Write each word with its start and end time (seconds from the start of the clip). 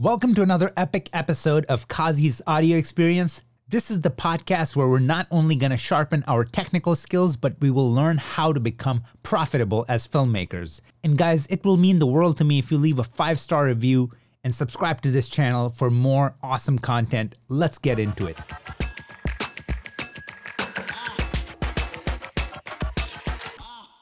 Welcome 0.00 0.32
to 0.36 0.42
another 0.42 0.72
epic 0.76 1.10
episode 1.12 1.64
of 1.64 1.88
Kazi's 1.88 2.40
audio 2.46 2.78
experience. 2.78 3.42
This 3.66 3.90
is 3.90 4.00
the 4.00 4.10
podcast 4.12 4.76
where 4.76 4.86
we're 4.86 5.00
not 5.00 5.26
only 5.32 5.56
going 5.56 5.72
to 5.72 5.76
sharpen 5.76 6.22
our 6.28 6.44
technical 6.44 6.94
skills, 6.94 7.36
but 7.36 7.60
we 7.60 7.72
will 7.72 7.92
learn 7.92 8.16
how 8.16 8.52
to 8.52 8.60
become 8.60 9.02
profitable 9.24 9.84
as 9.88 10.06
filmmakers. 10.06 10.82
And 11.02 11.18
guys, 11.18 11.48
it 11.50 11.64
will 11.64 11.76
mean 11.76 11.98
the 11.98 12.06
world 12.06 12.38
to 12.38 12.44
me 12.44 12.60
if 12.60 12.70
you 12.70 12.78
leave 12.78 13.00
a 13.00 13.02
five 13.02 13.40
star 13.40 13.64
review 13.64 14.12
and 14.44 14.54
subscribe 14.54 15.00
to 15.00 15.10
this 15.10 15.28
channel 15.28 15.70
for 15.70 15.90
more 15.90 16.36
awesome 16.44 16.78
content. 16.78 17.34
Let's 17.48 17.78
get 17.78 17.98
into 17.98 18.28
it. 18.28 18.38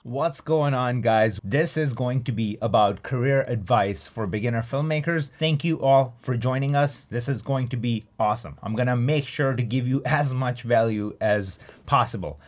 What's 0.06 0.40
going 0.40 0.72
on, 0.72 1.00
guys? 1.00 1.40
This 1.42 1.76
is 1.76 1.92
going 1.92 2.22
to 2.24 2.30
be 2.32 2.58
about 2.62 3.02
career 3.02 3.44
advice 3.48 4.06
for 4.06 4.28
beginner 4.28 4.62
filmmakers. 4.62 5.30
Thank 5.36 5.64
you 5.64 5.82
all 5.82 6.14
for 6.20 6.36
joining 6.36 6.76
us. 6.76 7.08
This 7.10 7.28
is 7.28 7.42
going 7.42 7.66
to 7.70 7.76
be 7.76 8.04
awesome. 8.16 8.56
I'm 8.62 8.76
gonna 8.76 8.94
make 8.96 9.26
sure 9.26 9.52
to 9.52 9.64
give 9.64 9.88
you 9.88 10.02
as 10.06 10.32
much 10.32 10.62
value 10.62 11.16
as 11.20 11.58
possible. 11.86 12.38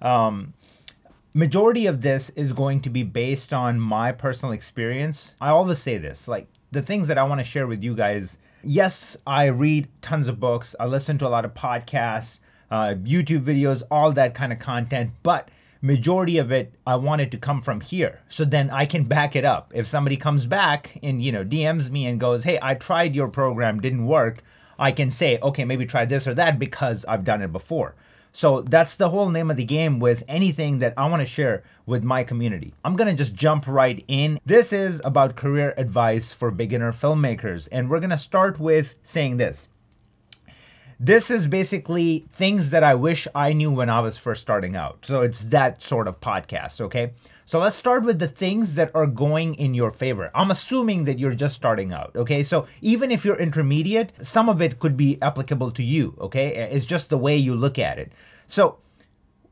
Um, 0.00 0.54
majority 1.34 1.86
of 1.86 2.02
this 2.02 2.30
is 2.36 2.52
going 2.52 2.82
to 2.82 2.88
be 2.88 3.02
based 3.02 3.52
on 3.52 3.80
my 3.80 4.12
personal 4.12 4.52
experience. 4.52 5.34
I 5.40 5.48
always 5.48 5.78
say 5.78 5.98
this, 5.98 6.28
like 6.28 6.46
the 6.70 6.82
things 6.82 7.08
that 7.08 7.18
I 7.18 7.24
want 7.24 7.40
to 7.40 7.44
share 7.44 7.66
with 7.66 7.82
you 7.82 7.96
guys. 7.96 8.38
Yes, 8.62 9.16
I 9.26 9.46
read 9.46 9.88
tons 10.02 10.28
of 10.28 10.38
books. 10.38 10.76
I 10.78 10.86
listen 10.86 11.18
to 11.18 11.26
a 11.26 11.30
lot 11.30 11.44
of 11.44 11.52
podcasts, 11.52 12.38
uh, 12.70 12.94
YouTube 12.94 13.42
videos, 13.42 13.82
all 13.90 14.12
that 14.12 14.34
kind 14.34 14.52
of 14.52 14.60
content, 14.60 15.10
but 15.24 15.48
majority 15.80 16.38
of 16.38 16.50
it 16.50 16.72
I 16.86 16.96
want 16.96 17.20
it 17.20 17.30
to 17.32 17.38
come 17.38 17.62
from 17.62 17.80
here. 17.80 18.20
So 18.28 18.44
then 18.44 18.70
I 18.70 18.86
can 18.86 19.04
back 19.04 19.36
it 19.36 19.44
up. 19.44 19.72
If 19.74 19.86
somebody 19.86 20.16
comes 20.16 20.46
back 20.46 20.98
and 21.02 21.22
you 21.22 21.32
know 21.32 21.44
DMs 21.44 21.90
me 21.90 22.06
and 22.06 22.20
goes, 22.20 22.44
"Hey, 22.44 22.58
I 22.60 22.74
tried 22.74 23.14
your 23.14 23.28
program, 23.28 23.80
didn't 23.80 24.06
work." 24.06 24.42
I 24.78 24.92
can 24.92 25.10
say, 25.10 25.38
"Okay, 25.42 25.64
maybe 25.64 25.86
try 25.86 26.04
this 26.04 26.26
or 26.26 26.34
that 26.34 26.58
because 26.58 27.04
I've 27.06 27.24
done 27.24 27.42
it 27.42 27.52
before." 27.52 27.94
So 28.32 28.62
that's 28.62 28.96
the 28.96 29.10
whole 29.10 29.30
name 29.30 29.50
of 29.50 29.56
the 29.56 29.64
game 29.64 29.98
with 29.98 30.22
anything 30.28 30.78
that 30.78 30.94
I 30.96 31.08
want 31.08 31.22
to 31.22 31.26
share 31.26 31.62
with 31.86 32.04
my 32.04 32.22
community. 32.24 32.74
I'm 32.84 32.94
going 32.94 33.10
to 33.10 33.16
just 33.16 33.34
jump 33.34 33.66
right 33.66 34.04
in. 34.06 34.38
This 34.44 34.72
is 34.72 35.00
about 35.04 35.34
career 35.34 35.74
advice 35.76 36.32
for 36.32 36.50
beginner 36.50 36.92
filmmakers 36.92 37.68
and 37.72 37.88
we're 37.88 38.00
going 38.00 38.10
to 38.10 38.18
start 38.18 38.60
with 38.60 38.94
saying 39.02 39.38
this. 39.38 39.68
This 41.00 41.30
is 41.30 41.46
basically 41.46 42.26
things 42.32 42.70
that 42.70 42.82
I 42.82 42.96
wish 42.96 43.28
I 43.32 43.52
knew 43.52 43.70
when 43.70 43.88
I 43.88 44.00
was 44.00 44.16
first 44.16 44.40
starting 44.40 44.74
out. 44.74 45.06
So 45.06 45.20
it's 45.20 45.44
that 45.44 45.80
sort 45.80 46.08
of 46.08 46.20
podcast, 46.20 46.80
okay? 46.80 47.12
So 47.44 47.60
let's 47.60 47.76
start 47.76 48.02
with 48.02 48.18
the 48.18 48.26
things 48.26 48.74
that 48.74 48.90
are 48.96 49.06
going 49.06 49.54
in 49.54 49.74
your 49.74 49.92
favor. 49.92 50.28
I'm 50.34 50.50
assuming 50.50 51.04
that 51.04 51.20
you're 51.20 51.34
just 51.34 51.54
starting 51.54 51.92
out, 51.92 52.16
okay? 52.16 52.42
So 52.42 52.66
even 52.82 53.12
if 53.12 53.24
you're 53.24 53.36
intermediate, 53.36 54.12
some 54.22 54.48
of 54.48 54.60
it 54.60 54.80
could 54.80 54.96
be 54.96 55.22
applicable 55.22 55.70
to 55.70 55.84
you, 55.84 56.16
okay? 56.20 56.68
It's 56.72 56.84
just 56.84 57.10
the 57.10 57.18
way 57.18 57.36
you 57.36 57.54
look 57.54 57.78
at 57.78 58.00
it. 58.00 58.10
So 58.48 58.78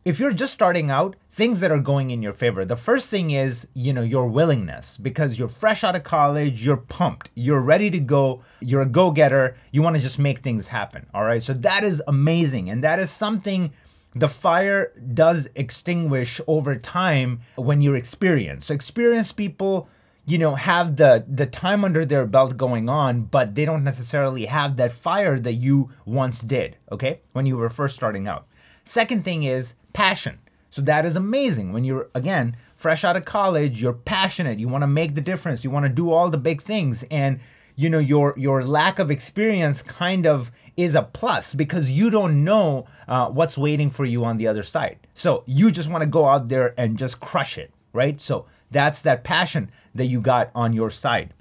if 0.07 0.21
you're 0.21 0.31
just 0.31 0.53
starting 0.53 0.89
out, 0.89 1.17
things 1.33 1.59
that 1.59 1.73
are 1.73 1.81
going 1.81 2.13
in 2.13 2.23
your 2.23 2.31
favor. 2.31 2.65
The 2.65 2.77
first 2.77 3.09
thing 3.09 3.33
is, 3.33 3.67
you 3.75 3.93
know, 3.93 4.03
your 4.03 4.29
willingness 4.29 4.97
because 4.97 5.37
you're 5.37 5.49
fresh 5.49 5.83
out 5.83 5.97
of 5.97 6.05
college, 6.05 6.65
you're 6.65 6.77
pumped, 6.77 7.31
you're 7.35 7.61
ready 7.61 7.91
to 7.91 7.99
go, 7.99 8.41
you're 8.61 8.83
a 8.83 8.87
go-getter, 8.87 9.57
you 9.73 9.83
want 9.83 9.97
to 9.97 10.03
just 10.03 10.21
make 10.21 10.39
things 10.39 10.69
happen, 10.69 11.07
all 11.13 11.25
right? 11.25 11.43
So 11.43 11.55
that 11.55 11.83
is 11.83 12.01
amazing 12.07 12.71
and 12.71 12.85
that 12.85 13.01
is 13.01 13.11
something 13.11 13.73
the 14.15 14.29
fire 14.29 14.93
does 15.13 15.49
extinguish 15.57 16.41
over 16.47 16.77
time 16.77 17.41
when 17.57 17.81
you're 17.83 17.97
experienced. 17.97 18.69
So 18.69 18.75
experienced 18.75 19.37
people 19.37 19.89
you 20.25 20.39
know 20.39 20.55
have 20.55 20.97
the 20.97 21.25
the 21.29 21.47
time 21.47 21.85
under 21.85 22.05
their 22.05 22.27
belt 22.27 22.57
going 22.57 22.89
on 22.89 23.23
but 23.23 23.55
they 23.55 23.65
don't 23.65 23.85
necessarily 23.85 24.47
have 24.47 24.77
that 24.77 24.91
fire 24.91 25.39
that 25.39 25.53
you 25.53 25.89
once 26.05 26.41
did 26.41 26.77
okay 26.91 27.21
when 27.33 27.47
you 27.47 27.57
were 27.57 27.69
first 27.69 27.95
starting 27.95 28.27
out 28.27 28.49
second 28.85 29.23
thing 29.23 29.45
is 29.45 29.75
passion. 29.97 30.39
So 30.71 30.83
that 30.83 31.07
is 31.07 31.17
amazing. 31.17 31.73
When 31.73 31.83
you're, 31.83 32.09
again, 32.15 32.55
fresh 32.77 33.03
out 33.03 33.17
of 33.17 33.25
college, 33.25 33.81
you're 33.81 33.95
passionate, 33.95 34.59
you 34.59 34.69
want 34.69 34.83
to 34.83 34.87
make 34.87 35.15
the 35.15 35.23
difference, 35.23 35.65
you 35.65 35.71
want 35.71 35.87
to 35.87 35.89
do 35.89 36.13
all 36.13 36.29
the 36.29 36.37
big 36.37 36.61
things. 36.61 37.03
And 37.11 37.41
you 37.79 37.91
know 37.91 37.99
your 37.99 38.35
your 38.39 38.65
lack 38.65 38.99
of 38.99 39.11
experience 39.11 39.83
kind 39.83 40.27
of 40.27 40.51
is 40.77 40.95
a 40.95 41.03
plus 41.03 41.55
because 41.55 41.91
you 41.91 42.09
don't 42.09 42.43
know 42.43 42.87
uh, 43.07 43.29
what's 43.29 43.59
waiting 43.59 43.91
for 43.91 44.07
you 44.07 44.25
on 44.25 44.39
the 44.39 44.47
other 44.47 44.63
side 44.63 44.97
so 45.13 45.45
you 45.45 45.71
just 45.71 45.91
want 45.91 46.01
to 46.01 46.07
go 46.09 46.27
out 46.27 46.49
there 46.49 46.73
and 46.79 46.97
just 46.97 47.21
crush 47.21 47.59
it 47.59 47.71
right 47.93 48.19
so 48.19 48.47
that's 48.71 49.03
that 49.03 49.25
passion 49.25 49.71
that 49.95 50.07
you 50.07 50.23
got 50.23 50.51
on 50.55 50.73
your 50.73 50.89
side 50.89 51.35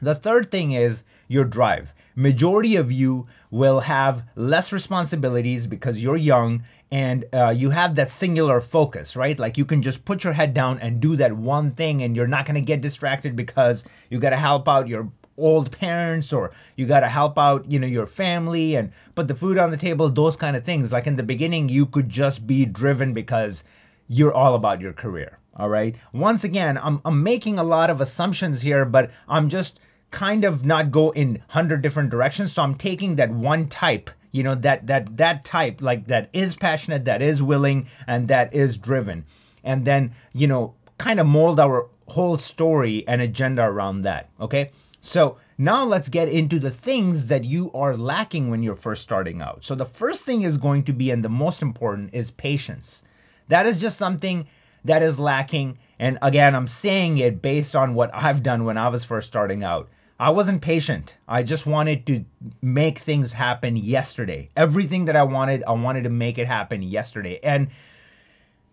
the 0.00 0.14
third 0.14 0.50
thing 0.50 0.72
is 0.72 1.04
your 1.28 1.44
drive 1.44 1.92
majority 2.16 2.74
of 2.74 2.90
you 2.90 3.26
will 3.50 3.80
have 3.80 4.22
less 4.36 4.72
responsibilities 4.72 5.66
because 5.66 6.02
you're 6.02 6.16
young 6.16 6.62
and 6.90 7.24
uh, 7.32 7.50
you 7.50 7.70
have 7.70 7.94
that 7.94 8.10
singular 8.10 8.60
focus, 8.60 9.14
right? 9.14 9.38
Like 9.38 9.56
you 9.56 9.64
can 9.64 9.82
just 9.82 10.04
put 10.04 10.24
your 10.24 10.32
head 10.32 10.54
down 10.54 10.78
and 10.80 11.00
do 11.00 11.16
that 11.16 11.32
one 11.32 11.70
thing, 11.72 12.02
and 12.02 12.16
you're 12.16 12.26
not 12.26 12.46
to 12.46 12.60
get 12.60 12.80
distracted 12.80 13.36
because 13.36 13.84
you 14.08 14.18
got 14.18 14.30
to 14.30 14.36
help 14.36 14.68
out 14.68 14.88
your 14.88 15.10
old 15.36 15.70
parents 15.70 16.32
or 16.32 16.50
you 16.76 16.86
got 16.86 17.00
to 17.00 17.08
help 17.08 17.38
out 17.38 17.70
you 17.70 17.78
know 17.78 17.86
your 17.86 18.06
family 18.06 18.74
and 18.74 18.92
put 19.14 19.26
the 19.26 19.34
food 19.34 19.56
on 19.56 19.70
the 19.70 19.76
table 19.76 20.08
those 20.08 20.36
kind 20.36 20.56
of 20.56 20.64
things. 20.64 20.92
Like 20.92 21.06
in 21.06 21.16
the 21.16 21.22
beginning 21.22 21.68
you 21.68 21.86
could 21.86 22.08
just 22.08 22.46
be 22.46 22.66
driven 22.66 23.12
because 23.12 23.64
you're 24.08 24.34
all 24.34 24.54
about 24.54 24.80
your 24.80 24.92
career 24.92 25.38
all 25.56 25.68
right? 25.68 25.96
Once 26.12 26.44
again 26.44 26.78
i'm, 26.78 27.00
I'm 27.04 27.22
making 27.22 27.58
a 27.58 27.64
lot 27.64 27.90
of 27.90 28.00
assumptions 28.00 28.62
here 28.62 28.84
but 28.84 29.10
i'm 29.28 29.48
just 29.48 29.80
kind 30.10 30.44
of 30.44 30.64
not 30.64 30.90
go 30.90 31.10
in 31.10 31.34
100 31.34 31.82
different 31.82 32.10
directions. 32.10 32.52
So 32.52 32.62
i'm 32.62 32.74
taking 32.74 33.16
that 33.16 33.30
one 33.30 33.68
type 33.68 34.10
you 34.32 34.42
know 34.42 34.54
that 34.54 34.86
that 34.86 35.16
that 35.16 35.44
type 35.44 35.80
like 35.80 36.06
that 36.06 36.30
is 36.32 36.56
passionate 36.56 37.04
that 37.04 37.22
is 37.22 37.42
willing 37.42 37.88
and 38.06 38.28
that 38.28 38.52
is 38.54 38.76
driven. 38.76 39.24
And 39.62 39.84
then 39.84 40.14
you 40.32 40.46
know 40.46 40.74
kind 40.98 41.20
of 41.20 41.26
mold 41.26 41.58
our 41.58 41.88
whole 42.08 42.38
story 42.38 43.04
and 43.06 43.22
agenda 43.22 43.62
around 43.62 44.02
that 44.02 44.30
okay? 44.40 44.70
So 45.00 45.38
now 45.56 45.84
let's 45.84 46.08
get 46.10 46.28
into 46.28 46.58
the 46.58 46.70
things 46.70 47.26
that 47.26 47.44
you 47.44 47.70
are 47.72 47.96
lacking 47.96 48.50
when 48.50 48.62
you're 48.62 48.74
first 48.74 49.02
starting 49.02 49.40
out. 49.40 49.64
So 49.64 49.74
the 49.74 49.86
first 49.86 50.24
thing 50.24 50.42
is 50.42 50.58
going 50.58 50.82
to 50.84 50.92
be 50.92 51.10
and 51.10 51.24
the 51.24 51.30
most 51.30 51.62
important 51.62 52.10
is 52.12 52.30
patience. 52.30 53.02
That 53.48 53.64
is 53.64 53.80
just 53.80 53.96
something 53.96 54.46
that 54.84 55.02
is 55.02 55.18
lacking 55.18 55.78
and 55.98 56.18
again 56.22 56.54
i'm 56.54 56.66
saying 56.66 57.18
it 57.18 57.42
based 57.42 57.76
on 57.76 57.94
what 57.94 58.10
i've 58.14 58.42
done 58.42 58.64
when 58.64 58.76
i 58.76 58.88
was 58.88 59.04
first 59.04 59.26
starting 59.26 59.62
out 59.62 59.88
I 60.20 60.28
wasn't 60.28 60.60
patient. 60.60 61.16
I 61.26 61.42
just 61.42 61.64
wanted 61.64 62.06
to 62.08 62.26
make 62.60 62.98
things 62.98 63.32
happen 63.32 63.74
yesterday. 63.74 64.50
Everything 64.54 65.06
that 65.06 65.16
I 65.16 65.22
wanted, 65.22 65.64
I 65.66 65.72
wanted 65.72 66.04
to 66.04 66.10
make 66.10 66.36
it 66.36 66.46
happen 66.46 66.82
yesterday. 66.82 67.40
And 67.42 67.68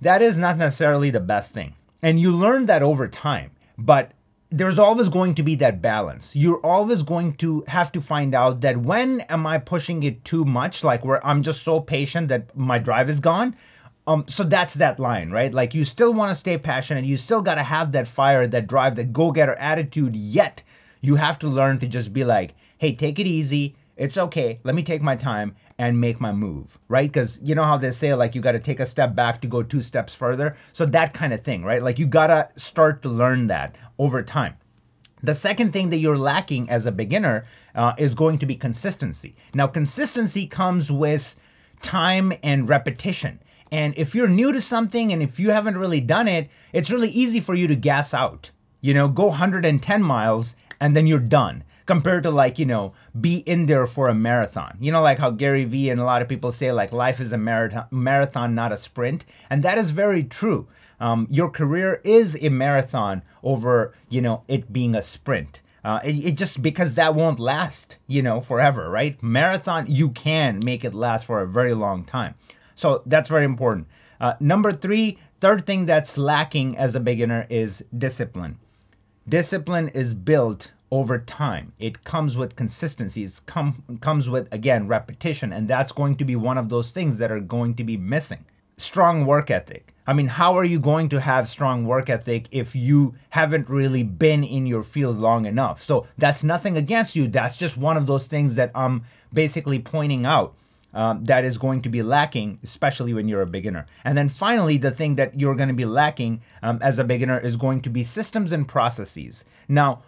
that 0.02 0.22
is 0.22 0.36
not 0.36 0.58
necessarily 0.58 1.10
the 1.10 1.22
best 1.22 1.54
thing. 1.54 1.76
And 2.02 2.20
you 2.20 2.36
learn 2.36 2.66
that 2.66 2.84
over 2.84 3.08
time. 3.08 3.52
But 3.78 4.12
there's 4.50 4.78
always 4.78 5.08
going 5.08 5.36
to 5.36 5.44
be 5.44 5.56
that 5.56 5.82
balance. 5.82 6.36
You're 6.36 6.60
always 6.66 7.02
going 7.02 7.36
to 7.36 7.64
have 7.70 7.94
to 7.94 8.02
find 8.02 8.36
out 8.36 8.60
that 8.62 8.76
when 8.76 9.22
am 9.22 9.48
I 9.48 9.58
pushing 9.58 10.04
it 10.04 10.26
too 10.26 10.44
much, 10.44 10.84
like 10.84 11.06
where 11.06 11.26
I'm 11.26 11.44
just 11.44 11.64
so 11.64 11.80
patient 11.80 12.28
that 12.28 12.58
my 12.58 12.78
drive 12.78 13.10
is 13.10 13.22
gone. 13.22 13.56
Um, 14.06 14.26
so 14.28 14.44
that's 14.44 14.74
that 14.76 15.00
line, 15.00 15.32
right? 15.32 15.54
Like 15.54 15.74
you 15.74 15.86
still 15.86 16.14
want 16.14 16.30
to 16.30 16.36
stay 16.36 16.58
passionate. 16.58 17.06
You 17.06 17.16
still 17.16 17.42
got 17.42 17.56
to 17.56 17.64
have 17.64 17.94
that 17.94 18.10
fire, 18.10 18.48
that 18.48 18.68
drive, 18.68 18.98
that 18.98 19.14
go 19.14 19.32
getter 19.32 19.56
attitude, 19.56 20.14
yet 20.14 20.64
you 21.02 21.16
have 21.16 21.40
to 21.40 21.48
learn 21.48 21.80
to 21.80 21.88
just 21.88 22.14
be 22.14 22.24
like, 22.24 22.54
hey, 22.78 22.94
take 22.94 23.20
it 23.20 23.28
easy. 23.28 23.76
It's 23.96 24.18
okay. 24.18 24.60
Let 24.64 24.76
me 24.76 24.84
take 24.84 25.02
my 25.02 25.16
time 25.16 25.56
and 25.78 26.00
make 26.00 26.20
my 26.20 26.32
move, 26.32 26.80
right? 26.88 27.12
Because 27.12 27.40
you 27.42 27.56
know 27.56 27.64
how 27.64 27.78
they 27.78 27.92
say, 27.92 28.14
like, 28.14 28.36
you 28.36 28.42
got 28.42 28.54
to 28.54 28.60
take 28.60 28.80
a 28.80 28.86
step 28.86 29.16
back 29.16 29.42
to 29.42 29.48
go 29.48 29.64
two 29.64 29.82
steps 29.82 30.14
further. 30.14 30.56
So 30.74 30.86
that 30.88 31.14
kind 31.14 31.34
of 31.34 31.44
thing, 31.44 31.64
right? 31.64 31.82
Like, 31.82 32.00
you 32.00 32.06
got 32.06 32.28
to 32.28 32.50
start 32.60 33.02
to 33.04 33.10
learn 33.10 33.48
that 33.48 33.76
over 33.98 34.22
time. 34.24 34.56
The 35.22 35.36
second 35.36 35.74
thing 35.74 35.90
that 35.90 35.98
you're 35.98 36.18
lacking 36.18 36.70
as 36.70 36.86
a 36.86 36.92
beginner 36.92 37.46
uh, 37.74 37.94
is 37.98 38.14
going 38.14 38.38
to 38.40 38.46
be 38.46 38.56
consistency. 38.56 39.36
Now, 39.54 39.68
consistency 39.68 40.46
comes 40.46 40.92
with 40.92 41.36
time 41.82 42.34
and 42.44 42.70
repetition. 42.70 43.40
And 43.72 43.94
if 43.98 44.16
you're 44.16 44.28
new 44.28 44.52
to 44.52 44.62
something 44.62 45.12
and 45.12 45.22
if 45.22 45.40
you 45.40 45.52
haven't 45.52 45.78
really 45.78 46.02
done 46.02 46.28
it, 46.28 46.50
it's 46.72 46.92
really 46.92 47.10
easy 47.10 47.40
for 47.40 47.56
you 47.56 47.68
to 47.68 47.76
gas 47.76 48.14
out. 48.14 48.52
You 48.80 48.94
know, 48.94 49.08
go 49.08 49.28
110 49.28 50.04
miles 50.04 50.56
and 50.80 50.96
then 50.96 51.08
you're 51.08 51.20
done 51.20 51.64
compared 51.88 52.22
to 52.22 52.30
like 52.30 52.60
you 52.60 52.66
know 52.66 52.94
be 53.20 53.38
in 53.38 53.66
there 53.66 53.88
for 53.88 54.08
a 54.08 54.14
marathon. 54.14 54.78
You 54.80 54.92
know 54.92 55.02
like 55.02 55.18
how 55.18 55.32
gary 55.32 55.66
vee 55.66 55.90
and 55.90 56.00
a 56.00 56.04
lot 56.04 56.22
of 56.22 56.28
people 56.28 56.52
say 56.52 56.72
like 56.72 56.92
life 56.92 57.20
is 57.20 57.34
a 57.34 57.38
marathon 57.38 57.88
marathon 57.90 58.54
not 58.54 58.72
a 58.72 58.78
sprint. 58.78 59.26
And 59.50 59.64
that 59.64 59.80
is 59.80 59.90
very 59.90 60.24
true. 60.24 60.68
Um, 61.00 61.28
your 61.30 61.50
career 61.50 62.02
is 62.04 62.38
a 62.40 62.50
marathon 62.50 63.24
over 63.42 63.96
you 64.10 64.22
know 64.22 64.44
it 64.48 64.72
being 64.72 64.94
a 64.94 65.02
sprint. 65.02 65.62
Uh, 65.84 66.00
it, 66.04 66.16
it 66.26 66.38
just 66.38 66.62
because 66.62 66.96
that 66.96 67.16
won't 67.16 67.40
last 67.40 67.98
you 68.06 68.22
know 68.22 68.40
forever 68.40 68.90
right? 68.90 69.22
Marathon 69.24 69.86
you 69.88 70.10
can 70.10 70.60
make 70.64 70.86
it 70.86 70.94
last 70.94 71.26
for 71.26 71.42
a 71.42 71.48
very 71.48 71.74
long 71.74 72.04
time. 72.04 72.36
So 72.76 73.02
that's 73.08 73.30
very 73.30 73.46
important. 73.46 73.88
Uh, 74.20 74.34
number 74.40 74.72
three 74.72 75.18
third 75.40 75.66
thing 75.66 75.86
that's 75.86 76.18
lacking 76.18 76.78
as 76.78 76.96
a 76.96 77.00
beginner 77.00 77.48
is 77.50 77.84
discipline 77.98 78.60
Discipline 79.30 79.90
is 79.90 80.14
built 80.14 80.72
over 80.90 81.20
time. 81.20 81.74
It 81.80 82.06
comes 82.06 82.38
with 82.38 82.56
consistency. 82.56 83.24
It 83.24 83.42
com- 83.46 84.00
comes 84.00 84.30
with, 84.30 84.48
again, 84.54 84.88
repetition. 84.88 85.52
And 85.52 85.68
that's 85.68 85.92
going 85.92 86.16
to 86.18 86.26
be 86.26 86.38
one 86.38 86.58
of 86.58 86.70
those 86.70 86.92
things 86.92 87.18
that 87.18 87.32
are 87.32 87.42
going 87.42 87.76
to 87.76 87.84
be 87.84 87.98
missing. 87.98 88.46
Strong 88.78 89.26
work 89.26 89.52
ethic. 89.52 89.94
I 90.06 90.14
mean, 90.14 90.28
how 90.28 90.58
are 90.58 90.64
you 90.64 90.80
going 90.80 91.10
to 91.10 91.20
have 91.20 91.50
strong 91.50 91.86
work 91.86 92.10
ethic 92.10 92.48
if 92.52 92.74
you 92.74 93.16
haven't 93.32 93.70
really 93.70 94.04
been 94.04 94.46
in 94.46 94.66
your 94.66 94.84
field 94.84 95.18
long 95.18 95.46
enough? 95.46 95.84
So 95.84 96.08
that's 96.18 96.44
nothing 96.44 96.78
against 96.78 97.16
you. 97.16 97.28
That's 97.28 97.58
just 97.58 97.76
one 97.76 97.98
of 97.98 98.06
those 98.06 98.28
things 98.28 98.56
that 98.56 98.72
I'm 98.74 99.04
basically 99.34 99.80
pointing 99.80 100.26
out. 100.26 100.56
Um, 100.98 101.26
that 101.26 101.46
is 101.46 101.60
going 101.60 101.84
to 101.84 101.90
be 101.90 102.02
lacking, 102.02 102.58
especially 102.64 103.14
when 103.14 103.28
you're 103.28 103.44
a 103.44 103.46
beginner. 103.46 103.86
And 104.04 104.18
then 104.18 104.30
finally, 104.30 104.78
the 104.78 104.90
thing 104.90 105.14
that 105.18 105.40
you're 105.40 105.54
going 105.54 105.70
to 105.70 105.76
be 105.76 105.86
lacking 105.86 106.42
um, 106.64 106.80
as 106.82 106.98
a 106.98 107.04
beginner 107.04 107.40
is 107.40 107.56
going 107.56 107.82
to 107.82 107.92
be 107.92 108.04
systems 108.04 108.52
and 108.52 108.68
processes. 108.68 109.46
Now, 109.68 110.02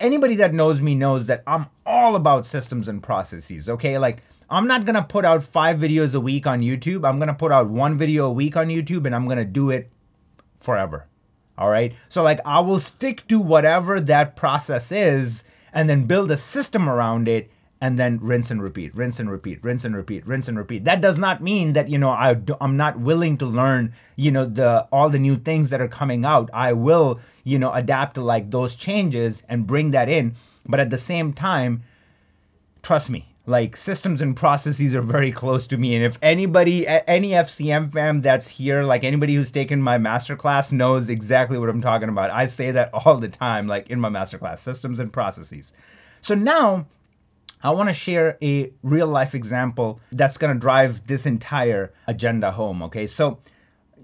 anybody 0.00 0.34
that 0.36 0.54
knows 0.54 0.80
me 0.80 0.94
knows 0.94 1.26
that 1.26 1.42
I'm 1.46 1.66
all 1.84 2.16
about 2.16 2.46
systems 2.46 2.88
and 2.88 3.02
processes, 3.02 3.68
okay? 3.68 3.98
Like, 3.98 4.22
I'm 4.48 4.66
not 4.66 4.86
gonna 4.86 5.02
put 5.04 5.26
out 5.26 5.42
five 5.42 5.78
videos 5.78 6.14
a 6.14 6.20
week 6.20 6.46
on 6.46 6.60
YouTube. 6.60 7.06
I'm 7.06 7.18
gonna 7.18 7.34
put 7.34 7.52
out 7.52 7.68
one 7.68 7.98
video 7.98 8.26
a 8.26 8.32
week 8.32 8.56
on 8.56 8.68
YouTube 8.68 9.04
and 9.06 9.14
I'm 9.14 9.28
gonna 9.28 9.44
do 9.44 9.70
it 9.70 9.90
forever. 10.58 11.06
All 11.56 11.70
right. 11.70 11.94
So, 12.08 12.22
like, 12.22 12.40
I 12.44 12.60
will 12.60 12.80
stick 12.80 13.26
to 13.28 13.38
whatever 13.38 14.00
that 14.00 14.36
process 14.36 14.90
is 14.90 15.44
and 15.72 15.88
then 15.88 16.06
build 16.06 16.30
a 16.30 16.36
system 16.36 16.88
around 16.88 17.28
it 17.28 17.50
and 17.84 17.98
then 17.98 18.18
rinse 18.22 18.50
and 18.50 18.62
repeat, 18.62 18.96
rinse 18.96 19.20
and 19.20 19.30
repeat, 19.30 19.62
rinse 19.62 19.84
and 19.84 19.94
repeat, 19.94 20.26
rinse 20.26 20.48
and 20.48 20.56
repeat. 20.56 20.84
That 20.84 21.02
does 21.02 21.18
not 21.18 21.42
mean 21.42 21.74
that 21.74 21.90
you 21.90 21.98
know 21.98 22.08
I 22.08 22.34
I'm 22.58 22.78
not 22.78 22.98
willing 22.98 23.36
to 23.38 23.44
learn 23.44 23.92
you 24.16 24.30
know 24.30 24.46
the 24.46 24.88
all 24.90 25.10
the 25.10 25.18
new 25.18 25.36
things 25.36 25.68
that 25.68 25.82
are 25.82 25.88
coming 25.88 26.24
out. 26.24 26.48
I 26.54 26.72
will 26.72 27.20
you 27.44 27.58
know 27.58 27.70
adapt 27.72 28.14
to 28.14 28.22
like 28.22 28.50
those 28.50 28.74
changes 28.74 29.42
and 29.50 29.66
bring 29.66 29.90
that 29.90 30.08
in, 30.08 30.34
but 30.64 30.80
at 30.80 30.88
the 30.88 30.96
same 30.96 31.34
time, 31.34 31.82
trust 32.82 33.10
me, 33.10 33.28
like 33.46 33.76
systems 33.76 34.22
and 34.22 34.34
processes 34.34 34.94
are 34.94 35.02
very 35.02 35.30
close 35.30 35.66
to 35.66 35.76
me 35.76 35.94
and 35.94 36.02
if 36.02 36.18
anybody 36.22 36.88
any 36.88 37.32
fcm 37.32 37.92
fam 37.92 38.22
that's 38.22 38.48
here 38.48 38.82
like 38.82 39.04
anybody 39.04 39.34
who's 39.34 39.50
taken 39.50 39.82
my 39.82 39.98
masterclass 39.98 40.72
knows 40.72 41.10
exactly 41.10 41.58
what 41.58 41.68
i'm 41.68 41.82
talking 41.82 42.08
about 42.08 42.30
i 42.30 42.46
say 42.46 42.70
that 42.70 42.88
all 43.04 43.18
the 43.18 43.28
time 43.28 43.66
like 43.66 43.90
in 43.90 44.00
my 44.00 44.08
masterclass 44.08 44.60
systems 44.60 44.98
and 44.98 45.12
processes 45.12 45.74
so 46.22 46.34
now 46.34 46.86
I 47.64 47.70
want 47.70 47.88
to 47.88 47.94
share 47.94 48.36
a 48.42 48.70
real 48.82 49.06
life 49.06 49.34
example 49.34 49.98
that's 50.12 50.36
going 50.36 50.52
to 50.52 50.60
drive 50.60 51.06
this 51.06 51.24
entire 51.24 51.94
agenda 52.06 52.52
home. 52.52 52.82
Okay, 52.82 53.06
so 53.06 53.38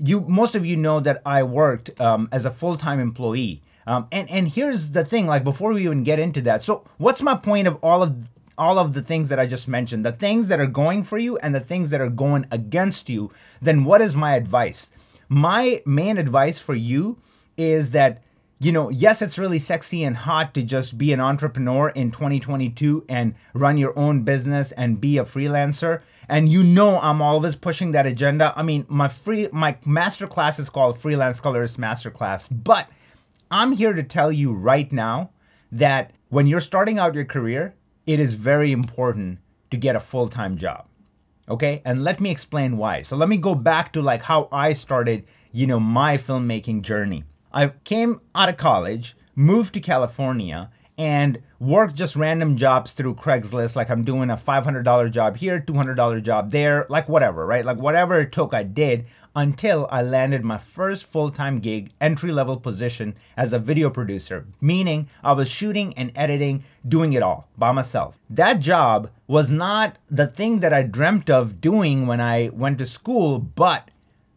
you 0.02 0.22
most 0.22 0.54
of 0.54 0.64
you 0.64 0.78
know 0.78 0.98
that 1.00 1.20
I 1.26 1.42
worked 1.42 2.00
um, 2.00 2.28
as 2.32 2.46
a 2.46 2.50
full 2.50 2.76
time 2.76 2.98
employee, 2.98 3.62
um, 3.86 4.08
and 4.10 4.30
and 4.30 4.48
here's 4.48 4.90
the 4.90 5.04
thing. 5.04 5.26
Like 5.26 5.44
before 5.44 5.74
we 5.74 5.82
even 5.84 6.04
get 6.04 6.18
into 6.18 6.40
that, 6.42 6.62
so 6.62 6.88
what's 6.96 7.20
my 7.20 7.36
point 7.36 7.68
of 7.68 7.76
all 7.82 8.02
of 8.02 8.16
all 8.56 8.78
of 8.78 8.94
the 8.94 9.02
things 9.02 9.28
that 9.28 9.38
I 9.38 9.46
just 9.46 9.68
mentioned, 9.68 10.06
the 10.06 10.12
things 10.12 10.48
that 10.48 10.58
are 10.58 10.66
going 10.66 11.04
for 11.04 11.18
you 11.18 11.36
and 11.38 11.54
the 11.54 11.60
things 11.60 11.90
that 11.90 12.00
are 12.00 12.08
going 12.08 12.46
against 12.50 13.10
you? 13.10 13.30
Then 13.60 13.84
what 13.84 14.00
is 14.00 14.14
my 14.14 14.36
advice? 14.36 14.90
My 15.28 15.82
main 15.84 16.16
advice 16.16 16.58
for 16.58 16.74
you 16.74 17.18
is 17.58 17.90
that 17.90 18.22
you 18.62 18.72
know, 18.72 18.90
yes, 18.90 19.22
it's 19.22 19.38
really 19.38 19.58
sexy 19.58 20.04
and 20.04 20.14
hot 20.14 20.52
to 20.52 20.62
just 20.62 20.98
be 20.98 21.14
an 21.14 21.20
entrepreneur 21.20 21.88
in 21.88 22.10
2022 22.10 23.06
and 23.08 23.34
run 23.54 23.78
your 23.78 23.98
own 23.98 24.20
business 24.22 24.70
and 24.72 25.00
be 25.00 25.16
a 25.16 25.24
freelancer. 25.24 26.02
And 26.28 26.52
you 26.52 26.62
know, 26.62 27.00
I'm 27.00 27.22
always 27.22 27.56
pushing 27.56 27.92
that 27.92 28.06
agenda. 28.06 28.52
I 28.54 28.62
mean, 28.62 28.84
my 28.86 29.08
free 29.08 29.48
my 29.50 29.72
masterclass 29.86 30.60
is 30.60 30.68
called 30.68 30.98
Freelance 30.98 31.40
Colorist 31.40 31.80
Masterclass, 31.80 32.48
but 32.50 32.86
I'm 33.50 33.72
here 33.72 33.94
to 33.94 34.02
tell 34.02 34.30
you 34.30 34.52
right 34.52 34.92
now 34.92 35.30
that 35.72 36.12
when 36.28 36.46
you're 36.46 36.60
starting 36.60 36.98
out 36.98 37.14
your 37.14 37.24
career, 37.24 37.74
it 38.06 38.20
is 38.20 38.34
very 38.34 38.72
important 38.72 39.38
to 39.70 39.78
get 39.78 39.96
a 39.96 40.00
full-time 40.00 40.58
job. 40.58 40.86
Okay? 41.48 41.80
And 41.84 42.04
let 42.04 42.20
me 42.20 42.30
explain 42.30 42.76
why. 42.76 43.00
So 43.00 43.16
let 43.16 43.30
me 43.30 43.38
go 43.38 43.54
back 43.54 43.92
to 43.94 44.02
like 44.02 44.22
how 44.22 44.48
I 44.52 44.74
started, 44.74 45.24
you 45.50 45.66
know, 45.66 45.80
my 45.80 46.18
filmmaking 46.18 46.82
journey. 46.82 47.24
I 47.52 47.68
came 47.84 48.20
out 48.34 48.48
of 48.48 48.56
college, 48.56 49.16
moved 49.34 49.74
to 49.74 49.80
California, 49.80 50.70
and 51.00 51.40
worked 51.58 51.94
just 51.94 52.14
random 52.14 52.58
jobs 52.58 52.92
through 52.92 53.14
Craigslist. 53.14 53.74
Like 53.74 53.88
I'm 53.88 54.04
doing 54.04 54.28
a 54.28 54.36
$500 54.36 55.10
job 55.10 55.38
here, 55.38 55.58
$200 55.58 56.22
job 56.22 56.50
there, 56.50 56.86
like 56.90 57.08
whatever, 57.08 57.46
right? 57.46 57.64
Like 57.64 57.80
whatever 57.80 58.20
it 58.20 58.32
took, 58.32 58.52
I 58.52 58.64
did 58.64 59.06
until 59.34 59.88
I 59.90 60.02
landed 60.02 60.44
my 60.44 60.58
first 60.58 61.06
full 61.06 61.30
time 61.30 61.60
gig, 61.60 61.92
entry 62.00 62.32
level 62.32 62.58
position 62.58 63.14
as 63.36 63.52
a 63.52 63.58
video 63.58 63.88
producer, 63.88 64.46
meaning 64.60 65.08
I 65.22 65.32
was 65.32 65.48
shooting 65.48 65.94
and 65.94 66.12
editing, 66.14 66.64
doing 66.86 67.12
it 67.14 67.22
all 67.22 67.48
by 67.56 67.72
myself. 67.72 68.18
That 68.28 68.60
job 68.60 69.10
was 69.26 69.48
not 69.48 69.96
the 70.10 70.26
thing 70.26 70.60
that 70.60 70.74
I 70.74 70.82
dreamt 70.82 71.30
of 71.30 71.60
doing 71.60 72.06
when 72.06 72.20
I 72.20 72.50
went 72.52 72.78
to 72.78 72.86
school, 72.86 73.38
but 73.38 73.90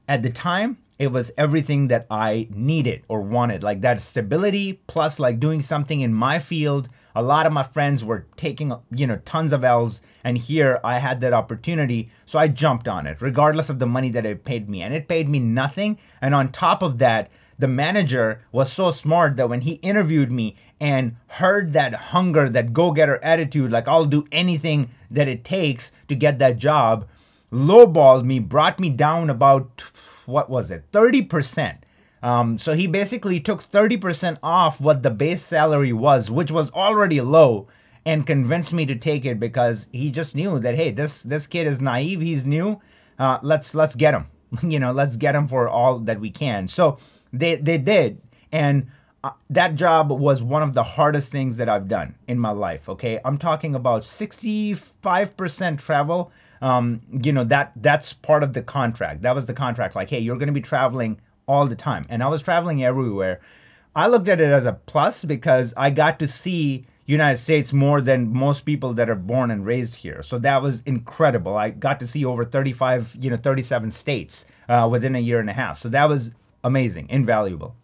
at 0.08 0.24
the 0.24 0.30
time, 0.30 0.78
it 1.00 1.08
was 1.08 1.32
everything 1.38 1.88
that 1.88 2.06
I 2.10 2.48
needed 2.52 3.04
or 3.08 3.22
wanted. 3.22 3.64
Like 3.64 3.82
that 3.82 4.02
stability 4.02 4.82
plus 4.88 5.20
like 5.20 5.40
doing 5.40 5.62
something 5.62 6.02
in 6.02 6.14
my 6.14 6.40
field. 6.40 6.90
A 7.16 7.22
lot 7.22 7.46
of 7.46 7.54
my 7.54 7.64
friends 7.64 8.04
were 8.04 8.26
taking, 8.38 8.74
you 8.92 9.06
know, 9.06 9.20
tons 9.26 9.54
of 9.54 9.64
L's 9.64 10.02
and 10.24 10.38
here 10.38 10.80
I 10.84 11.00
had 11.00 11.22
that 11.22 11.34
opportunity, 11.34 12.10
so 12.26 12.40
I 12.40 12.48
jumped 12.48 12.88
on 12.88 13.06
it 13.06 13.22
regardless 13.22 13.70
of 13.70 13.80
the 13.80 13.86
money 13.86 14.10
that 14.12 14.26
it 14.26 14.46
paid 14.46 14.70
me. 14.70 14.82
And 14.82 14.94
it 14.94 15.08
paid 15.08 15.28
me 15.28 15.40
nothing, 15.40 15.98
and 16.22 16.34
on 16.34 16.52
top 16.52 16.82
of 16.82 16.98
that, 17.00 17.30
the 17.60 17.68
manager 17.68 18.42
was 18.52 18.72
so 18.72 18.90
smart 18.90 19.36
that 19.36 19.50
when 19.50 19.62
he 19.62 19.74
interviewed 19.74 20.32
me 20.32 20.56
and 20.80 21.16
heard 21.28 21.74
that 21.74 21.94
hunger, 21.94 22.50
that 22.50 22.74
go-getter 22.74 23.24
attitude, 23.24 23.72
like 23.72 23.88
I'll 23.88 24.06
do 24.06 24.26
anything 24.32 24.90
that 25.12 25.28
it 25.28 25.44
takes 25.44 25.92
to 26.08 26.16
get 26.16 26.40
that 26.40 26.58
job, 26.58 27.08
lowballed 27.52 28.26
me, 28.26 28.40
brought 28.40 28.80
me 28.80 28.90
down 28.90 29.30
about 29.30 29.84
what 30.26 30.50
was 30.50 30.72
it, 30.72 30.92
30%. 30.92 31.78
Um, 32.22 32.58
so 32.58 32.74
he 32.74 32.88
basically 32.88 33.40
took 33.40 33.70
30% 33.70 34.38
off 34.42 34.80
what 34.80 35.04
the 35.04 35.10
base 35.10 35.44
salary 35.44 35.92
was, 35.92 36.32
which 36.32 36.52
was 36.52 36.72
already 36.72 37.20
low, 37.20 37.68
and 38.06 38.26
convinced 38.26 38.74
me 38.74 38.86
to 38.86 38.96
take 38.96 39.26
it 39.26 39.40
because 39.40 39.88
he 39.92 40.10
just 40.10 40.36
knew 40.36 40.60
that 40.60 40.76
hey, 40.76 40.92
this 40.92 41.24
this 41.24 41.48
kid 41.48 41.68
is 41.68 41.82
naive, 41.82 42.22
he's 42.22 42.46
new. 42.46 42.82
Uh, 43.18 43.40
let's 43.42 43.76
let's 43.76 43.96
get 43.96 44.14
him. 44.14 44.28
you 44.64 44.80
know, 44.80 44.92
let's 44.92 45.18
get 45.18 45.36
him 45.36 45.48
for 45.48 45.68
all 45.68 46.00
that 46.00 46.20
we 46.20 46.30
can. 46.30 46.68
So 46.68 46.98
they 47.32 47.56
they 47.56 47.78
did, 47.78 48.22
and 48.52 48.88
uh, 49.24 49.32
that 49.50 49.76
job 49.76 50.12
was 50.12 50.44
one 50.44 50.64
of 50.64 50.74
the 50.74 50.84
hardest 50.84 51.32
things 51.32 51.58
that 51.58 51.70
I've 51.70 51.88
done 51.88 52.16
in 52.28 52.40
my 52.40 52.52
life. 52.52 52.90
Okay, 52.90 53.20
I'm 53.24 53.38
talking 53.38 53.74
about 53.76 54.02
65% 54.04 55.80
travel 55.80 56.32
um, 56.64 57.02
you 57.22 57.34
know 57.34 57.44
that 57.44 57.74
that's 57.76 58.14
part 58.14 58.42
of 58.42 58.54
the 58.54 58.64
contract. 58.64 59.22
That 59.22 59.36
was 59.36 59.46
the 59.46 59.54
contract. 59.54 59.96
Like, 59.96 60.10
hey, 60.10 60.20
you're 60.20 60.38
going 60.38 60.48
to 60.48 60.54
be 60.54 60.62
traveling 60.62 61.20
all 61.46 61.68
the 61.68 61.76
time, 61.76 62.06
and 62.10 62.24
I 62.24 62.28
was 62.28 62.42
traveling 62.42 62.84
everywhere. 62.84 63.42
I 63.96 64.08
looked 64.08 64.30
at 64.30 64.42
it 64.42 64.50
as 64.50 64.66
a 64.66 64.74
plus 64.74 65.24
because 65.24 65.74
I 65.78 65.92
got 65.92 66.18
to 66.20 66.28
see 66.28 66.86
United 67.06 67.38
States 67.38 67.74
more 67.74 68.02
than 68.02 68.34
most 68.34 68.62
people 68.62 68.94
that 68.94 69.10
are 69.10 69.16
born 69.16 69.52
and 69.52 69.66
raised 69.66 69.98
here. 69.98 70.24
So 70.24 70.40
that 70.40 70.62
was 70.62 70.82
incredible. 70.86 71.58
I 71.58 71.70
got 71.70 72.00
to 72.00 72.08
see 72.08 72.24
over 72.24 72.46
35, 72.46 73.18
you 73.20 73.30
know, 73.30 73.38
37 73.38 73.92
states 73.92 74.46
uh, 74.70 74.88
within 74.90 75.16
a 75.16 75.20
year 75.20 75.40
and 75.40 75.50
a 75.50 75.54
half. 75.54 75.80
So 75.80 75.90
that 75.90 76.08
was 76.08 76.32
amazing, 76.64 77.08
invaluable. 77.10 77.76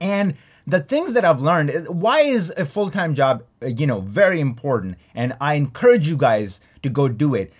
And 0.00 0.36
the 0.66 0.80
things 0.80 1.14
that 1.14 1.24
I've 1.24 1.42
learned, 1.42 1.88
why 1.88 2.20
is 2.20 2.52
a 2.56 2.64
full 2.64 2.90
time 2.90 3.14
job, 3.14 3.42
uh, 3.60 3.66
you 3.66 3.86
know, 3.86 4.00
very 4.00 4.40
important? 4.40 4.96
And 5.14 5.36
I 5.40 5.54
encourage 5.54 6.08
you 6.08 6.16
guys 6.16 6.60
to 6.82 6.88
go 6.88 7.08
do 7.08 7.34
it. 7.34 7.52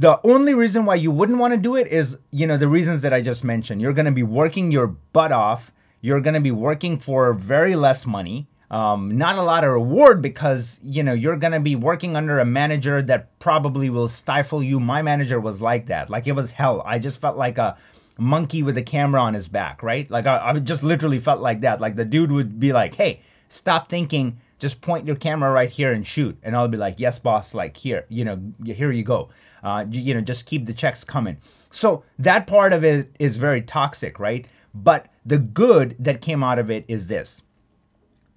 The 0.00 0.18
only 0.24 0.54
reason 0.54 0.86
why 0.86 0.94
you 0.94 1.10
wouldn't 1.10 1.38
want 1.38 1.52
to 1.52 1.60
do 1.60 1.76
it 1.76 1.86
is, 1.88 2.16
you 2.30 2.46
know, 2.46 2.56
the 2.56 2.68
reasons 2.68 3.02
that 3.02 3.12
I 3.12 3.20
just 3.20 3.44
mentioned. 3.44 3.82
You're 3.82 3.92
going 3.92 4.06
to 4.06 4.10
be 4.10 4.22
working 4.22 4.72
your 4.72 4.86
butt 4.86 5.30
off. 5.30 5.72
You're 6.00 6.22
going 6.22 6.32
to 6.32 6.40
be 6.40 6.50
working 6.50 6.98
for 6.98 7.34
very 7.34 7.76
less 7.76 8.06
money. 8.06 8.48
Um, 8.70 9.18
not 9.18 9.36
a 9.36 9.42
lot 9.42 9.62
of 9.62 9.72
reward 9.72 10.22
because 10.22 10.78
you 10.80 11.02
know 11.02 11.12
you're 11.12 11.36
gonna 11.36 11.58
be 11.58 11.74
working 11.74 12.14
under 12.14 12.38
a 12.38 12.44
manager 12.44 13.02
that 13.02 13.36
probably 13.40 13.90
will 13.90 14.06
stifle 14.06 14.62
you. 14.62 14.78
My 14.78 15.02
manager 15.02 15.40
was 15.40 15.60
like 15.60 15.86
that, 15.86 16.08
like 16.08 16.28
it 16.28 16.36
was 16.36 16.52
hell. 16.52 16.80
I 16.86 17.00
just 17.00 17.20
felt 17.20 17.36
like 17.36 17.58
a 17.58 17.76
monkey 18.16 18.62
with 18.62 18.78
a 18.78 18.82
camera 18.82 19.20
on 19.22 19.34
his 19.34 19.48
back, 19.48 19.82
right? 19.82 20.08
Like 20.08 20.26
I, 20.26 20.50
I 20.50 20.58
just 20.60 20.84
literally 20.84 21.18
felt 21.18 21.40
like 21.40 21.62
that. 21.62 21.80
Like 21.80 21.96
the 21.96 22.04
dude 22.04 22.30
would 22.30 22.60
be 22.60 22.72
like, 22.72 22.94
"Hey, 22.94 23.22
stop 23.48 23.88
thinking, 23.88 24.38
just 24.60 24.80
point 24.80 25.04
your 25.04 25.16
camera 25.16 25.50
right 25.50 25.68
here 25.68 25.90
and 25.92 26.06
shoot," 26.06 26.38
and 26.40 26.54
I'll 26.54 26.68
be 26.68 26.78
like, 26.78 27.00
"Yes, 27.00 27.18
boss. 27.18 27.54
Like 27.54 27.76
here, 27.76 28.06
you 28.08 28.24
know, 28.24 28.40
here 28.64 28.92
you 28.92 29.02
go." 29.02 29.30
Uh, 29.62 29.84
you 29.90 30.14
know, 30.14 30.20
just 30.20 30.46
keep 30.46 30.66
the 30.66 30.74
checks 30.74 31.04
coming. 31.04 31.36
So 31.70 32.04
that 32.18 32.46
part 32.46 32.72
of 32.72 32.84
it 32.84 33.14
is 33.18 33.36
very 33.36 33.62
toxic, 33.62 34.18
right? 34.18 34.46
But 34.74 35.06
the 35.24 35.38
good 35.38 35.96
that 35.98 36.20
came 36.20 36.42
out 36.42 36.58
of 36.58 36.70
it 36.70 36.84
is 36.88 37.06
this 37.06 37.42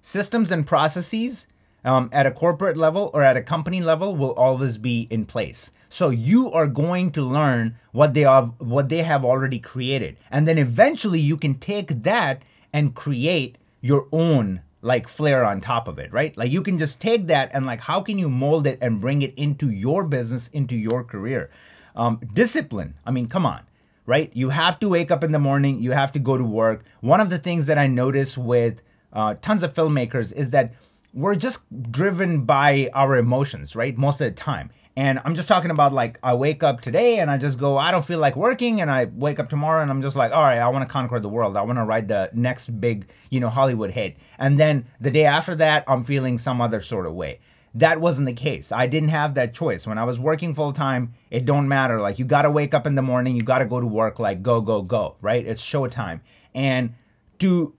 systems 0.02 0.52
and 0.52 0.66
processes 0.66 1.46
um, 1.84 2.10
at 2.12 2.26
a 2.26 2.30
corporate 2.30 2.76
level 2.76 3.10
or 3.14 3.22
at 3.22 3.36
a 3.36 3.42
company 3.42 3.80
level 3.80 4.14
will 4.14 4.32
always 4.32 4.78
be 4.78 5.06
in 5.10 5.24
place. 5.24 5.72
So 5.88 6.10
you 6.10 6.50
are 6.50 6.66
going 6.66 7.10
to 7.12 7.22
learn 7.22 7.76
what 7.92 8.14
they 8.14 8.22
have 8.22 8.52
what 8.58 8.88
they 8.88 9.02
have 9.02 9.24
already 9.24 9.58
created. 9.58 10.16
And 10.30 10.46
then 10.48 10.58
eventually 10.58 11.20
you 11.20 11.36
can 11.36 11.54
take 11.54 12.02
that 12.02 12.42
and 12.72 12.94
create 12.94 13.58
your 13.80 14.08
own 14.12 14.60
like 14.84 15.08
flair 15.08 15.44
on 15.44 15.62
top 15.62 15.88
of 15.88 15.98
it, 15.98 16.12
right? 16.12 16.36
Like 16.36 16.52
you 16.52 16.62
can 16.62 16.78
just 16.78 17.00
take 17.00 17.26
that 17.28 17.50
and 17.54 17.64
like 17.64 17.80
how 17.80 18.02
can 18.02 18.18
you 18.18 18.28
mold 18.28 18.66
it 18.66 18.78
and 18.82 19.00
bring 19.00 19.22
it 19.22 19.32
into 19.34 19.70
your 19.70 20.04
business, 20.04 20.48
into 20.52 20.76
your 20.76 21.02
career? 21.02 21.50
Um, 21.96 22.20
discipline. 22.34 22.94
I 23.06 23.10
mean, 23.10 23.26
come 23.26 23.46
on, 23.46 23.62
right? 24.04 24.30
You 24.34 24.50
have 24.50 24.78
to 24.80 24.88
wake 24.88 25.10
up 25.10 25.24
in 25.24 25.32
the 25.32 25.38
morning. 25.38 25.80
You 25.80 25.92
have 25.92 26.12
to 26.12 26.18
go 26.18 26.36
to 26.36 26.44
work. 26.44 26.84
One 27.00 27.20
of 27.20 27.30
the 27.30 27.38
things 27.38 27.64
that 27.66 27.78
I 27.78 27.86
notice 27.86 28.36
with 28.36 28.82
uh, 29.12 29.36
tons 29.40 29.62
of 29.62 29.72
filmmakers 29.72 30.34
is 30.34 30.50
that 30.50 30.74
we're 31.14 31.36
just 31.36 31.62
driven 31.90 32.42
by 32.44 32.90
our 32.92 33.16
emotions, 33.16 33.74
right? 33.74 33.96
Most 33.96 34.20
of 34.20 34.26
the 34.26 34.32
time. 34.32 34.70
And 34.96 35.20
I'm 35.24 35.34
just 35.34 35.48
talking 35.48 35.72
about 35.72 35.92
like 35.92 36.18
I 36.22 36.34
wake 36.34 36.62
up 36.62 36.80
today 36.80 37.18
and 37.18 37.28
I 37.28 37.36
just 37.36 37.58
go, 37.58 37.76
I 37.76 37.90
don't 37.90 38.04
feel 38.04 38.20
like 38.20 38.36
working, 38.36 38.80
and 38.80 38.90
I 38.90 39.06
wake 39.06 39.40
up 39.40 39.50
tomorrow 39.50 39.82
and 39.82 39.90
I'm 39.90 40.02
just 40.02 40.14
like, 40.14 40.30
all 40.32 40.42
right, 40.42 40.58
I 40.58 40.68
want 40.68 40.88
to 40.88 40.92
conquer 40.92 41.18
the 41.18 41.28
world. 41.28 41.56
I 41.56 41.62
want 41.62 41.78
to 41.78 41.84
write 41.84 42.06
the 42.06 42.30
next 42.32 42.80
big, 42.80 43.08
you 43.28 43.40
know, 43.40 43.48
Hollywood 43.48 43.90
hit. 43.90 44.16
And 44.38 44.58
then 44.58 44.86
the 45.00 45.10
day 45.10 45.24
after 45.24 45.56
that, 45.56 45.84
I'm 45.88 46.04
feeling 46.04 46.38
some 46.38 46.60
other 46.60 46.80
sort 46.80 47.06
of 47.06 47.14
way. 47.14 47.40
That 47.74 48.00
wasn't 48.00 48.26
the 48.26 48.34
case. 48.34 48.70
I 48.70 48.86
didn't 48.86 49.08
have 49.08 49.34
that 49.34 49.52
choice. 49.52 49.84
When 49.84 49.98
I 49.98 50.04
was 50.04 50.20
working 50.20 50.54
full 50.54 50.72
time, 50.72 51.14
it 51.28 51.44
don't 51.44 51.66
matter. 51.66 52.00
Like 52.00 52.20
you 52.20 52.24
gotta 52.24 52.50
wake 52.50 52.72
up 52.72 52.86
in 52.86 52.94
the 52.94 53.02
morning, 53.02 53.34
you 53.34 53.42
gotta 53.42 53.66
go 53.66 53.80
to 53.80 53.86
work, 53.86 54.20
like 54.20 54.44
go, 54.44 54.60
go, 54.60 54.80
go, 54.80 55.16
right? 55.20 55.44
It's 55.44 55.64
showtime. 55.64 56.20
And 56.54 56.94
to 57.40 57.74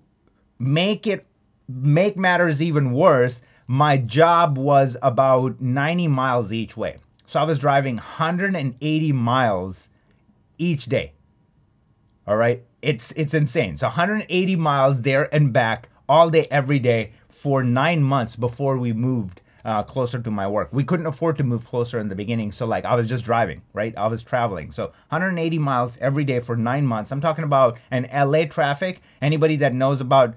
make 0.60 1.08
it 1.08 1.26
make 1.70 2.18
matters 2.18 2.62
even 2.62 2.92
worse, 2.92 3.42
my 3.68 3.98
job 3.98 4.58
was 4.58 4.98
about 5.02 5.62
90 5.62 6.10
miles 6.10 6.52
each 6.52 6.76
way. 6.76 6.98
So 7.26 7.40
I 7.40 7.44
was 7.44 7.60
driving 7.60 7.96
180 7.96 9.12
miles 9.12 9.90
each 10.58 10.86
day. 10.86 11.14
All 12.28 12.38
right? 12.38 12.64
It's 12.82 13.12
it's 13.14 13.34
insane. 13.34 13.78
So 13.78 13.88
180 13.88 14.56
miles 14.56 15.02
there 15.02 15.34
and 15.34 15.52
back 15.52 15.90
all 16.08 16.30
day 16.30 16.48
every 16.52 16.80
day 16.80 17.14
for 17.28 17.64
9 17.64 18.04
months 18.04 18.36
before 18.36 18.78
we 18.78 18.94
moved 18.94 19.42
uh, 19.64 19.82
closer 19.82 20.20
to 20.20 20.30
my 20.30 20.48
work. 20.48 20.70
We 20.72 20.84
couldn't 20.84 21.08
afford 21.08 21.38
to 21.40 21.44
move 21.44 21.66
closer 21.66 22.00
in 22.00 22.10
the 22.10 22.16
beginning, 22.16 22.52
so 22.52 22.68
like 22.68 22.86
I 22.86 22.94
was 22.94 23.08
just 23.08 23.26
driving, 23.26 23.64
right? 23.74 23.98
I 23.98 24.08
was 24.08 24.22
traveling. 24.22 24.72
So 24.72 24.86
180 25.10 25.58
miles 25.58 25.98
every 26.00 26.24
day 26.24 26.40
for 26.40 26.56
9 26.56 26.86
months. 26.86 27.12
I'm 27.12 27.22
talking 27.22 27.44
about 27.44 27.80
an 27.90 28.08
LA 28.14 28.46
traffic. 28.46 29.02
Anybody 29.22 29.56
that 29.58 29.74
knows 29.74 30.02
about 30.02 30.36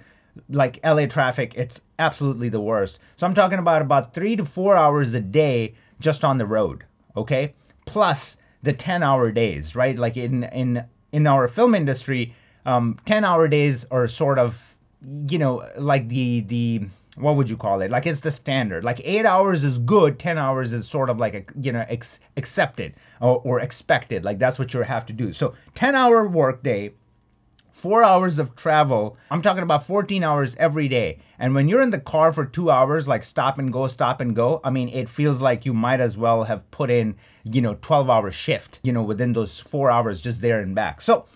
like 0.49 0.80
LA 0.85 1.07
traffic, 1.07 1.52
it's 1.57 1.83
absolutely 1.99 2.49
the 2.49 2.61
worst. 2.61 2.99
So 3.16 3.26
I'm 3.26 3.35
talking 3.35 3.59
about 3.59 3.83
about 3.83 4.14
3 4.14 4.37
to 4.37 4.45
4 4.47 4.76
hours 4.76 5.12
a 5.12 5.21
day 5.21 5.75
just 6.00 6.25
on 6.25 6.38
the 6.38 6.47
road, 6.47 6.85
okay? 7.17 7.55
Plus 7.87 8.37
the 8.62 8.73
10 8.73 9.02
hour 9.02 9.31
days, 9.31 9.75
right? 9.75 9.99
Like 9.99 10.17
in 10.17 10.45
in 10.45 10.85
in 11.12 11.26
our 11.26 11.49
film 11.49 11.75
industry, 11.75 12.35
um, 12.67 12.99
10 13.07 13.25
hour 13.25 13.49
days 13.49 13.87
are 13.90 14.07
sort 14.07 14.38
of 14.38 14.76
you 15.31 15.38
know 15.38 15.67
like 15.76 16.09
the 16.09 16.40
the 16.40 16.83
what 17.17 17.37
would 17.37 17.49
you 17.49 17.57
call 17.57 17.81
it 17.81 17.90
like 17.90 18.07
it's 18.07 18.21
the 18.21 18.31
standard 18.31 18.83
like 18.85 19.00
eight 19.05 19.25
hours 19.25 19.62
is 19.62 19.78
good 19.78 20.19
10 20.19 20.38
hours 20.38 20.73
is 20.73 20.88
sort 20.88 21.09
of 21.09 21.19
like 21.19 21.35
a 21.35 21.45
you 21.61 21.71
know 21.71 21.85
ex- 21.88 22.19
accepted 22.37 22.95
or, 23.21 23.40
or 23.45 23.61
expected 23.61 24.25
like 24.25 24.38
that's 24.38 24.59
what 24.59 24.75
you 24.75 24.81
have 24.81 25.07
to 25.07 25.12
do 25.12 25.33
so 25.33 25.55
10 25.75 25.95
hour 25.95 26.26
work 26.26 26.62
day 26.62 26.93
four 27.78 28.02
hours 28.02 28.38
of 28.38 28.56
travel. 28.56 29.16
I'm 29.30 29.40
talking 29.40 29.62
about 29.62 29.87
14 29.87 30.25
hours 30.25 30.56
every 30.56 30.88
day. 30.88 31.20
And 31.38 31.54
when 31.54 31.68
you're 31.68 31.80
in 31.80 31.90
the 31.90 32.00
car 32.00 32.32
for 32.32 32.44
two 32.44 32.70
hours, 32.70 33.06
like 33.06 33.25
stop 33.25 33.58
and 33.58 33.73
go, 33.73 33.87
stop 33.87 34.20
and 34.20 34.35
go, 34.35 34.61
I 34.64 34.70
mean, 34.70 34.88
it 34.88 35.08
feels 35.08 35.40
like 35.40 35.64
you 35.64 35.73
might 35.73 36.00
as 36.00 36.16
well 36.16 36.44
have 36.44 36.68
put 36.73 36.90
in, 36.90 37.14
you 37.44 37.61
know, 37.61 37.78
12 37.80 38.11
hour 38.11 38.30
shift, 38.32 38.80
you 38.82 38.92
know, 38.92 39.02
within 39.02 39.32
those 39.32 39.61
four 39.61 39.90
hours 39.90 40.20
just 40.20 40.40
there 40.40 40.61
and 40.61 40.75
back. 40.75 41.00
So, 41.00 41.26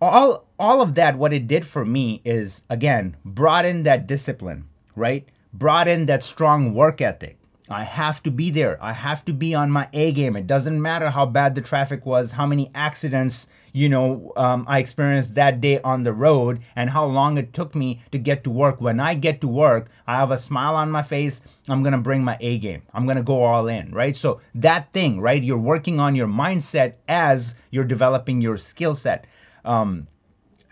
all 0.00 0.44
all 0.58 0.82
of 0.82 0.96
that 0.96 1.16
what 1.16 1.32
it 1.32 1.46
did 1.46 1.64
for 1.64 1.84
me 1.84 2.20
is 2.24 2.62
again 2.68 3.16
brought 3.24 3.64
in 3.64 3.84
that 3.84 4.06
discipline 4.06 4.68
right 4.96 5.28
brought 5.52 5.88
in 5.88 6.04
that 6.06 6.22
strong 6.22 6.74
work 6.74 7.00
ethic 7.00 7.38
I 7.70 7.84
have 7.84 8.22
to 8.24 8.30
be 8.30 8.50
there. 8.50 8.76
I 8.82 8.92
have 8.92 9.24
to 9.24 9.32
be 9.32 9.54
on 9.54 9.70
my 9.70 9.88
A 9.94 10.12
game. 10.12 10.36
It 10.36 10.46
doesn't 10.46 10.82
matter 10.82 11.08
how 11.08 11.24
bad 11.24 11.54
the 11.54 11.62
traffic 11.62 12.04
was, 12.04 12.32
how 12.32 12.46
many 12.46 12.70
accidents, 12.74 13.46
you 13.72 13.88
know, 13.88 14.32
um, 14.36 14.66
I 14.68 14.80
experienced 14.80 15.34
that 15.36 15.62
day 15.62 15.80
on 15.80 16.02
the 16.02 16.12
road, 16.12 16.60
and 16.76 16.90
how 16.90 17.06
long 17.06 17.38
it 17.38 17.54
took 17.54 17.74
me 17.74 18.02
to 18.12 18.18
get 18.18 18.44
to 18.44 18.50
work. 18.50 18.82
When 18.82 19.00
I 19.00 19.14
get 19.14 19.40
to 19.40 19.48
work, 19.48 19.88
I 20.06 20.16
have 20.16 20.30
a 20.30 20.36
smile 20.36 20.74
on 20.74 20.90
my 20.90 21.02
face. 21.02 21.40
I'm 21.66 21.82
to 21.82 21.96
bring 21.96 22.22
my 22.22 22.36
A 22.38 22.58
game. 22.58 22.82
I'm 22.92 23.06
to 23.16 23.22
go 23.22 23.42
all 23.42 23.66
in, 23.66 23.92
right? 23.92 24.14
So 24.14 24.42
that 24.54 24.92
thing, 24.92 25.18
right? 25.20 25.42
You're 25.42 25.56
working 25.56 25.98
on 25.98 26.14
your 26.14 26.28
mindset 26.28 26.94
as 27.08 27.54
you're 27.70 27.84
developing 27.84 28.42
your 28.42 28.58
skill 28.58 28.94
set. 28.94 29.26
Um, 29.64 30.08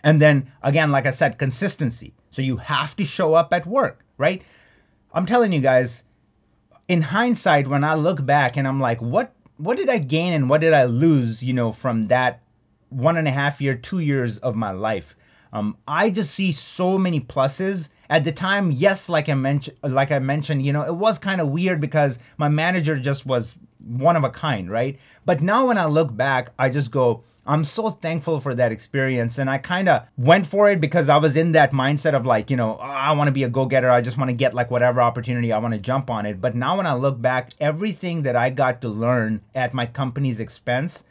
and 0.05 0.21
then 0.21 0.53
again, 0.63 0.91
like 0.91 1.07
I 1.07 1.11
said, 1.11 1.39
consistency. 1.39 2.13
So 2.31 2.43
you 2.43 2.59
have 2.59 2.95
to 2.97 3.05
show 3.07 3.33
up 3.33 3.51
at 3.55 3.67
work, 3.67 4.05
right? 4.19 4.43
I'm 5.15 5.25
telling 5.25 5.53
you 5.53 5.61
guys, 5.61 6.05
in 6.93 7.01
hindsight, 7.01 7.69
when 7.69 7.85
I 7.85 7.95
look 7.95 8.25
back 8.27 8.59
and 8.59 8.69
I'm 8.69 8.79
like, 8.79 9.01
what 9.01 9.35
what 9.57 9.79
did 9.79 9.89
I 9.89 9.97
gain 9.97 10.35
and 10.35 10.51
what 10.51 10.61
did 10.61 10.75
I 10.75 10.85
lose, 10.85 11.43
you 11.43 11.55
know, 11.55 11.73
from 11.73 12.09
that 12.09 12.43
one 12.91 13.17
and 13.17 13.27
a 13.27 13.31
half 13.31 13.63
year, 13.63 13.75
two 13.75 14.01
years 14.01 14.37
of 14.39 14.55
my 14.55 14.73
life? 14.73 15.17
Um, 15.55 15.79
I 15.89 16.11
just 16.11 16.35
see 16.35 16.53
so 16.53 16.99
many 16.99 17.19
pluses. 17.19 17.89
At 18.11 18.25
the 18.25 18.33
time, 18.33 18.71
yes, 18.71 19.09
like 19.09 19.31
I 19.31 19.35
mentioned, 19.35 19.79
like 19.83 20.13
I 20.13 20.19
mentioned, 20.19 20.67
you 20.67 20.73
know, 20.75 20.83
it 20.83 20.95
was 20.95 21.19
kind 21.19 21.41
of 21.41 21.49
weird 21.49 21.81
because 21.81 22.19
my 22.37 22.51
manager 22.51 22.99
just 22.99 23.25
was 23.25 23.57
one 23.79 24.17
of 24.17 24.25
a 24.25 24.31
kind, 24.31 24.71
right? 24.71 24.99
But 25.25 25.41
now 25.41 25.69
when 25.69 25.79
I 25.79 25.87
look 25.87 26.15
back, 26.15 26.51
I 26.59 26.69
just 26.69 26.91
go, 26.91 27.25
I'm 27.45 27.65
so 27.65 27.91
thankful 27.91 28.39
for 28.39 28.55
that 28.55 28.71
experience. 28.71 29.39
And 29.39 29.51
I 29.51 29.59
kind 29.59 29.89
of 29.89 30.07
went 30.17 30.47
for 30.47 30.71
it 30.71 30.81
because 30.81 31.09
I 31.09 31.17
was 31.17 31.37
in 31.37 31.53
that 31.53 31.73
mindset 31.73 32.15
of 32.15 32.25
like, 32.25 32.51
you 32.51 32.57
know, 32.57 32.79
oh, 32.81 32.85
I 32.85 33.13
want 33.13 33.29
to 33.29 33.33
be 33.33 33.43
a 33.43 33.49
go 33.49 33.67
getter. 33.67 33.91
I 33.91 34.01
just 34.01 34.17
want 34.17 34.29
to 34.29 34.35
get 34.35 34.55
like 34.55 34.71
whatever 34.71 35.03
opportunity 35.03 35.53
I 35.53 35.59
want 35.59 35.75
to 35.75 35.81
jump 35.81 36.09
on 36.09 36.25
it. 36.25 36.41
But 36.41 36.55
now 36.55 36.77
when 36.77 36.87
I 36.87 36.95
look 36.95 37.21
back, 37.21 37.51
everything 37.59 38.23
that 38.23 38.37
I 38.37 38.51
got 38.51 38.81
to 38.83 38.89
learn 38.89 39.41
at 39.55 39.75
my 39.75 39.87
company's 39.87 40.39
expense, 40.39 41.03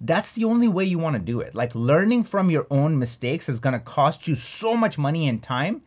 that's 0.00 0.32
the 0.32 0.44
only 0.44 0.66
way 0.66 0.84
you 0.84 0.98
want 0.98 1.14
to 1.14 1.22
do 1.22 1.40
it. 1.40 1.54
Like 1.54 1.76
learning 1.76 2.24
from 2.24 2.50
your 2.50 2.66
own 2.68 2.98
mistakes 2.98 3.48
is 3.48 3.60
going 3.60 3.74
to 3.74 3.78
cost 3.78 4.26
you 4.26 4.34
so 4.34 4.76
much 4.76 4.98
money 4.98 5.28
and 5.28 5.40
time. 5.40 5.82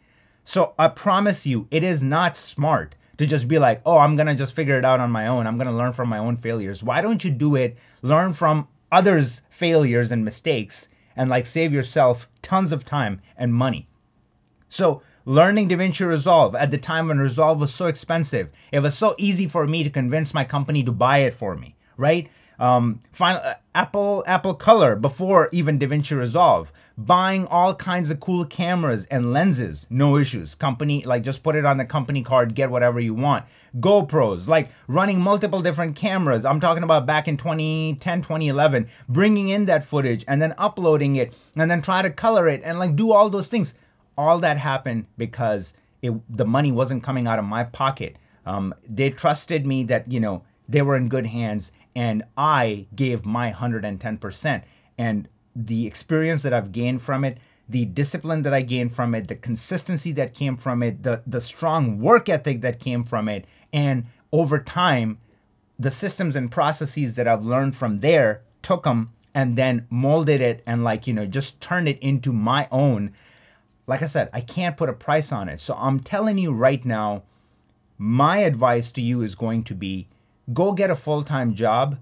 So 0.45 0.73
I 0.79 0.87
promise 0.87 1.45
you, 1.45 1.67
it 1.69 1.83
is 1.83 2.01
not 2.01 2.37
smart 2.37 2.95
to 3.17 3.25
just 3.25 3.47
be 3.47 3.59
like, 3.59 3.81
oh, 3.85 3.97
I'm 3.97 4.15
going 4.15 4.27
to 4.27 4.35
just 4.35 4.55
figure 4.55 4.77
it 4.77 4.85
out 4.85 5.01
on 5.01 5.11
my 5.11 5.27
own. 5.27 5.47
I'm 5.47 5.57
going 5.57 5.67
to 5.67 5.73
learn 5.73 5.91
from 5.91 6.07
my 6.07 6.17
own 6.17 6.37
failures. 6.37 6.83
Why 6.83 7.01
don't 7.01 7.23
you 7.23 7.31
do 7.31 7.55
it? 7.55 7.77
Learn 8.01 8.31
from 8.31 8.67
others' 8.95 9.41
failures 9.49 10.09
and 10.09 10.23
mistakes 10.23 10.87
and 11.17 11.29
like 11.29 11.45
save 11.45 11.73
yourself 11.73 12.29
tons 12.41 12.71
of 12.71 12.85
time 12.85 13.21
and 13.37 13.53
money. 13.53 13.89
So, 14.69 15.01
learning 15.25 15.67
DaVinci 15.69 16.07
Resolve 16.07 16.55
at 16.55 16.71
the 16.71 16.77
time 16.77 17.09
when 17.09 17.19
Resolve 17.19 17.59
was 17.59 17.73
so 17.73 17.87
expensive, 17.87 18.49
it 18.71 18.79
was 18.79 18.97
so 18.97 19.13
easy 19.17 19.47
for 19.47 19.67
me 19.67 19.83
to 19.83 19.89
convince 19.89 20.33
my 20.33 20.45
company 20.45 20.81
to 20.83 20.93
buy 20.93 21.19
it 21.19 21.33
for 21.33 21.55
me, 21.55 21.75
right? 21.97 22.29
Um, 22.57 23.01
final, 23.11 23.41
uh, 23.43 23.55
Apple 23.73 24.23
Apple 24.25 24.53
Color 24.53 24.95
before 24.95 25.49
even 25.51 25.77
DaVinci 25.77 26.17
Resolve 26.17 26.71
buying 26.97 27.45
all 27.47 27.75
kinds 27.75 28.09
of 28.09 28.19
cool 28.19 28.45
cameras 28.45 29.05
and 29.05 29.33
lenses, 29.33 29.85
no 29.89 30.17
issues. 30.17 30.55
Company, 30.55 31.03
like 31.03 31.23
just 31.23 31.43
put 31.43 31.55
it 31.55 31.65
on 31.65 31.77
the 31.77 31.85
company 31.85 32.23
card, 32.23 32.55
get 32.55 32.71
whatever 32.71 32.99
you 32.99 33.13
want. 33.13 33.45
GoPros, 33.79 34.47
like 34.47 34.69
running 34.87 35.19
multiple 35.19 35.61
different 35.61 35.95
cameras. 35.95 36.45
I'm 36.45 36.59
talking 36.59 36.83
about 36.83 37.05
back 37.05 37.27
in 37.27 37.35
2010, 37.35 38.21
2011, 38.21 38.87
bringing 39.09 39.49
in 39.49 39.65
that 39.65 39.83
footage 39.83 40.23
and 40.27 40.41
then 40.41 40.53
uploading 40.57 41.17
it 41.17 41.33
and 41.55 41.69
then 41.69 41.81
try 41.81 42.01
to 42.01 42.09
color 42.09 42.47
it 42.47 42.61
and 42.63 42.79
like 42.79 42.95
do 42.95 43.11
all 43.11 43.29
those 43.29 43.47
things. 43.47 43.73
All 44.17 44.39
that 44.39 44.57
happened 44.57 45.07
because 45.17 45.73
it, 46.01 46.13
the 46.29 46.45
money 46.45 46.71
wasn't 46.71 47.03
coming 47.03 47.27
out 47.27 47.39
of 47.39 47.45
my 47.45 47.65
pocket. 47.65 48.15
Um, 48.45 48.73
they 48.87 49.09
trusted 49.09 49.65
me 49.65 49.83
that, 49.85 50.09
you 50.09 50.21
know, 50.21 50.43
they 50.69 50.81
were 50.81 50.95
in 50.95 51.09
good 51.09 51.25
hands 51.25 51.71
and 51.95 52.23
I 52.37 52.87
gave 52.95 53.25
my 53.25 53.51
110%. 53.51 54.63
And 54.97 55.27
the 55.55 55.87
experience 55.87 56.41
that 56.43 56.53
I've 56.53 56.71
gained 56.71 57.01
from 57.01 57.23
it, 57.23 57.37
the 57.67 57.85
discipline 57.85 58.41
that 58.43 58.53
I 58.53 58.61
gained 58.61 58.93
from 58.93 59.15
it, 59.15 59.27
the 59.27 59.35
consistency 59.35 60.11
that 60.13 60.33
came 60.33 60.57
from 60.57 60.83
it, 60.83 61.03
the 61.03 61.23
the 61.25 61.41
strong 61.41 61.99
work 61.99 62.29
ethic 62.29 62.61
that 62.61 62.79
came 62.79 63.03
from 63.03 63.29
it, 63.29 63.45
and 63.73 64.05
over 64.31 64.59
time, 64.59 65.17
the 65.79 65.91
systems 65.91 66.35
and 66.35 66.51
processes 66.51 67.15
that 67.15 67.27
I've 67.27 67.45
learned 67.45 67.75
from 67.75 68.01
there 68.01 68.41
took 68.61 68.83
them 68.83 69.13
and 69.33 69.57
then 69.57 69.87
molded 69.89 70.41
it 70.41 70.63
and 70.65 70.83
like 70.83 71.07
you 71.07 71.13
know 71.13 71.25
just 71.25 71.59
turned 71.59 71.87
it 71.87 71.99
into 71.99 72.31
my 72.31 72.67
own. 72.71 73.13
Like 73.87 74.01
I 74.01 74.07
said, 74.07 74.29
I 74.33 74.41
can't 74.41 74.77
put 74.77 74.89
a 74.89 74.93
price 74.93 75.31
on 75.31 75.47
it. 75.47 75.59
So 75.59 75.75
I'm 75.75 75.99
telling 75.99 76.39
you 76.39 76.51
right 76.51 76.83
now, 76.83 77.23
my 77.97 78.39
advice 78.39 78.91
to 78.93 79.01
you 79.01 79.21
is 79.21 79.35
going 79.35 79.63
to 79.65 79.75
be 79.75 80.07
go 80.53 80.73
get 80.73 80.89
a 80.91 80.95
full-time 80.95 81.55
job 81.55 81.97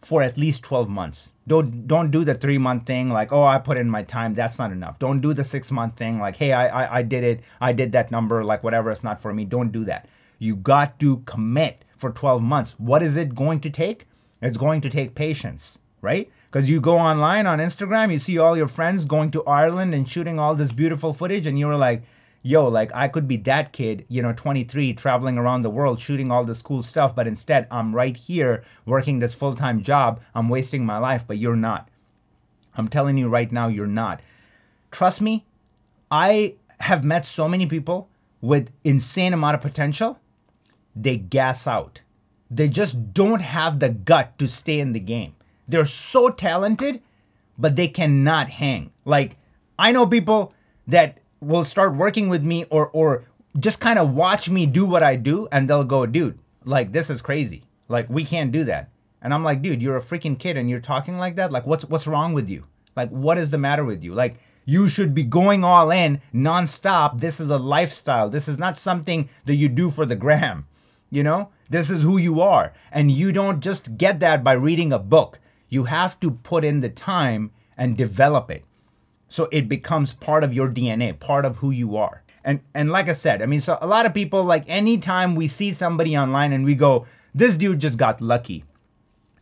for 0.00 0.22
at 0.22 0.36
least 0.36 0.62
12 0.62 0.88
months. 0.88 1.32
Don't 1.46 1.86
don't 1.86 2.10
do 2.10 2.24
the 2.24 2.34
three 2.34 2.58
month 2.58 2.86
thing 2.86 3.08
like 3.08 3.32
oh 3.32 3.44
I 3.44 3.58
put 3.58 3.78
in 3.78 3.88
my 3.88 4.02
time 4.02 4.34
that's 4.34 4.58
not 4.58 4.70
enough. 4.70 4.98
Don't 4.98 5.20
do 5.20 5.32
the 5.32 5.44
six 5.44 5.70
month 5.70 5.96
thing 5.96 6.20
like 6.20 6.36
hey 6.36 6.52
I, 6.52 6.84
I 6.84 6.98
I 6.98 7.02
did 7.02 7.24
it 7.24 7.40
I 7.60 7.72
did 7.72 7.92
that 7.92 8.10
number 8.10 8.44
like 8.44 8.62
whatever 8.62 8.90
it's 8.90 9.02
not 9.02 9.20
for 9.20 9.32
me. 9.32 9.44
Don't 9.44 9.72
do 9.72 9.84
that. 9.84 10.08
You 10.38 10.56
got 10.56 11.00
to 11.00 11.18
commit 11.26 11.84
for 11.96 12.12
12 12.12 12.42
months. 12.42 12.74
What 12.78 13.02
is 13.02 13.16
it 13.16 13.34
going 13.34 13.60
to 13.60 13.70
take? 13.70 14.06
It's 14.40 14.56
going 14.56 14.80
to 14.82 14.90
take 14.90 15.14
patience, 15.14 15.78
right? 16.00 16.30
Because 16.50 16.70
you 16.70 16.80
go 16.80 16.96
online 16.98 17.46
on 17.46 17.58
Instagram, 17.58 18.12
you 18.12 18.18
see 18.18 18.38
all 18.38 18.56
your 18.56 18.68
friends 18.68 19.04
going 19.04 19.30
to 19.32 19.44
Ireland 19.44 19.94
and 19.94 20.08
shooting 20.08 20.38
all 20.38 20.54
this 20.54 20.72
beautiful 20.72 21.12
footage, 21.12 21.46
and 21.46 21.58
you're 21.58 21.76
like, 21.76 22.04
yo, 22.48 22.66
like 22.66 22.90
I 22.94 23.08
could 23.08 23.28
be 23.28 23.36
that 23.36 23.74
kid, 23.74 24.06
you 24.08 24.22
know, 24.22 24.32
23, 24.32 24.94
traveling 24.94 25.36
around 25.36 25.62
the 25.62 25.70
world, 25.70 26.00
shooting 26.00 26.32
all 26.32 26.44
this 26.44 26.62
cool 26.62 26.82
stuff, 26.82 27.14
but 27.14 27.26
instead 27.26 27.66
I'm 27.70 27.94
right 27.94 28.16
here 28.16 28.64
working 28.86 29.18
this 29.18 29.34
full 29.34 29.54
time 29.54 29.82
job. 29.82 30.20
I'm 30.34 30.48
wasting 30.48 30.86
my 30.86 30.96
life, 30.96 31.24
but 31.26 31.36
you're 31.36 31.56
not. 31.56 31.90
I'm 32.74 32.88
telling 32.88 33.18
you 33.18 33.28
right 33.28 33.52
now, 33.52 33.68
you're 33.68 33.86
not. 33.86 34.22
Trust 34.90 35.20
me, 35.20 35.44
I 36.10 36.54
have 36.80 37.04
met 37.04 37.26
so 37.26 37.48
many 37.48 37.66
people 37.66 38.08
with 38.40 38.70
insane 38.82 39.34
amount 39.34 39.56
of 39.56 39.60
potential. 39.60 40.18
They 40.96 41.18
gas 41.18 41.66
out. 41.66 42.00
They 42.50 42.68
just 42.68 43.12
don't 43.12 43.40
have 43.40 43.78
the 43.78 43.90
gut 43.90 44.38
to 44.38 44.48
stay 44.48 44.80
in 44.80 44.94
the 44.94 45.00
game. 45.00 45.34
They're 45.66 45.84
so 45.84 46.30
talented, 46.30 47.02
but 47.58 47.76
they 47.76 47.88
cannot 47.88 48.48
hang. 48.48 48.90
Like 49.04 49.36
I 49.78 49.92
know 49.92 50.06
people 50.06 50.54
that 50.86 51.18
will 51.40 51.64
start 51.64 51.94
working 51.94 52.28
with 52.28 52.42
me 52.42 52.64
or 52.70 52.88
or 52.88 53.24
just 53.58 53.80
kind 53.80 53.98
of 53.98 54.14
watch 54.14 54.48
me 54.48 54.66
do 54.66 54.84
what 54.84 55.02
I 55.02 55.16
do 55.16 55.48
and 55.50 55.68
they'll 55.68 55.84
go, 55.84 56.06
dude, 56.06 56.38
like 56.64 56.92
this 56.92 57.10
is 57.10 57.22
crazy. 57.22 57.64
Like 57.88 58.08
we 58.08 58.24
can't 58.24 58.52
do 58.52 58.64
that. 58.64 58.90
And 59.20 59.34
I'm 59.34 59.42
like, 59.42 59.62
dude, 59.62 59.82
you're 59.82 59.96
a 59.96 60.02
freaking 60.02 60.38
kid 60.38 60.56
and 60.56 60.70
you're 60.70 60.80
talking 60.80 61.18
like 61.18 61.36
that? 61.36 61.52
Like 61.52 61.66
what's 61.66 61.84
what's 61.84 62.06
wrong 62.06 62.32
with 62.32 62.48
you? 62.48 62.64
Like 62.96 63.10
what 63.10 63.38
is 63.38 63.50
the 63.50 63.58
matter 63.58 63.84
with 63.84 64.02
you? 64.02 64.14
Like 64.14 64.38
you 64.64 64.88
should 64.88 65.14
be 65.14 65.22
going 65.22 65.64
all 65.64 65.90
in 65.90 66.20
nonstop. 66.34 67.20
This 67.20 67.40
is 67.40 67.48
a 67.48 67.58
lifestyle. 67.58 68.28
This 68.28 68.48
is 68.48 68.58
not 68.58 68.76
something 68.76 69.28
that 69.46 69.54
you 69.54 69.68
do 69.68 69.90
for 69.90 70.04
the 70.04 70.16
gram. 70.16 70.66
You 71.10 71.22
know? 71.22 71.48
This 71.70 71.90
is 71.90 72.02
who 72.02 72.18
you 72.18 72.40
are. 72.40 72.72
And 72.92 73.10
you 73.10 73.32
don't 73.32 73.60
just 73.60 73.96
get 73.96 74.20
that 74.20 74.44
by 74.44 74.52
reading 74.52 74.92
a 74.92 74.98
book. 74.98 75.38
You 75.68 75.84
have 75.84 76.20
to 76.20 76.30
put 76.30 76.64
in 76.64 76.80
the 76.80 76.88
time 76.90 77.50
and 77.76 77.96
develop 77.96 78.50
it 78.50 78.64
so 79.28 79.48
it 79.52 79.68
becomes 79.68 80.14
part 80.14 80.44
of 80.44 80.52
your 80.52 80.68
DNA, 80.68 81.18
part 81.18 81.44
of 81.44 81.58
who 81.58 81.70
you 81.70 81.96
are. 81.96 82.22
And 82.44 82.60
and 82.74 82.90
like 82.90 83.08
I 83.08 83.12
said, 83.12 83.42
I 83.42 83.46
mean, 83.46 83.60
so 83.60 83.78
a 83.80 83.86
lot 83.86 84.06
of 84.06 84.14
people 84.14 84.42
like 84.42 84.64
anytime 84.68 85.34
we 85.34 85.48
see 85.48 85.72
somebody 85.72 86.16
online 86.16 86.52
and 86.52 86.64
we 86.64 86.74
go, 86.74 87.06
this 87.34 87.56
dude 87.56 87.80
just 87.80 87.98
got 87.98 88.20
lucky. 88.20 88.64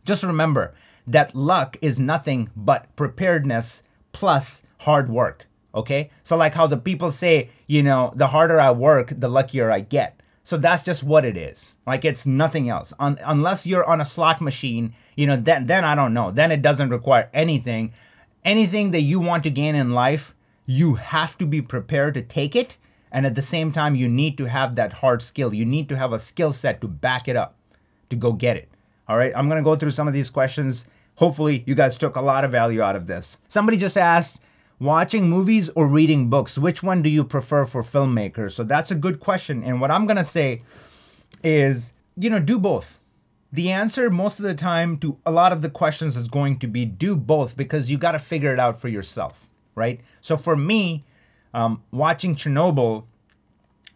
Just 0.03 0.23
remember 0.23 0.73
that 1.05 1.33
luck 1.33 1.77
is 1.81 1.99
nothing 1.99 2.49
but 2.55 2.93
preparedness 2.95 3.81
plus 4.11 4.61
hard 4.81 5.09
work. 5.09 5.47
Okay? 5.73 6.09
So 6.23 6.35
like 6.35 6.55
how 6.55 6.67
the 6.67 6.77
people 6.77 7.11
say, 7.11 7.49
you 7.67 7.81
know, 7.81 8.11
the 8.15 8.27
harder 8.27 8.59
I 8.59 8.71
work, 8.71 9.13
the 9.15 9.29
luckier 9.29 9.71
I 9.71 9.79
get. 9.81 10.21
So 10.43 10.57
that's 10.57 10.83
just 10.83 11.03
what 11.03 11.25
it 11.25 11.37
is. 11.37 11.75
Like 11.85 12.03
it's 12.05 12.25
nothing 12.25 12.69
else. 12.69 12.93
Un- 12.99 13.19
unless 13.23 13.67
you're 13.67 13.85
on 13.85 14.01
a 14.01 14.05
slot 14.05 14.41
machine, 14.41 14.95
you 15.15 15.27
know, 15.27 15.35
then 15.35 15.65
then 15.65 15.83
I 15.83 15.93
don't 15.95 16.13
know. 16.13 16.31
Then 16.31 16.51
it 16.51 16.61
doesn't 16.61 16.89
require 16.89 17.29
anything 17.33 17.93
anything 18.47 18.91
that 18.91 19.01
you 19.01 19.19
want 19.19 19.43
to 19.43 19.49
gain 19.51 19.75
in 19.75 19.91
life, 19.91 20.33
you 20.65 20.95
have 20.95 21.37
to 21.37 21.45
be 21.45 21.61
prepared 21.61 22.13
to 22.13 22.21
take 22.21 22.55
it. 22.55 22.77
And 23.11 23.25
at 23.25 23.35
the 23.35 23.41
same 23.41 23.71
time, 23.71 23.93
you 23.95 24.07
need 24.07 24.37
to 24.37 24.45
have 24.45 24.75
that 24.75 24.93
hard 24.93 25.21
skill. 25.21 25.53
You 25.53 25.65
need 25.65 25.89
to 25.89 25.97
have 25.97 26.13
a 26.13 26.19
skill 26.19 26.53
set 26.53 26.81
to 26.81 26.87
back 26.87 27.27
it 27.27 27.35
up 27.35 27.55
to 28.09 28.15
go 28.15 28.31
get 28.31 28.57
it. 28.57 28.69
All 29.07 29.17
right, 29.17 29.33
I'm 29.35 29.47
gonna 29.49 29.61
go 29.61 29.75
through 29.75 29.91
some 29.91 30.07
of 30.07 30.13
these 30.13 30.29
questions. 30.29 30.85
Hopefully, 31.15 31.63
you 31.67 31.75
guys 31.75 31.97
took 31.97 32.15
a 32.15 32.21
lot 32.21 32.43
of 32.45 32.51
value 32.51 32.81
out 32.81 32.95
of 32.95 33.07
this. 33.07 33.37
Somebody 33.47 33.77
just 33.77 33.97
asked, 33.97 34.39
watching 34.79 35.29
movies 35.29 35.69
or 35.75 35.87
reading 35.87 36.29
books, 36.29 36.57
which 36.57 36.83
one 36.83 37.01
do 37.01 37.09
you 37.09 37.23
prefer 37.23 37.65
for 37.65 37.81
filmmakers? 37.81 38.53
So 38.53 38.63
that's 38.63 38.91
a 38.91 38.95
good 38.95 39.19
question. 39.19 39.63
And 39.63 39.81
what 39.81 39.91
I'm 39.91 40.05
gonna 40.05 40.23
say 40.23 40.63
is, 41.43 41.91
you 42.15 42.29
know, 42.29 42.39
do 42.39 42.59
both 42.59 42.96
the 43.51 43.71
answer 43.71 44.09
most 44.09 44.39
of 44.39 44.43
the 44.43 44.53
time 44.53 44.97
to 44.97 45.17
a 45.25 45.31
lot 45.31 45.53
of 45.53 45.61
the 45.61 45.69
questions 45.69 46.15
is 46.15 46.27
going 46.27 46.59
to 46.59 46.67
be 46.67 46.85
do 46.85 47.15
both 47.15 47.55
because 47.55 47.89
you 47.89 47.97
got 47.97 48.11
to 48.11 48.19
figure 48.19 48.53
it 48.53 48.59
out 48.59 48.79
for 48.79 48.87
yourself, 48.87 49.47
right? 49.75 50.01
So 50.21 50.35
for 50.37 50.55
me, 50.55 51.05
um, 51.53 51.81
watching 51.91 52.35
Chernobyl, 52.35 53.05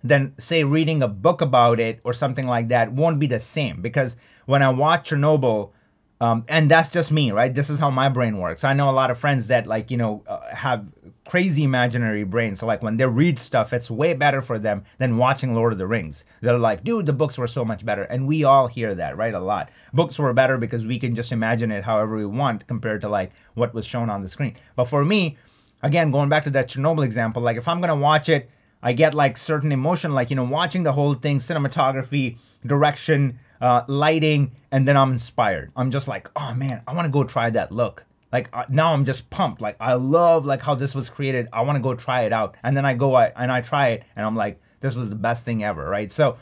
then 0.03 0.34
say 0.39 0.63
reading 0.63 1.03
a 1.03 1.08
book 1.08 1.41
about 1.41 1.79
it 1.79 2.00
or 2.03 2.13
something 2.13 2.48
like 2.48 2.70
that 2.70 2.91
won't 2.91 3.20
be 3.20 3.27
the 3.27 3.39
same 3.39 3.81
because 3.81 4.15
when 4.46 4.63
I 4.63 4.70
watch 4.70 5.10
Chernobyl, 5.10 5.72
um, 6.20 6.46
and 6.48 6.70
that's 6.70 6.88
just 6.89 7.12
me, 7.12 7.31
right? 7.31 7.53
This 7.53 7.70
is 7.70 7.79
how 7.79 7.90
my 7.90 8.07
brain 8.07 8.37
works. 8.37 8.64
I 8.64 8.74
know 8.74 8.90
a 8.90 8.92
lot 8.92 9.09
of 9.11 9.18
friends 9.18 9.48
that 9.48 9.68
like 9.68 9.92
you 9.92 9.98
know 9.98 10.24
uh, 10.27 10.53
have 10.55 10.85
crazy 11.27 11.64
imaginary 11.64 12.24
brains. 12.24 12.60
So 12.60 12.66
like 12.66 12.81
when 12.81 12.98
they 12.98 13.05
read 13.05 13.40
stuff, 13.40 13.74
it's 13.74 13.92
way 13.92 14.14
better 14.14 14.42
for 14.42 14.60
them 14.60 14.84
than 14.98 15.18
watching 15.18 15.53
Lord 15.53 15.72
of 15.74 15.79
the 15.79 15.88
Rings. 15.88 16.25
They're 16.42 16.57
like, 16.57 16.84
dude, 16.84 17.05
the 17.05 17.14
books 17.14 17.38
were 17.38 17.48
so 17.48 17.64
much 17.64 17.86
better, 17.86 18.03
and 18.03 18.27
we 18.27 18.44
all 18.44 18.68
hear 18.68 18.96
that, 18.96 19.18
right? 19.18 19.34
A 19.34 19.40
lot. 19.40 19.70
Books 19.94 20.18
were 20.18 20.34
better 20.34 20.57
because 20.57 20.86
we 20.86 21.00
can 21.00 21.16
just 21.16 21.31
imagine 21.31 21.72
it 21.72 21.84
however 21.84 22.16
we 22.16 22.25
want 22.25 22.68
compared 22.68 23.01
to 23.01 23.10
like 23.10 23.31
what 23.53 23.74
was 23.74 23.86
shown 23.86 24.10
on 24.10 24.22
the 24.22 24.29
screen. 24.29 24.55
But 24.75 24.86
for 24.86 25.05
me, 25.05 25.38
again, 25.81 26.12
going 26.12 26.29
back 26.29 26.44
to 26.46 26.50
that 26.51 26.70
Chernobyl 26.70 27.05
example, 27.05 27.42
like 27.42 27.57
if 27.57 27.68
I'm 27.68 27.81
gonna 27.81 27.96
watch 27.96 28.29
it, 28.29 28.50
I 28.84 28.94
get 28.94 29.14
like 29.14 29.38
certain 29.38 29.72
emotion, 29.72 30.14
like 30.14 30.29
you 30.29 30.36
know, 30.36 30.44
watching 30.44 30.84
the 30.84 30.94
whole 30.94 31.14
thing, 31.14 31.40
cinematography, 31.40 32.38
direction 32.66 33.40
uh, 33.62 33.84
lighting, 33.88 34.51
and 34.72 34.88
then 34.88 34.98
I'm 34.98 35.12
inspired. 35.12 35.72
I'm 35.75 35.92
just 35.92 36.07
like, 36.07 36.29
oh 36.36 36.53
man, 36.55 36.81
I 36.88 36.94
want 36.94 37.05
to 37.05 37.12
go 37.12 37.24
try 37.24 37.50
that 37.51 37.72
look. 37.72 38.05
Like 38.31 38.50
uh, 38.53 38.65
now 38.70 38.94
I'm 38.94 39.05
just 39.05 39.29
pumped. 39.29 39.61
Like 39.61 39.75
I 39.79 39.94
love 39.94 40.46
like 40.46 40.61
how 40.61 40.75
this 40.75 40.96
was 40.96 41.09
created. 41.09 41.48
I 41.51 41.61
want 41.61 41.77
to 41.77 41.81
go 41.81 41.94
try 41.94 42.22
it 42.22 42.33
out. 42.33 42.55
And 42.63 42.75
then 42.75 42.85
I 42.85 42.94
go 42.94 43.15
I, 43.15 43.27
and 43.35 43.51
I 43.51 43.61
try 43.61 43.89
it, 43.89 44.03
and 44.15 44.25
I'm 44.25 44.35
like, 44.35 44.61
this 44.81 44.96
was 44.96 45.09
the 45.09 45.15
best 45.15 45.46
thing 45.46 45.63
ever, 45.63 45.87
right? 45.87 46.11
So, 46.11 46.37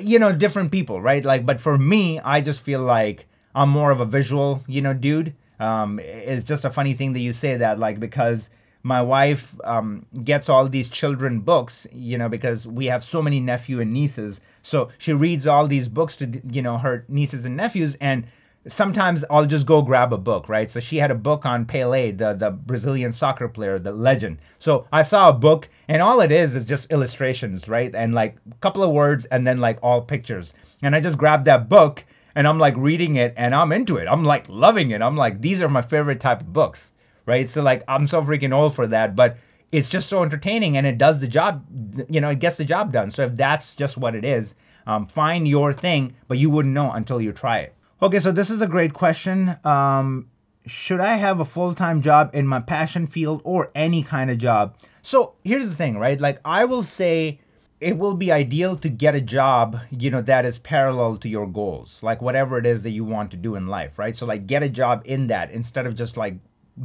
you 0.00 0.18
know, 0.18 0.32
different 0.32 0.70
people, 0.70 1.00
right? 1.00 1.24
Like, 1.24 1.44
but 1.44 1.60
for 1.60 1.76
me, 1.78 2.20
I 2.20 2.40
just 2.40 2.60
feel 2.60 2.80
like 2.80 3.26
I'm 3.54 3.70
more 3.70 3.90
of 3.90 4.00
a 4.00 4.04
visual, 4.04 4.62
you 4.66 4.82
know, 4.82 4.94
dude. 4.94 5.34
Um, 5.60 5.98
it's 6.00 6.44
just 6.44 6.64
a 6.64 6.70
funny 6.70 6.94
thing 6.94 7.12
that 7.12 7.20
you 7.20 7.32
say 7.32 7.56
that, 7.56 7.78
like, 7.78 8.00
because 8.00 8.50
my 8.82 9.00
wife 9.00 9.54
um, 9.64 10.04
gets 10.24 10.48
all 10.48 10.68
these 10.68 10.88
children 10.88 11.40
books, 11.40 11.86
you 11.90 12.18
know, 12.18 12.28
because 12.28 12.66
we 12.66 12.86
have 12.86 13.02
so 13.02 13.22
many 13.22 13.40
nephew 13.40 13.80
and 13.80 13.92
nieces. 13.92 14.40
So 14.62 14.90
she 14.98 15.14
reads 15.14 15.46
all 15.46 15.66
these 15.66 15.88
books 15.88 16.16
to, 16.16 16.42
you 16.50 16.60
know, 16.60 16.76
her 16.78 17.04
nieces 17.08 17.46
and 17.46 17.56
nephews. 17.56 17.96
And 18.00 18.26
sometimes 18.68 19.24
I'll 19.30 19.46
just 19.46 19.66
go 19.66 19.82
grab 19.82 20.12
a 20.12 20.18
book, 20.18 20.48
right? 20.48 20.70
So 20.70 20.80
she 20.80 20.98
had 20.98 21.10
a 21.10 21.14
book 21.14 21.44
on 21.44 21.66
Pele, 21.66 22.12
the, 22.12 22.32
the 22.34 22.50
Brazilian 22.50 23.12
soccer 23.12 23.48
player, 23.48 23.78
the 23.78 23.92
legend. 23.92 24.38
So 24.58 24.86
I 24.92 25.02
saw 25.02 25.28
a 25.28 25.32
book, 25.34 25.68
and 25.88 26.00
all 26.00 26.20
it 26.20 26.32
is 26.32 26.56
is 26.56 26.64
just 26.64 26.90
illustrations, 26.90 27.68
right? 27.68 27.94
And 27.94 28.14
like 28.14 28.36
a 28.50 28.54
couple 28.56 28.82
of 28.82 28.90
words, 28.90 29.24
and 29.26 29.46
then 29.46 29.58
like 29.58 29.78
all 29.82 30.02
pictures. 30.02 30.54
And 30.82 30.94
I 30.96 31.00
just 31.00 31.18
grabbed 31.18 31.44
that 31.44 31.68
book, 31.68 32.04
and 32.34 32.48
I'm 32.48 32.58
like 32.58 32.76
reading 32.76 33.16
it, 33.16 33.34
and 33.36 33.54
I'm 33.54 33.72
into 33.72 33.96
it. 33.96 34.06
I'm 34.06 34.24
like 34.24 34.48
loving 34.48 34.90
it. 34.90 35.02
I'm 35.02 35.16
like, 35.16 35.40
these 35.40 35.60
are 35.60 35.68
my 35.68 35.82
favorite 35.82 36.20
type 36.20 36.40
of 36.40 36.52
books 36.52 36.92
right? 37.26 37.48
So 37.48 37.62
like 37.62 37.82
I'm 37.88 38.06
so 38.06 38.22
freaking 38.22 38.54
old 38.54 38.74
for 38.74 38.86
that, 38.88 39.16
but 39.16 39.38
it's 39.72 39.88
just 39.88 40.08
so 40.08 40.22
entertaining 40.22 40.76
and 40.76 40.86
it 40.86 40.98
does 40.98 41.20
the 41.20 41.28
job. 41.28 41.64
You 42.08 42.20
know, 42.20 42.30
it 42.30 42.38
gets 42.38 42.56
the 42.56 42.64
job 42.64 42.92
done. 42.92 43.10
So 43.10 43.24
if 43.24 43.36
that's 43.36 43.74
just 43.74 43.96
what 43.96 44.14
it 44.14 44.24
is, 44.24 44.54
um, 44.86 45.06
find 45.06 45.48
your 45.48 45.72
thing, 45.72 46.14
but 46.28 46.38
you 46.38 46.50
wouldn't 46.50 46.74
know 46.74 46.92
until 46.92 47.20
you 47.20 47.32
try 47.32 47.58
it. 47.58 47.74
Okay, 48.04 48.20
so 48.20 48.32
this 48.32 48.50
is 48.50 48.60
a 48.60 48.66
great 48.66 48.92
question. 48.92 49.56
Um, 49.64 50.28
should 50.66 51.00
I 51.00 51.14
have 51.14 51.40
a 51.40 51.44
full 51.46 51.74
time 51.74 52.02
job 52.02 52.32
in 52.34 52.46
my 52.46 52.60
passion 52.60 53.06
field 53.06 53.40
or 53.44 53.70
any 53.74 54.02
kind 54.02 54.30
of 54.30 54.36
job? 54.36 54.76
So 55.00 55.36
here's 55.42 55.70
the 55.70 55.74
thing, 55.74 55.96
right? 55.96 56.20
Like 56.20 56.38
I 56.44 56.66
will 56.66 56.82
say 56.82 57.40
it 57.80 57.96
will 57.96 58.12
be 58.12 58.30
ideal 58.30 58.76
to 58.76 58.90
get 58.90 59.14
a 59.14 59.22
job, 59.22 59.80
you 59.90 60.10
know, 60.10 60.20
that 60.20 60.44
is 60.44 60.58
parallel 60.58 61.16
to 61.16 61.30
your 61.30 61.46
goals, 61.46 62.02
like 62.02 62.20
whatever 62.20 62.58
it 62.58 62.66
is 62.66 62.82
that 62.82 62.90
you 62.90 63.06
want 63.06 63.30
to 63.30 63.38
do 63.38 63.54
in 63.54 63.68
life, 63.68 63.98
right? 63.98 64.14
So 64.14 64.26
like 64.26 64.46
get 64.46 64.62
a 64.62 64.68
job 64.68 65.00
in 65.06 65.28
that 65.28 65.50
instead 65.50 65.86
of 65.86 65.94
just 65.94 66.18
like 66.18 66.34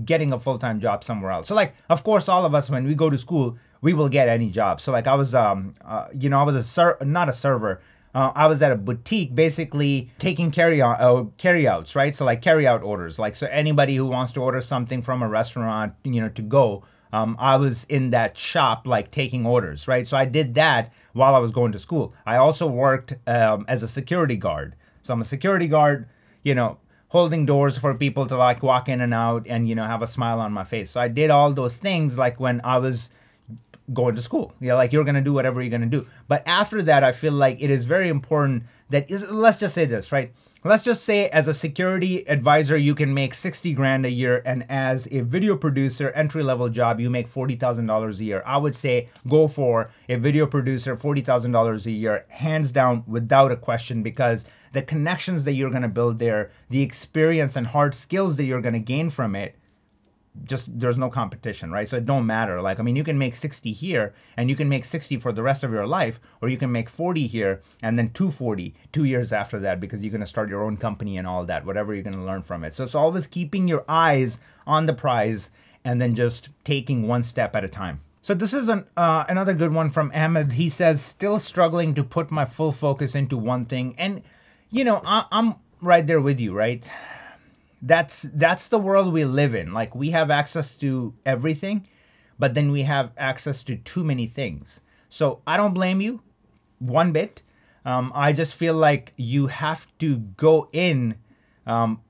getting 0.06 0.32
a 0.32 0.40
full-time 0.40 0.80
job 0.80 1.04
somewhere 1.04 1.32
else. 1.32 1.50
So 1.50 1.54
like 1.54 1.76
of 1.90 2.02
course 2.02 2.30
all 2.30 2.46
of 2.46 2.56
us 2.56 2.70
when 2.70 2.88
we 2.88 2.96
go 2.96 3.10
to 3.10 3.18
school, 3.18 3.58
we 3.82 3.94
will 3.94 4.08
get 4.08 4.30
any 4.30 4.50
job. 4.50 4.80
So 4.80 4.94
like 4.94 5.06
I 5.06 5.16
was 5.16 5.36
um 5.36 5.74
uh, 5.84 6.08
you 6.18 6.30
know, 6.30 6.40
I 6.40 6.44
was 6.44 6.56
a 6.56 6.64
ser- 6.64 6.98
not 7.02 7.28
a 7.28 7.34
server. 7.34 7.82
Uh, 8.14 8.32
I 8.36 8.48
was 8.48 8.62
at 8.62 8.72
a 8.72 8.76
boutique 8.76 9.36
basically 9.36 10.10
taking 10.18 10.50
carry 10.52 10.82
out 10.82 11.00
uh, 11.00 11.26
carry 11.38 11.68
outs, 11.68 11.96
right? 11.96 12.16
So 12.16 12.26
like 12.26 12.42
carry 12.42 12.66
out 12.66 12.82
orders. 12.82 13.20
Like 13.20 13.36
so 13.36 13.48
anybody 13.48 13.96
who 13.96 14.06
wants 14.06 14.34
to 14.34 14.42
order 14.42 14.62
something 14.62 15.02
from 15.02 15.22
a 15.22 15.30
restaurant, 15.30 15.94
you 16.04 16.22
know, 16.22 16.30
to 16.30 16.42
go, 16.42 16.84
um, 17.14 17.36
I 17.40 17.56
was 17.58 17.86
in 17.86 18.10
that 18.12 18.38
shop 18.38 18.88
like 18.88 19.12
taking 19.12 19.46
orders, 19.46 19.88
right? 19.88 20.08
So 20.08 20.18
I 20.18 20.26
did 20.26 20.56
that 20.56 20.92
while 21.14 21.36
I 21.36 21.40
was 21.40 21.52
going 21.52 21.72
to 21.74 21.80
school. 21.80 22.14
I 22.26 22.38
also 22.38 22.68
worked 22.68 23.14
um, 23.28 23.66
as 23.68 23.84
a 23.84 23.88
security 23.88 24.38
guard. 24.38 24.76
So 25.02 25.14
I'm 25.14 25.22
a 25.22 25.26
security 25.26 25.68
guard, 25.68 26.08
you 26.44 26.56
know, 26.56 26.78
holding 27.10 27.46
doors 27.46 27.78
for 27.78 27.94
people 27.94 28.26
to 28.28 28.38
like 28.38 28.64
walk 28.64 28.88
in 28.88 29.02
and 29.02 29.14
out 29.14 29.46
and 29.48 29.68
you 29.68 29.76
know 29.76 29.86
have 29.86 30.02
a 30.02 30.08
smile 30.08 30.40
on 30.40 30.54
my 30.54 30.64
face 30.64 30.92
so 30.92 31.00
i 31.02 31.08
did 31.08 31.30
all 31.30 31.52
those 31.52 31.78
things 31.78 32.18
like 32.18 32.40
when 32.40 32.62
i 32.64 32.78
was 32.78 33.10
going 33.94 34.16
to 34.16 34.22
school. 34.22 34.54
Yeah 34.60 34.76
like 34.76 34.94
you're 34.94 35.04
gonna 35.04 35.22
do 35.22 35.34
whatever 35.34 35.62
you're 35.62 35.72
gonna 35.72 35.86
do. 35.86 36.08
But 36.28 36.44
after 36.46 36.82
that 36.84 37.04
i 37.04 37.12
feel 37.12 37.34
like 37.34 37.58
it 37.60 37.70
is 37.70 37.86
very 37.86 38.10
important 38.10 38.64
that 38.90 39.10
is 39.10 39.30
let's 39.30 39.60
just 39.60 39.74
say 39.74 39.86
this 39.86 40.12
right? 40.12 40.34
Let's 40.62 40.84
just 40.84 41.06
say 41.06 41.30
as 41.30 41.48
a 41.48 41.54
security 41.54 42.28
advisor 42.28 42.76
you 42.76 42.94
can 42.94 43.14
make 43.14 43.34
60 43.34 43.74
grand 43.74 44.06
a 44.06 44.12
year 44.12 44.42
and 44.46 44.66
as 44.68 45.08
a 45.10 45.22
video 45.22 45.56
producer 45.56 46.10
entry 46.10 46.44
level 46.44 46.68
job 46.68 47.00
you 47.00 47.10
make 47.10 47.32
$40000 47.32 48.20
a 48.20 48.24
year. 48.24 48.44
I 48.46 48.58
would 48.58 48.76
say 48.76 49.08
go 49.28 49.48
for 49.48 49.90
a 50.10 50.18
video 50.18 50.46
producer 50.46 50.98
$40000 50.98 51.86
a 51.86 51.92
year 51.92 52.26
hands 52.28 52.74
down 52.74 53.06
without 53.08 53.54
a 53.54 53.56
question 53.56 54.04
because 54.04 54.44
the 54.74 54.82
connections 54.82 55.46
that 55.46 55.54
you're 55.54 55.70
to 55.70 55.88
build 55.88 56.20
there, 56.20 56.52
the 56.70 56.82
experience 56.82 57.56
and 57.56 57.68
hard 57.68 57.96
skills 57.96 58.36
that 58.36 58.44
you're 58.44 58.62
to 58.62 58.80
gain 58.80 59.10
from 59.10 59.36
it, 59.36 59.56
just 60.44 60.80
there's 60.80 60.98
no 60.98 61.10
competition, 61.10 61.72
right? 61.72 61.90
So 61.90 61.98
it 61.98 62.06
don't 62.06 62.26
matter. 62.26 62.62
Like 62.62 62.80
I 62.80 62.84
mean, 62.84 62.96
you 62.96 63.04
can 63.04 63.18
make 63.18 63.36
60 63.36 63.72
here 63.72 64.14
and 64.38 64.50
you 64.50 64.56
can 64.56 64.70
make 64.70 64.86
60 64.86 65.18
for 65.18 65.32
the 65.32 65.44
rest 65.44 65.64
of 65.64 65.72
your 65.72 65.88
life, 65.88 66.20
or 66.42 66.50
you 66.50 66.58
can 66.58 66.72
make 66.72 66.90
40 66.90 67.28
here 67.28 67.62
and 67.82 67.98
then 67.98 68.12
240 68.12 68.74
two 68.92 69.04
years 69.04 69.34
after 69.34 69.60
that 69.60 69.80
because 69.80 70.04
you're 70.04 70.12
gonna 70.12 70.28
start 70.28 70.50
your 70.50 70.64
own 70.64 70.78
company 70.78 71.18
and 71.18 71.28
all 71.28 71.46
that, 71.46 71.66
whatever 71.66 71.94
you're 71.94 72.04
gonna 72.04 72.26
learn 72.26 72.42
from 72.42 72.64
it. 72.64 72.74
So 72.74 72.84
it's 72.84 72.96
always 72.96 73.28
keeping 73.28 73.68
your 73.68 73.84
eyes 73.88 74.40
on 74.66 74.86
the 74.86 74.94
prize 74.94 75.50
and 75.84 76.00
then 76.00 76.16
just 76.16 76.50
taking 76.64 77.08
one 77.08 77.24
step 77.24 77.56
at 77.56 77.64
a 77.64 77.70
time. 77.70 78.02
So 78.22 78.34
this 78.34 78.54
is 78.54 78.70
an, 78.70 78.86
uh, 78.98 79.26
another 79.28 79.54
good 79.54 79.74
one 79.74 79.90
from 79.90 80.12
Ahmed. 80.14 80.54
He 80.54 80.70
says, 80.70 81.02
still 81.02 81.40
struggling 81.40 81.94
to 81.96 82.04
put 82.04 82.32
my 82.32 82.46
full 82.46 82.72
focus 82.72 83.16
into 83.16 83.38
one 83.38 83.66
thing, 83.66 83.96
and 83.98 84.22
you 84.70 84.84
know 84.84 85.02
I, 85.06 85.26
I'm 85.32 85.56
right 85.82 86.06
there 86.06 86.22
with 86.22 86.40
you, 86.40 86.54
right? 86.54 86.90
That's 87.82 88.24
that's 88.34 88.68
the 88.68 88.80
world 88.80 89.14
we 89.14 89.26
live 89.26 89.56
in. 89.56 89.74
Like 89.74 89.96
we 89.96 90.10
have 90.12 90.30
access 90.30 90.76
to 90.76 91.14
everything 91.26 91.88
but 92.40 92.54
then 92.54 92.72
we 92.72 92.84
have 92.84 93.12
access 93.18 93.62
to 93.64 93.76
too 93.76 94.04
many 94.04 94.26
things. 94.26 94.80
So 95.10 95.42
i 95.46 95.58
don't 95.58 95.74
blame 95.74 96.02
you 96.02 96.22
one 96.80 97.12
bit. 97.12 97.44
Um, 97.86 98.12
i 98.16 98.32
just 98.32 98.56
feel 98.56 98.74
like 98.74 99.14
you 99.18 99.48
have 99.48 99.86
to 100.00 100.18
go 100.18 100.70
in 100.72 101.16
um, 101.68 102.02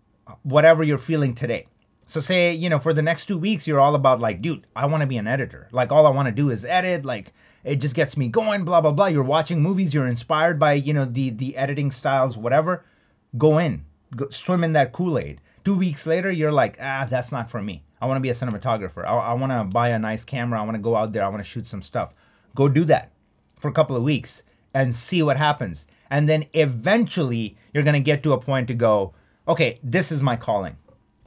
whatever 0.43 0.83
you're 0.83 0.97
feeling 0.97 1.33
today. 1.33 1.67
So 2.05 2.19
say 2.19 2.53
you 2.53 2.69
know 2.69 2.79
for 2.79 2.93
the 2.93 3.01
next 3.01 3.25
two 3.25 3.37
weeks 3.37 3.67
you're 3.67 3.79
all 3.79 3.95
about 3.95 4.19
like 4.19 4.41
dude 4.41 4.65
i 4.75 4.85
want 4.85 5.01
to 5.01 5.07
be 5.07 5.17
an 5.17 5.27
editor. 5.27 5.67
Like 5.71 5.91
all 5.91 6.05
i 6.05 6.11
want 6.11 6.27
to 6.27 6.31
do 6.31 6.49
is 6.49 6.63
edit. 6.63 7.03
Like 7.03 7.33
it 7.63 7.77
just 7.77 7.95
gets 7.95 8.15
me 8.15 8.27
going 8.29 8.63
blah 8.63 8.81
blah 8.81 8.91
blah. 8.91 9.07
You're 9.07 9.23
watching 9.23 9.61
movies. 9.61 9.93
You're 9.93 10.07
inspired 10.07 10.59
by 10.59 10.73
you 10.73 10.93
know 10.93 11.05
the 11.05 11.31
the 11.31 11.57
editing 11.57 11.91
styles 11.91 12.37
whatever. 12.37 12.85
Go 13.37 13.57
in. 13.57 13.85
Go, 14.15 14.29
swim 14.29 14.63
in 14.63 14.73
that 14.73 14.91
kool-aid 14.91 15.39
Two 15.69 15.75
weeks 15.75 16.07
later, 16.07 16.31
you're 16.31 16.51
like, 16.51 16.79
ah, 16.81 17.05
that's 17.07 17.31
not 17.31 17.51
for 17.51 17.61
me. 17.61 17.83
I 18.01 18.07
want 18.07 18.15
to 18.15 18.21
be 18.21 18.31
a 18.31 18.33
cinematographer. 18.33 19.05
I, 19.05 19.13
I 19.13 19.33
want 19.33 19.51
to 19.51 19.65
buy 19.65 19.89
a 19.89 19.99
nice 19.99 20.25
camera. 20.25 20.59
I 20.59 20.63
want 20.63 20.73
to 20.73 20.81
go 20.81 20.95
out 20.95 21.13
there. 21.13 21.23
I 21.23 21.27
want 21.27 21.43
to 21.43 21.47
shoot 21.47 21.67
some 21.67 21.83
stuff. 21.83 22.11
Go 22.55 22.67
do 22.67 22.85
that 22.85 23.11
for 23.59 23.67
a 23.67 23.71
couple 23.71 23.95
of 23.95 24.01
weeks 24.01 24.41
and 24.73 24.95
see 24.95 25.21
what 25.21 25.37
happens. 25.37 25.85
And 26.09 26.27
then 26.27 26.47
eventually, 26.53 27.55
you're 27.71 27.83
going 27.83 27.93
to 27.93 27.99
get 27.99 28.23
to 28.23 28.33
a 28.33 28.39
point 28.39 28.67
to 28.69 28.73
go, 28.73 29.13
okay, 29.47 29.79
this 29.83 30.11
is 30.11 30.23
my 30.23 30.35
calling, 30.35 30.75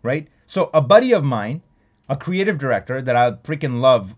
right? 0.02 0.26
So, 0.48 0.70
a 0.74 0.80
buddy 0.80 1.12
of 1.12 1.22
mine, 1.22 1.62
a 2.08 2.16
creative 2.16 2.58
director 2.58 3.00
that 3.00 3.14
I 3.14 3.30
freaking 3.44 3.80
love, 3.80 4.16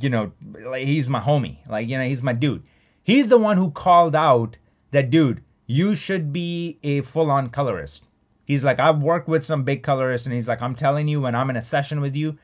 you 0.00 0.08
know, 0.08 0.32
like 0.64 0.86
he's 0.86 1.06
my 1.06 1.20
homie, 1.20 1.58
like, 1.68 1.86
you 1.86 1.98
know, 1.98 2.08
he's 2.08 2.22
my 2.22 2.32
dude. 2.32 2.62
He's 3.04 3.28
the 3.28 3.36
one 3.36 3.58
who 3.58 3.70
called 3.72 4.16
out 4.16 4.56
that, 4.92 5.10
dude, 5.10 5.44
you 5.66 5.94
should 5.94 6.32
be 6.32 6.78
a 6.82 7.02
full 7.02 7.30
on 7.30 7.50
colorist. 7.50 8.05
He's 8.46 8.64
like, 8.64 8.78
I've 8.78 9.02
worked 9.02 9.28
with 9.28 9.44
some 9.44 9.64
big 9.64 9.82
colorists, 9.82 10.26
and 10.26 10.34
he's 10.34 10.48
like, 10.48 10.62
I'm 10.62 10.76
telling 10.76 11.08
you, 11.08 11.20
when 11.20 11.34
I'm 11.34 11.50
in 11.50 11.56
a 11.56 11.62
session 11.62 12.00
with 12.00 12.16
you, 12.16 12.38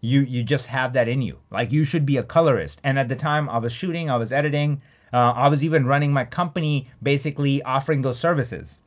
you 0.00 0.20
you 0.20 0.42
just 0.42 0.66
have 0.66 0.92
that 0.92 1.08
in 1.08 1.22
you. 1.22 1.38
Like 1.50 1.72
you 1.72 1.84
should 1.84 2.04
be 2.04 2.18
a 2.18 2.22
colorist. 2.22 2.80
And 2.84 2.98
at 2.98 3.08
the 3.08 3.16
time, 3.16 3.48
I 3.48 3.56
was 3.56 3.72
shooting, 3.72 4.10
I 4.10 4.16
was 4.16 4.32
editing, 4.32 4.82
uh, 5.14 5.32
I 5.34 5.48
was 5.48 5.64
even 5.64 5.86
running 5.86 6.12
my 6.12 6.26
company, 6.26 6.90
basically 7.02 7.62
offering 7.62 8.02
those 8.02 8.18
services. 8.18 8.78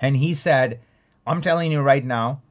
And 0.00 0.18
he 0.18 0.34
said, 0.34 0.80
I'm 1.26 1.40
telling 1.40 1.72
you 1.72 1.80
right 1.80 2.04
now, 2.04 2.42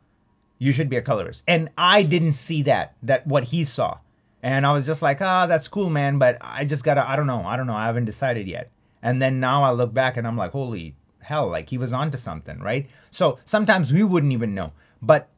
you 0.58 0.74
should 0.74 0.90
be 0.90 0.98
a 0.98 1.02
colorist. 1.02 1.44
And 1.48 1.70
I 1.78 2.04
didn't 2.04 2.34
see 2.34 2.64
that, 2.64 2.96
that 3.04 3.26
what 3.26 3.46
he 3.46 3.64
saw. 3.64 4.00
And 4.44 4.66
I 4.66 4.74
was 4.74 4.86
just 4.86 5.02
like, 5.02 5.22
ah, 5.22 5.44
oh, 5.44 5.48
that's 5.48 5.70
cool, 5.70 5.90
man. 5.90 6.18
But 6.18 6.38
I 6.42 6.66
just 6.66 6.84
gotta, 6.84 7.08
I 7.08 7.16
don't 7.16 7.28
know, 7.28 7.46
I 7.46 7.56
don't 7.56 7.68
know, 7.68 7.76
I 7.76 7.86
haven't 7.86 8.06
decided 8.06 8.48
yet. 8.48 8.72
And 9.02 9.22
then 9.22 9.40
now 9.40 9.64
I 9.64 9.72
look 9.72 9.94
back 9.94 10.18
and 10.18 10.28
I'm 10.28 10.36
like, 10.36 10.52
holy 10.52 10.96
hell, 11.26 11.50
like 11.50 11.70
he 11.70 11.78
was 11.78 11.94
onto 11.94 12.18
something, 12.18 12.60
right? 12.60 12.88
So 13.12 13.40
sometimes 13.46 13.92
we 13.92 14.04
wouldn't 14.04 14.34
even 14.34 14.56
know. 14.56 14.72
But 15.02 15.30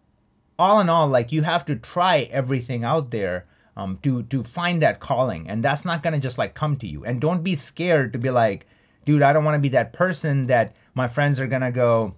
all 0.60 0.80
in 0.80 0.89
all, 0.89 1.08
like 1.08 1.32
you 1.32 1.43
have 1.43 1.65
to 1.65 1.76
try 1.76 2.28
everything 2.32 2.84
out 2.84 3.12
there 3.12 3.45
um, 3.76 4.00
to 4.04 4.23
to 4.23 4.43
find 4.43 4.82
that 4.82 5.00
calling, 5.00 5.50
and 5.50 5.63
that's 5.63 5.86
not 5.86 6.04
gonna 6.04 6.19
just 6.19 6.38
like 6.38 6.54
come 6.54 6.78
to 6.78 6.88
you. 6.88 7.06
And 7.06 7.21
don't 7.21 7.43
be 7.43 7.56
scared 7.56 8.13
to 8.13 8.19
be 8.19 8.30
like, 8.30 8.67
dude, 9.06 9.21
I 9.21 9.34
don't 9.34 9.45
want 9.45 9.56
to 9.56 9.60
be 9.60 9.69
that 9.69 9.93
person 9.93 10.47
that 10.47 10.76
my 10.93 11.08
friends 11.08 11.39
are 11.39 11.47
gonna 11.47 11.71
go. 11.71 12.15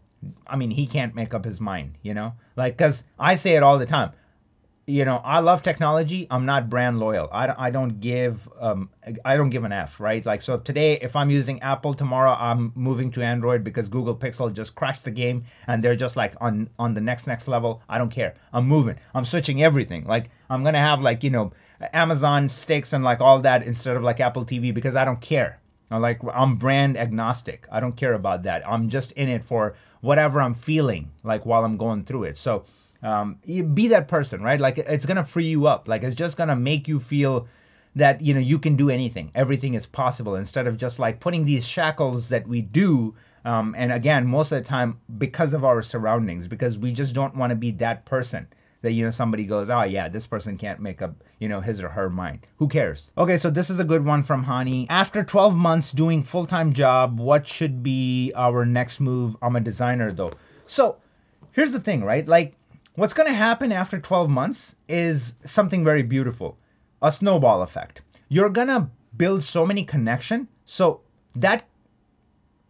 I 0.47 0.55
mean, 0.55 0.71
he 0.71 0.85
can't 0.85 1.15
make 1.15 1.33
up 1.33 1.45
his 1.45 1.61
mind, 1.61 1.95
you 2.01 2.13
know? 2.13 2.33
Like, 2.57 2.77
cause 2.77 3.05
I 3.17 3.35
say 3.35 3.55
it 3.55 3.63
all 3.63 3.77
the 3.77 3.85
time 3.85 4.11
you 4.89 5.05
know 5.05 5.21
i 5.23 5.39
love 5.39 5.61
technology. 5.61 6.27
I'm 6.31 6.45
not 6.45 6.69
brand 6.69 6.99
loyal. 6.99 7.29
I, 7.31 7.67
I 7.67 7.69
don't 7.69 7.99
give 7.99 8.49
um, 8.59 8.89
i 9.23 9.37
don't 9.37 9.51
give 9.51 9.63
an 9.63 9.71
f 9.71 9.99
right? 9.99 10.25
Like 10.25 10.41
so 10.41 10.57
today 10.57 10.93
if 11.01 11.15
i'm 11.15 11.29
using 11.29 11.61
apple 11.61 11.93
tomorrow 11.93 12.31
i'm 12.31 12.71
moving 12.75 13.11
to 13.11 13.21
android 13.21 13.63
because 13.63 13.87
google 13.87 14.15
pixel 14.15 14.51
just 14.51 14.75
crashed 14.75 15.03
the 15.03 15.11
game 15.11 15.45
and 15.67 15.83
they're 15.83 15.95
just 15.95 16.15
like 16.15 16.33
on 16.41 16.69
on 16.79 16.93
the 16.95 17.01
next 17.01 17.27
next 17.27 17.47
level. 17.47 17.81
I 17.87 17.97
don't 17.97 18.09
care. 18.09 18.33
I'm 18.51 18.67
moving. 18.67 18.97
I'm 19.13 19.25
switching 19.25 19.61
everything. 19.61 20.05
Like 20.05 20.31
i'm 20.49 20.63
gonna 20.63 20.79
have 20.79 21.01
like 21.01 21.23
you 21.23 21.29
know 21.29 21.51
amazon 21.93 22.49
sticks 22.49 22.91
and 22.91 23.03
like 23.03 23.21
all 23.21 23.39
that 23.39 23.63
instead 23.63 23.95
of 23.95 24.03
like 24.03 24.19
apple 24.19 24.45
tv 24.45 24.73
because 24.73 24.95
i 24.95 25.05
don't 25.05 25.21
care. 25.21 25.59
I'm 25.91 26.01
like 26.01 26.19
i'm 26.33 26.55
brand 26.55 26.97
agnostic. 26.97 27.67
I 27.71 27.79
don't 27.79 27.95
care 27.95 28.13
about 28.13 28.43
that. 28.43 28.67
I'm 28.67 28.89
just 28.89 29.11
in 29.11 29.29
it 29.29 29.43
for 29.43 29.75
whatever 30.01 30.41
i'm 30.41 30.53
feeling 30.53 31.11
like 31.23 31.45
while 31.45 31.63
i'm 31.63 31.77
going 31.77 32.05
through 32.05 32.23
it. 32.23 32.37
So 32.37 32.65
um, 33.01 33.37
be 33.73 33.87
that 33.87 34.07
person 34.07 34.41
right? 34.41 34.59
Like 34.59 34.77
it's 34.77 35.05
gonna 35.05 35.25
free 35.25 35.45
you 35.45 35.67
up. 35.67 35.87
Like 35.87 36.03
it's 36.03 36.15
just 36.15 36.37
gonna 36.37 36.55
make 36.55 36.87
you 36.87 36.99
feel 36.99 37.47
that 37.95 38.21
you 38.21 38.33
know 38.33 38.39
you 38.39 38.59
can 38.59 38.75
do 38.75 38.89
anything. 38.89 39.31
Everything 39.35 39.73
is 39.73 39.85
possible. 39.85 40.35
Instead 40.35 40.67
of 40.67 40.77
just 40.77 40.99
like 40.99 41.19
putting 41.19 41.45
these 41.45 41.67
shackles 41.67 42.29
that 42.29 42.47
we 42.47 42.61
do 42.61 43.15
um, 43.45 43.73
and 43.77 43.91
again 43.91 44.27
most 44.27 44.51
of 44.51 44.57
the 44.57 44.67
time 44.67 44.99
because 45.17 45.53
of 45.53 45.63
our 45.63 45.81
surroundings 45.81 46.47
because 46.47 46.77
we 46.77 46.91
just 46.91 47.13
don't 47.13 47.35
want 47.35 47.51
to 47.51 47.55
be 47.55 47.71
that 47.71 48.05
person 48.05 48.47
that 48.81 48.91
you 48.91 49.03
know 49.03 49.11
somebody 49.11 49.43
goes 49.43 49.69
oh 49.69 49.83
yeah 49.83 50.07
this 50.07 50.27
person 50.27 50.57
can't 50.57 50.79
make 50.79 51.01
up 51.01 51.23
you 51.39 51.47
know 51.47 51.61
his 51.61 51.81
or 51.81 51.89
her 51.89 52.09
mind. 52.09 52.45
Who 52.57 52.67
cares? 52.67 53.11
Okay 53.17 53.37
so 53.37 53.49
this 53.49 53.69
is 53.69 53.79
a 53.79 53.83
good 53.83 54.05
one 54.05 54.23
from 54.23 54.45
hani. 54.45 54.87
After 54.89 55.23
12 55.23 55.55
months 55.55 55.91
doing 55.91 56.23
full-time 56.23 56.73
job 56.73 57.19
what 57.19 57.47
should 57.47 57.81
be 57.81 58.31
our 58.35 58.65
next 58.65 58.99
move? 58.99 59.35
I'm 59.41 59.55
a 59.55 59.61
designer 59.61 60.11
though. 60.11 60.33
So 60.65 60.97
here's 61.51 61.71
the 61.71 61.79
thing 61.79 62.03
right? 62.03 62.27
Like 62.27 62.55
What's 62.99 63.13
going 63.13 63.29
to 63.29 63.33
happen 63.33 63.71
after 63.71 63.97
12 63.97 64.29
months 64.29 64.75
is 64.89 65.35
something 65.45 65.85
very 65.85 66.03
beautiful 66.03 66.57
a 67.01 67.13
snowball 67.13 67.61
effect. 67.61 68.01
You're 68.27 68.49
going 68.49 68.67
to 68.67 68.89
build 69.15 69.43
so 69.43 69.65
many 69.65 69.85
connection. 69.85 70.49
So 70.65 70.99
that 71.33 71.65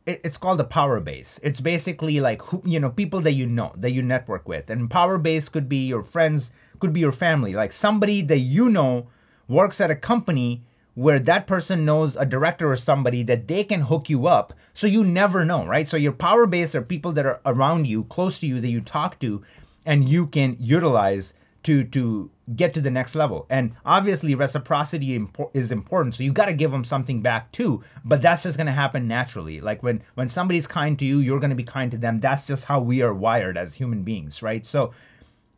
it's 0.05 0.37
called 0.37 0.61
a 0.61 0.65
power 0.65 0.99
base. 0.99 1.39
It's 1.41 1.61
basically 1.61 2.19
like 2.19 2.43
who, 2.43 2.61
you 2.63 2.79
know 2.79 2.91
people 2.91 3.21
that 3.21 3.31
you 3.31 3.47
know 3.47 3.73
that 3.75 3.89
you 3.89 4.03
network 4.03 4.47
with, 4.47 4.69
and 4.69 4.87
power 4.87 5.17
base 5.17 5.49
could 5.49 5.67
be 5.67 5.87
your 5.87 6.03
friends, 6.03 6.51
could 6.77 6.93
be 6.93 6.99
your 6.99 7.11
family, 7.11 7.55
like 7.55 7.71
somebody 7.71 8.21
that 8.21 8.37
you 8.37 8.69
know 8.69 9.07
works 9.47 9.81
at 9.81 9.89
a 9.89 9.95
company 9.95 10.61
where 10.93 11.17
that 11.17 11.47
person 11.47 11.85
knows 11.85 12.15
a 12.15 12.25
director 12.25 12.71
or 12.71 12.75
somebody 12.75 13.23
that 13.23 13.47
they 13.47 13.63
can 13.63 13.81
hook 13.81 14.09
you 14.09 14.27
up 14.27 14.53
so 14.73 14.85
you 14.85 15.03
never 15.03 15.45
know 15.45 15.65
right 15.65 15.87
so 15.87 15.95
your 15.95 16.11
power 16.11 16.45
base 16.45 16.75
are 16.75 16.81
people 16.81 17.13
that 17.13 17.25
are 17.25 17.39
around 17.45 17.87
you 17.87 18.03
close 18.05 18.37
to 18.37 18.47
you 18.47 18.59
that 18.59 18.69
you 18.69 18.81
talk 18.81 19.17
to 19.17 19.41
and 19.89 20.07
you 20.07 20.27
can 20.27 20.55
utilize 20.59 21.33
to 21.63 21.83
to 21.83 22.29
get 22.55 22.73
to 22.75 22.81
the 22.81 22.91
next 22.91 23.15
level. 23.15 23.47
And 23.49 23.73
obviously, 23.83 24.35
reciprocity 24.35 25.27
is 25.53 25.71
important. 25.71 26.15
So 26.15 26.23
you 26.23 26.31
got 26.31 26.45
to 26.45 26.53
give 26.53 26.71
them 26.71 26.83
something 26.83 27.21
back 27.21 27.51
too. 27.51 27.83
But 28.05 28.21
that's 28.21 28.43
just 28.43 28.55
going 28.55 28.67
to 28.67 28.71
happen 28.71 29.07
naturally. 29.07 29.59
Like 29.59 29.81
when 29.81 30.03
when 30.13 30.29
somebody's 30.29 30.67
kind 30.67 30.97
to 30.99 31.05
you, 31.05 31.17
you're 31.17 31.39
going 31.39 31.49
to 31.49 31.55
be 31.55 31.63
kind 31.63 31.89
to 31.89 31.97
them. 31.97 32.19
That's 32.19 32.43
just 32.43 32.65
how 32.65 32.79
we 32.79 33.01
are 33.01 33.13
wired 33.13 33.57
as 33.57 33.75
human 33.75 34.03
beings, 34.03 34.43
right? 34.43 34.63
So 34.63 34.93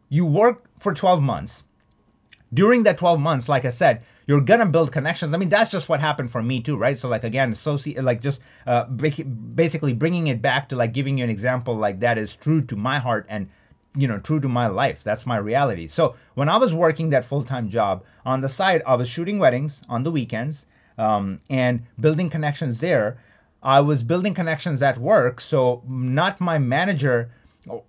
you 0.08 0.26
work 0.26 0.64
for 0.80 0.94
12 0.94 1.22
months. 1.22 1.64
During 2.54 2.84
that 2.84 2.98
12 2.98 3.20
months, 3.20 3.48
like 3.48 3.64
I 3.64 3.70
said, 3.70 4.04
you're 4.28 4.42
gonna 4.42 4.66
build 4.66 4.92
connections. 4.92 5.34
I 5.34 5.38
mean, 5.38 5.48
that's 5.48 5.72
just 5.72 5.88
what 5.88 6.02
happened 6.02 6.32
for 6.32 6.44
me 6.44 6.62
too, 6.62 6.76
right? 6.76 6.98
So 6.98 7.08
like 7.08 7.24
again, 7.24 7.54
associate, 7.54 8.04
like 8.04 8.22
just 8.22 8.42
uh, 8.68 8.84
basically 8.86 9.94
bringing 9.94 10.28
it 10.28 10.42
back 10.42 10.68
to 10.70 10.76
like 10.76 10.92
giving 10.92 11.18
you 11.18 11.24
an 11.24 11.30
example 11.30 11.76
like 11.76 12.02
that 12.02 12.18
is 12.18 12.36
true 12.36 12.62
to 12.64 12.76
my 12.76 13.00
heart 13.00 13.26
and 13.30 13.50
you 13.96 14.08
know 14.08 14.20
true 14.20 14.40
to 14.40 14.48
my 14.48 14.68
life. 14.68 15.04
That's 15.04 15.26
my 15.26 15.38
reality. 15.38 15.88
So 15.88 16.16
when 16.34 16.50
i 16.50 16.58
was 16.58 16.74
working 16.74 17.10
that 17.10 17.26
full-time 17.26 17.70
job 17.70 18.04
on 18.26 18.42
the 18.42 18.50
side 18.50 18.82
i 18.86 18.96
was 18.96 19.10
shooting 19.10 19.40
weddings 19.40 19.82
on 19.90 20.04
the 20.04 20.12
weekends 20.12 20.66
um, 20.98 21.42
and 21.50 21.84
building 22.00 22.30
connections 22.30 22.80
there. 22.80 23.18
I 23.64 23.80
was 23.80 24.02
building 24.02 24.34
connections 24.34 24.82
at 24.82 24.98
work 24.98 25.40
so 25.40 25.84
not 25.88 26.42
my 26.42 26.58
manager 26.58 27.32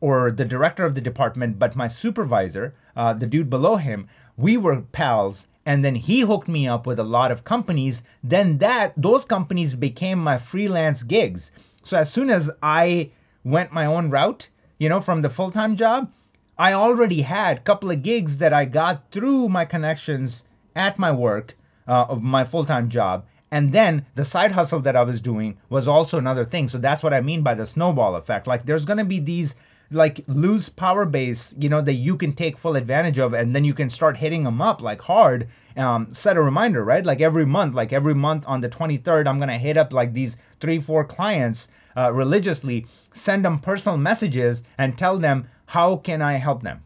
or 0.01 0.31
the 0.31 0.45
director 0.45 0.85
of 0.85 0.95
the 0.95 1.01
department 1.01 1.59
but 1.59 1.75
my 1.77 1.89
supervisor 1.89 2.75
uh, 2.95 3.15
the 3.15 3.27
dude 3.27 3.49
below 3.49 3.77
him 3.77 4.09
we 4.37 4.57
were 4.57 4.83
pals 4.83 5.47
and 5.65 5.85
then 5.85 5.95
he 5.95 6.21
hooked 6.21 6.49
me 6.49 6.67
up 6.67 6.87
with 6.87 6.99
a 6.99 7.05
lot 7.05 7.31
of 7.31 7.45
companies. 7.45 8.03
Then 8.23 8.59
that 8.59 8.93
those 8.97 9.25
companies 9.25 9.75
became 9.75 10.19
my 10.19 10.39
freelance 10.39 11.03
gigs. 11.03 11.51
So 11.85 11.97
as 11.97 12.13
soon 12.13 12.31
as 12.31 12.51
i 12.63 13.11
went 13.45 13.73
my 13.73 13.87
own 13.87 14.11
route 14.11 14.49
you 14.83 14.89
know, 14.89 15.01
from 15.01 15.23
the 15.23 15.31
full 15.31 15.53
time 15.53 15.77
job, 15.77 16.11
I 16.59 16.73
already 16.73 17.23
had 17.23 17.59
a 17.59 17.61
couple 17.61 17.93
of 17.93 18.03
gigs 18.03 18.39
that 18.39 18.53
I 18.53 18.65
got 18.65 19.13
through 19.13 19.49
my 19.49 19.65
connections 19.65 20.43
at 20.75 20.99
my 20.99 21.13
work 21.13 21.57
uh, 21.87 22.07
of 22.09 22.21
my 22.21 22.45
full 22.45 22.65
time 22.65 22.89
job. 22.89 23.25
And 23.49 23.73
then 23.73 24.07
the 24.17 24.25
side 24.25 24.53
hustle 24.53 24.81
that 24.81 24.97
I 24.97 25.05
was 25.05 25.21
doing 25.21 25.57
was 25.69 25.87
also 25.87 26.19
another 26.19 26.45
thing. 26.45 26.69
So 26.69 26.79
that's 26.79 27.05
what 27.05 27.15
I 27.15 27.21
mean 27.21 27.43
by 27.43 27.55
the 27.55 27.65
snowball 27.65 28.17
effect. 28.17 28.49
Like 28.49 28.67
there's 28.67 28.85
going 28.85 28.99
to 28.99 29.05
be 29.05 29.21
these 29.21 29.55
like 29.93 30.25
loose 30.27 30.69
power 30.69 31.05
base, 31.05 31.55
you 31.57 31.69
know, 31.69 31.81
that 31.83 31.93
you 31.93 32.17
can 32.17 32.33
take 32.33 32.59
full 32.59 32.75
advantage 32.75 33.21
of, 33.21 33.35
and 33.35 33.55
then 33.55 33.65
you 33.65 33.75
can 33.75 33.89
start 33.89 34.17
hitting 34.17 34.43
them 34.43 34.61
up 34.61 34.83
like 34.83 35.03
hard. 35.03 35.47
Um, 35.77 36.13
set 36.13 36.37
a 36.37 36.43
reminder, 36.43 36.83
right? 36.85 37.07
Like 37.07 37.21
every 37.21 37.47
month, 37.47 37.75
like 37.75 37.93
every 37.93 38.15
month 38.15 38.45
on 38.49 38.63
the 38.63 38.69
23rd, 38.69 39.29
I'm 39.29 39.39
gonna 39.39 39.59
hit 39.59 39.77
up 39.77 39.93
like 39.93 40.13
these 40.13 40.37
three, 40.59 40.81
four 40.81 41.05
clients 41.05 41.69
uh, 41.97 42.13
religiously, 42.13 42.87
send 43.15 43.45
them 43.45 43.59
personal 43.59 43.99
messages, 43.99 44.63
and 44.79 44.97
tell 44.97 45.19
them 45.19 45.49
how 45.67 45.97
can 45.97 46.23
I 46.23 46.35
help 46.35 46.63
them. 46.63 46.83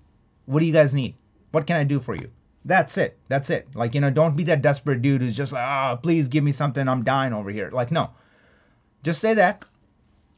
What 0.47 0.61
do 0.61 0.67
you 0.67 0.73
guys 0.73 0.95
need? 0.95 1.15
What 1.51 1.67
can 1.67 1.77
I 1.77 1.85
do 1.85 1.99
for 1.99 2.15
you? 2.15 2.31
That's 2.65 2.99
it. 2.99 3.19
That's 3.29 3.49
it. 3.51 3.69
Like, 3.75 3.95
you 3.95 4.01
know, 4.01 4.11
don't 4.11 4.37
be 4.37 4.45
that 4.45 4.63
desperate 4.63 5.01
dude 5.01 5.23
who's 5.23 5.37
just 5.37 5.53
like, 5.53 5.65
oh, 5.65 5.97
please 5.97 6.29
give 6.29 6.43
me 6.43 6.53
something. 6.53 6.89
I'm 6.89 7.05
dying 7.05 7.33
over 7.33 7.51
here. 7.51 7.71
Like, 7.73 7.93
no. 7.93 8.11
Just 9.03 9.21
say 9.21 9.35
that. 9.35 9.65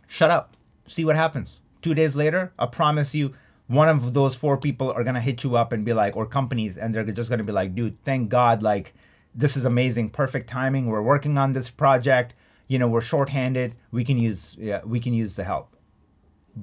Shut 0.07 0.31
up. 0.31 0.55
See 0.87 1.05
what 1.05 1.17
happens. 1.17 1.61
Two 1.81 1.95
days 1.95 2.17
later, 2.17 2.53
I 2.59 2.67
promise 2.67 3.15
you, 3.15 3.33
one 3.67 3.89
of 3.89 4.15
those 4.15 4.35
four 4.35 4.57
people 4.57 4.91
are 4.93 5.05
gonna 5.05 5.21
hit 5.21 5.45
you 5.45 5.57
up 5.57 5.73
and 5.73 5.85
be 5.85 5.93
like, 5.93 6.17
or 6.17 6.27
companies, 6.27 6.79
and 6.79 6.95
they're 6.95 7.05
just 7.05 7.31
gonna 7.31 7.45
be 7.45 7.53
like, 7.53 7.75
dude, 7.75 8.03
thank 8.05 8.29
God, 8.29 8.63
like, 8.63 8.95
this 9.35 9.57
is 9.57 9.65
amazing, 9.65 10.11
perfect 10.11 10.51
timing. 10.51 10.87
We're 10.87 11.03
working 11.03 11.39
on 11.39 11.53
this 11.53 11.71
project. 11.71 12.35
You 12.67 12.79
know, 12.79 12.89
we're 12.89 13.01
shorthanded. 13.01 13.75
We 13.91 14.05
can 14.05 14.19
use, 14.19 14.57
yeah, 14.59 14.81
we 14.85 15.01
can 15.01 15.15
use 15.15 15.35
the 15.35 15.45
help. 15.45 15.77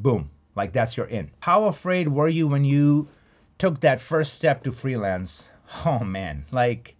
Boom. 0.01 0.29
Like 0.55 0.73
that's 0.73 0.97
your 0.97 1.05
in. 1.07 1.31
How 1.41 1.65
afraid 1.65 2.09
were 2.09 2.27
you 2.27 2.47
when 2.47 2.65
you 2.65 3.09
took 3.57 3.81
that 3.81 4.01
first 4.01 4.33
step 4.33 4.63
to 4.63 4.71
freelance? 4.71 5.47
Oh 5.85 5.99
man, 5.99 6.45
like 6.51 6.95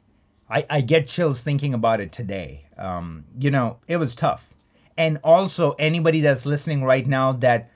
I, 0.50 0.66
I 0.70 0.82
get 0.82 1.08
chills 1.08 1.42
thinking 1.42 1.74
about 1.74 2.02
it 2.02 2.12
today. 2.12 2.66
Um, 2.78 3.26
you 3.40 3.52
know, 3.52 3.78
it 3.88 3.98
was 3.98 4.16
tough. 4.16 4.54
And 4.98 5.20
also, 5.24 5.72
anybody 5.74 6.22
that's 6.22 6.46
listening 6.46 6.84
right 6.84 7.06
now 7.06 7.34
that 7.34 7.72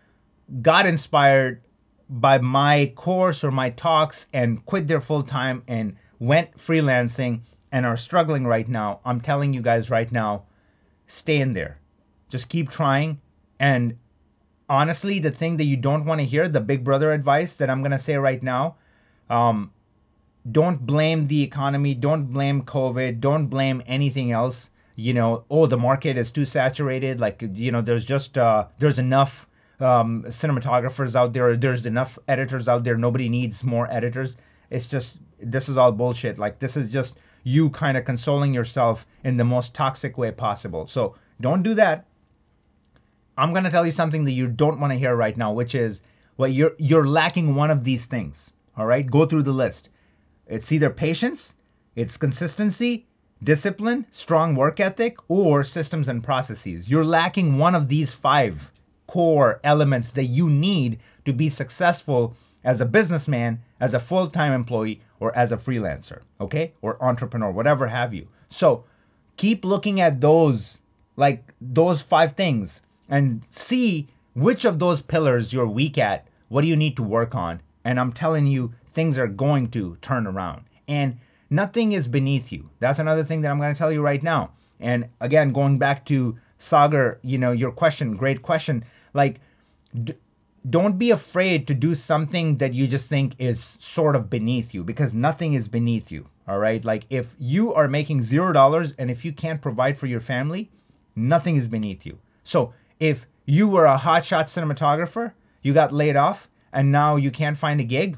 got 0.61 0.85
inspired 0.85 1.61
by 2.09 2.37
my 2.39 2.91
course 2.95 3.43
or 3.43 3.51
my 3.51 3.69
talks 3.69 4.27
and 4.33 4.65
quit 4.65 4.87
their 4.87 5.01
full 5.01 5.23
time 5.23 5.63
and 5.67 5.95
went 6.17 6.57
freelancing 6.57 7.41
and 7.71 7.85
are 7.85 7.97
struggling 7.97 8.47
right 8.47 8.67
now, 8.67 8.99
I'm 9.05 9.21
telling 9.21 9.53
you 9.53 9.61
guys 9.61 9.89
right 9.89 10.11
now, 10.11 10.43
stay 11.07 11.37
in 11.37 11.53
there. 11.53 11.79
Just 12.29 12.49
keep 12.49 12.69
trying. 12.69 13.21
And 13.59 13.97
honestly, 14.69 15.19
the 15.19 15.31
thing 15.31 15.57
that 15.57 15.65
you 15.65 15.75
don't 15.75 16.05
want 16.05 16.21
to 16.21 16.25
hear, 16.25 16.47
the 16.47 16.61
big 16.61 16.83
brother 16.83 17.11
advice 17.11 17.53
that 17.53 17.69
I'm 17.69 17.81
going 17.81 17.91
to 17.91 17.99
say 17.99 18.15
right 18.15 18.41
now, 18.41 18.75
um, 19.29 19.73
don't 20.49 20.85
blame 20.85 21.27
the 21.27 21.43
economy, 21.43 21.93
don't 21.93 22.27
blame 22.27 22.63
COVID, 22.63 23.19
don't 23.19 23.47
blame 23.47 23.83
anything 23.85 24.31
else. 24.31 24.69
You 24.95 25.13
know, 25.13 25.45
oh, 25.49 25.65
the 25.65 25.77
market 25.77 26.17
is 26.17 26.31
too 26.31 26.45
saturated. 26.45 27.19
Like, 27.19 27.43
you 27.53 27.71
know, 27.71 27.81
there's 27.81 28.05
just, 28.05 28.37
uh, 28.37 28.67
there's 28.79 28.99
enough 28.99 29.47
um, 29.79 30.23
cinematographers 30.27 31.15
out 31.15 31.33
there, 31.33 31.55
there's 31.55 31.85
enough 31.85 32.19
editors 32.27 32.67
out 32.67 32.83
there. 32.83 32.97
Nobody 32.97 33.29
needs 33.29 33.63
more 33.63 33.91
editors. 33.91 34.35
It's 34.69 34.87
just, 34.87 35.19
this 35.41 35.69
is 35.69 35.77
all 35.77 35.91
bullshit. 35.91 36.37
Like, 36.37 36.59
this 36.59 36.75
is 36.75 36.91
just 36.91 37.17
you 37.43 37.69
kind 37.69 37.97
of 37.97 38.05
consoling 38.05 38.53
yourself 38.53 39.05
in 39.23 39.37
the 39.37 39.45
most 39.45 39.73
toxic 39.73 40.17
way 40.17 40.31
possible. 40.31 40.87
So 40.87 41.15
don't 41.39 41.63
do 41.63 41.73
that. 41.75 42.05
I'm 43.39 43.53
gonna 43.53 43.71
tell 43.71 43.85
you 43.85 43.93
something 43.93 44.25
that 44.25 44.33
you 44.33 44.47
don't 44.47 44.81
want 44.81 44.91
to 44.91 44.99
hear 44.99 45.15
right 45.15 45.37
now, 45.37 45.53
which 45.53 45.73
is 45.73 46.01
well, 46.35 46.49
you're 46.49 46.73
you're 46.77 47.07
lacking 47.07 47.55
one 47.55 47.71
of 47.71 47.85
these 47.85 48.05
things. 48.05 48.51
All 48.77 48.85
right, 48.85 49.09
go 49.09 49.25
through 49.25 49.43
the 49.43 49.53
list. 49.53 49.87
It's 50.45 50.73
either 50.73 50.89
patience, 50.89 51.55
it's 51.95 52.17
consistency, 52.17 53.07
discipline, 53.41 54.07
strong 54.11 54.55
work 54.55 54.81
ethic, 54.81 55.17
or 55.29 55.63
systems 55.63 56.09
and 56.09 56.21
processes. 56.21 56.89
You're 56.89 57.05
lacking 57.05 57.57
one 57.57 57.75
of 57.75 57.87
these 57.87 58.11
five 58.11 58.73
core 59.07 59.61
elements 59.63 60.11
that 60.11 60.25
you 60.25 60.49
need 60.49 60.99
to 61.23 61.31
be 61.31 61.47
successful 61.47 62.35
as 62.65 62.81
a 62.81 62.85
businessman, 62.85 63.61
as 63.79 63.93
a 63.93 64.01
full 64.01 64.27
time 64.27 64.51
employee, 64.51 65.01
or 65.17 65.33
as 65.33 65.53
a 65.53 65.57
freelancer, 65.57 66.23
okay? 66.41 66.73
Or 66.81 67.01
entrepreneur, 67.01 67.51
whatever 67.51 67.87
have 67.87 68.13
you. 68.13 68.27
So 68.49 68.83
keep 69.37 69.63
looking 69.63 70.01
at 70.01 70.19
those, 70.19 70.79
like 71.15 71.53
those 71.61 72.01
five 72.01 72.33
things 72.33 72.81
and 73.09 73.41
see 73.51 74.07
which 74.33 74.63
of 74.63 74.79
those 74.79 75.01
pillars 75.01 75.51
you're 75.51 75.67
weak 75.67 75.97
at. 75.97 76.27
What 76.47 76.61
do 76.61 76.67
you 76.67 76.75
need 76.75 76.95
to 76.97 77.03
work 77.03 77.35
on? 77.35 77.61
And 77.83 77.99
I'm 77.99 78.11
telling 78.11 78.47
you, 78.47 78.73
things 78.87 79.17
are 79.17 79.27
going 79.27 79.69
to 79.71 79.97
turn 80.01 80.27
around. 80.27 80.63
And 80.87 81.19
nothing 81.49 81.91
is 81.91 82.07
beneath 82.07 82.51
you. 82.51 82.69
That's 82.79 82.99
another 82.99 83.23
thing 83.23 83.41
that 83.41 83.49
I'm 83.49 83.59
going 83.59 83.73
to 83.73 83.77
tell 83.77 83.91
you 83.91 84.01
right 84.01 84.21
now. 84.21 84.51
And 84.79 85.09
again, 85.19 85.51
going 85.51 85.77
back 85.77 86.05
to 86.05 86.37
Sagar, 86.57 87.19
you 87.21 87.37
know, 87.37 87.51
your 87.51 87.71
question, 87.71 88.15
great 88.15 88.41
question. 88.41 88.85
Like, 89.13 89.39
d- 90.03 90.15
don't 90.69 90.97
be 90.97 91.09
afraid 91.11 91.67
to 91.67 91.73
do 91.73 91.95
something 91.95 92.57
that 92.57 92.73
you 92.73 92.87
just 92.87 93.07
think 93.07 93.33
is 93.37 93.77
sort 93.79 94.15
of 94.15 94.29
beneath 94.29 94.73
you 94.73 94.83
because 94.83 95.13
nothing 95.13 95.53
is 95.53 95.67
beneath 95.67 96.11
you. 96.11 96.27
All 96.47 96.59
right. 96.59 96.83
Like, 96.83 97.05
if 97.09 97.35
you 97.39 97.73
are 97.73 97.87
making 97.87 98.21
zero 98.23 98.51
dollars 98.51 98.93
and 98.97 99.09
if 99.09 99.23
you 99.23 99.31
can't 99.31 99.61
provide 99.61 99.97
for 99.97 100.07
your 100.07 100.19
family, 100.19 100.69
nothing 101.15 101.55
is 101.55 101.67
beneath 101.67 102.05
you. 102.05 102.19
So 102.43 102.73
if 102.99 103.25
you 103.45 103.67
were 103.67 103.85
a 103.85 103.97
hotshot 103.97 104.45
cinematographer, 104.45 105.33
you 105.61 105.73
got 105.73 105.93
laid 105.93 106.15
off, 106.15 106.47
and 106.71 106.91
now 106.91 107.15
you 107.15 107.31
can't 107.31 107.57
find 107.57 107.79
a 107.79 107.83
gig, 107.83 108.17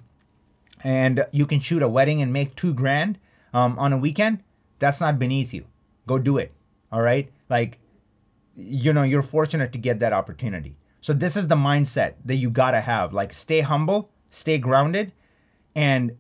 and 0.84 1.26
you 1.32 1.46
can 1.46 1.60
shoot 1.60 1.82
a 1.82 1.88
wedding 1.88 2.22
and 2.22 2.34
make 2.34 2.56
two 2.56 2.74
grand 2.74 3.18
um, 3.54 3.78
on 3.78 3.94
a 3.94 3.98
weekend, 3.98 4.44
that's 4.80 5.00
not 5.00 5.20
beneath 5.20 5.54
you. 5.54 5.66
Go 6.08 6.18
do 6.18 6.38
it. 6.38 6.52
All 6.92 7.02
right. 7.02 7.32
Like, 7.50 7.80
you 8.56 8.94
know, 8.94 9.04
you're 9.04 9.22
fortunate 9.22 9.72
to 9.74 9.78
get 9.78 10.00
that 10.00 10.14
opportunity. 10.14 10.78
So, 11.02 11.14
this 11.14 11.36
is 11.36 11.48
the 11.48 11.56
mindset 11.56 12.14
that 12.26 12.36
you 12.36 12.50
got 12.50 12.72
to 12.72 12.82
have. 12.82 13.14
Like, 13.14 13.34
stay 13.34 13.62
humble, 13.62 14.10
stay 14.30 14.58
grounded, 14.58 15.12
and 15.76 16.18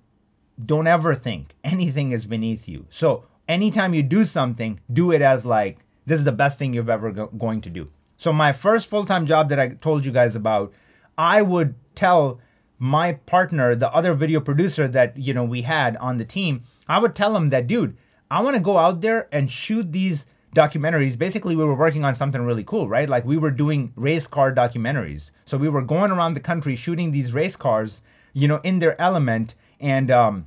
don't 0.63 0.87
ever 0.87 1.13
think 1.15 1.55
anything 1.63 2.11
is 2.11 2.25
beneath 2.25 2.67
you. 2.67 2.87
So, 2.89 3.25
anytime 3.47 3.93
you 3.93 4.03
do 4.03 4.25
something, 4.25 4.79
do 4.91 5.11
it 5.11 5.21
as 5.21 5.45
like, 5.45 5.79
this 6.05 6.19
is 6.19 6.25
the 6.25 6.31
best 6.31 6.57
thing 6.57 6.73
you've 6.73 6.89
ever 6.89 7.11
go- 7.11 7.27
going 7.27 7.61
to 7.61 7.69
do. 7.69 7.89
So 8.21 8.31
my 8.31 8.51
first 8.51 8.87
full-time 8.87 9.25
job 9.25 9.49
that 9.49 9.59
I 9.59 9.69
told 9.69 10.05
you 10.05 10.11
guys 10.11 10.35
about, 10.35 10.71
I 11.17 11.41
would 11.41 11.73
tell 11.95 12.39
my 12.77 13.13
partner, 13.13 13.73
the 13.73 13.91
other 13.91 14.13
video 14.13 14.39
producer 14.39 14.87
that, 14.89 15.17
you 15.17 15.33
know, 15.33 15.43
we 15.43 15.63
had 15.63 15.97
on 15.97 16.17
the 16.17 16.23
team, 16.23 16.61
I 16.87 16.99
would 16.99 17.15
tell 17.15 17.35
him 17.35 17.49
that, 17.49 17.65
dude, 17.65 17.97
I 18.29 18.43
want 18.43 18.55
to 18.55 18.61
go 18.61 18.77
out 18.77 19.01
there 19.01 19.27
and 19.31 19.51
shoot 19.51 19.91
these 19.91 20.27
documentaries. 20.55 21.17
Basically, 21.17 21.55
we 21.55 21.65
were 21.65 21.73
working 21.73 22.05
on 22.05 22.13
something 22.13 22.43
really 22.43 22.63
cool, 22.63 22.87
right? 22.87 23.09
Like 23.09 23.25
we 23.25 23.37
were 23.37 23.49
doing 23.49 23.91
race 23.95 24.27
car 24.27 24.53
documentaries. 24.53 25.31
So 25.45 25.57
we 25.57 25.67
were 25.67 25.81
going 25.81 26.11
around 26.11 26.35
the 26.35 26.41
country 26.41 26.75
shooting 26.75 27.09
these 27.09 27.33
race 27.33 27.55
cars, 27.55 28.03
you 28.33 28.47
know, 28.47 28.59
in 28.63 28.77
their 28.77 29.01
element 29.01 29.55
and 29.79 30.11
um 30.11 30.45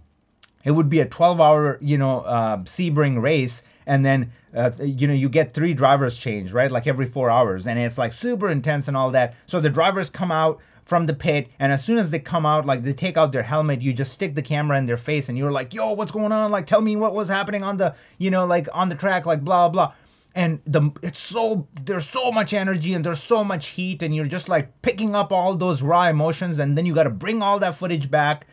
it 0.62 0.70
would 0.70 0.88
be 0.88 1.00
a 1.00 1.06
12 1.06 1.40
hour, 1.40 1.78
you 1.80 1.98
know, 1.98 2.20
uh, 2.20 2.58
Sebring 2.58 3.20
race 3.20 3.62
and 3.84 4.04
then 4.04 4.32
uh, 4.54 4.70
you 4.80 5.06
know 5.06 5.14
you 5.14 5.28
get 5.28 5.52
three 5.52 5.74
drivers 5.74 6.16
change 6.16 6.52
right? 6.52 6.70
Like 6.70 6.86
every 6.86 7.06
four 7.06 7.30
hours. 7.30 7.66
And 7.66 7.78
it's 7.78 7.98
like 7.98 8.12
super 8.12 8.48
intense 8.48 8.88
and 8.88 8.96
all 8.96 9.10
that. 9.10 9.34
So 9.46 9.60
the 9.60 9.70
drivers 9.70 10.10
come 10.10 10.30
out 10.30 10.60
from 10.84 11.06
the 11.06 11.14
pit 11.14 11.48
and 11.58 11.72
as 11.72 11.82
soon 11.82 11.96
as 11.96 12.10
they 12.10 12.18
come 12.18 12.44
out 12.44 12.66
like 12.66 12.82
they 12.82 12.92
take 12.92 13.16
out 13.16 13.32
their 13.32 13.44
helmet 13.44 13.80
you 13.80 13.90
just 13.90 14.12
stick 14.12 14.34
the 14.34 14.42
camera 14.42 14.76
in 14.76 14.84
their 14.84 14.98
face 14.98 15.30
and 15.30 15.38
you're 15.38 15.50
like 15.50 15.72
yo 15.72 15.92
what's 15.92 16.12
going 16.12 16.30
on? 16.30 16.50
Like 16.50 16.66
tell 16.66 16.82
me 16.82 16.94
what 16.94 17.14
was 17.14 17.28
happening 17.28 17.64
on 17.64 17.78
the 17.78 17.94
you 18.18 18.30
know 18.30 18.44
like 18.44 18.68
on 18.72 18.88
the 18.88 18.94
track 18.94 19.26
like 19.26 19.42
blah 19.42 19.68
blah. 19.68 19.92
And 20.36 20.60
the 20.66 20.90
it's 21.02 21.20
so 21.20 21.68
there's 21.82 22.08
so 22.08 22.30
much 22.30 22.52
energy 22.52 22.92
and 22.94 23.04
there's 23.04 23.22
so 23.22 23.44
much 23.44 23.68
heat 23.68 24.02
and 24.02 24.14
you're 24.14 24.26
just 24.26 24.48
like 24.48 24.82
picking 24.82 25.14
up 25.14 25.32
all 25.32 25.54
those 25.54 25.80
raw 25.80 26.08
emotions 26.08 26.58
and 26.58 26.76
then 26.76 26.86
you 26.86 26.94
got 26.94 27.04
to 27.04 27.10
bring 27.10 27.40
all 27.40 27.58
that 27.60 27.76
footage 27.76 28.10
back 28.10 28.46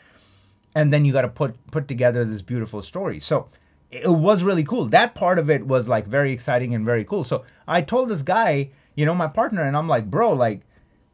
and 0.74 0.94
then 0.94 1.06
you 1.06 1.12
got 1.12 1.24
to 1.24 1.28
put 1.28 1.56
put 1.72 1.88
together 1.88 2.24
this 2.24 2.42
beautiful 2.42 2.82
story. 2.82 3.20
So 3.20 3.50
it 3.92 4.08
was 4.08 4.44
really 4.44 4.64
cool. 4.64 4.86
That 4.88 5.16
part 5.16 5.38
of 5.38 5.50
it 5.50 5.68
was 5.68 5.88
like 5.88 6.08
very 6.08 6.32
exciting 6.32 6.74
and 6.74 6.86
very 6.86 7.04
cool. 7.04 7.24
So 7.24 7.44
I 7.68 7.82
told 7.82 8.10
this 8.10 8.24
guy, 8.24 8.70
you 8.96 9.06
know, 9.06 9.14
my 9.14 9.28
partner, 9.28 9.64
and 9.64 9.76
I'm 9.76 9.88
like, 9.88 10.10
bro, 10.10 10.32
like, 10.34 10.62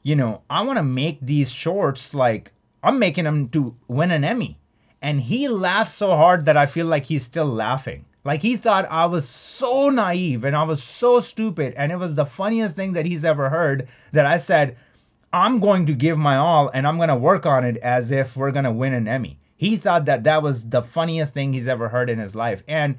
you 0.03 0.15
know, 0.15 0.41
I 0.49 0.61
want 0.61 0.77
to 0.77 0.83
make 0.83 1.19
these 1.21 1.51
shorts 1.51 2.13
like 2.13 2.51
I'm 2.83 2.99
making 2.99 3.25
them 3.25 3.49
to 3.49 3.75
win 3.87 4.11
an 4.11 4.23
Emmy. 4.23 4.59
And 5.01 5.21
he 5.21 5.47
laughed 5.47 5.95
so 5.95 6.15
hard 6.15 6.45
that 6.45 6.57
I 6.57 6.65
feel 6.65 6.85
like 6.85 7.05
he's 7.05 7.23
still 7.23 7.45
laughing. 7.45 8.05
Like 8.23 8.41
he 8.41 8.57
thought 8.57 8.91
I 8.91 9.05
was 9.05 9.27
so 9.27 9.89
naive 9.89 10.43
and 10.43 10.55
I 10.55 10.63
was 10.63 10.83
so 10.83 11.19
stupid. 11.19 11.73
And 11.75 11.91
it 11.91 11.97
was 11.97 12.15
the 12.15 12.25
funniest 12.25 12.75
thing 12.75 12.93
that 12.93 13.05
he's 13.05 13.25
ever 13.25 13.49
heard 13.49 13.87
that 14.11 14.25
I 14.25 14.37
said, 14.37 14.77
I'm 15.31 15.59
going 15.59 15.85
to 15.87 15.93
give 15.93 16.17
my 16.17 16.37
all 16.37 16.69
and 16.73 16.87
I'm 16.87 16.97
going 16.97 17.09
to 17.09 17.15
work 17.15 17.45
on 17.45 17.63
it 17.63 17.77
as 17.77 18.11
if 18.11 18.35
we're 18.35 18.51
going 18.51 18.65
to 18.65 18.71
win 18.71 18.93
an 18.93 19.07
Emmy. 19.07 19.39
He 19.57 19.75
thought 19.75 20.05
that 20.05 20.23
that 20.23 20.41
was 20.41 20.63
the 20.69 20.81
funniest 20.81 21.33
thing 21.33 21.51
he's 21.51 21.67
ever 21.67 21.89
heard 21.89 22.09
in 22.09 22.19
his 22.19 22.35
life. 22.35 22.63
And 22.67 22.97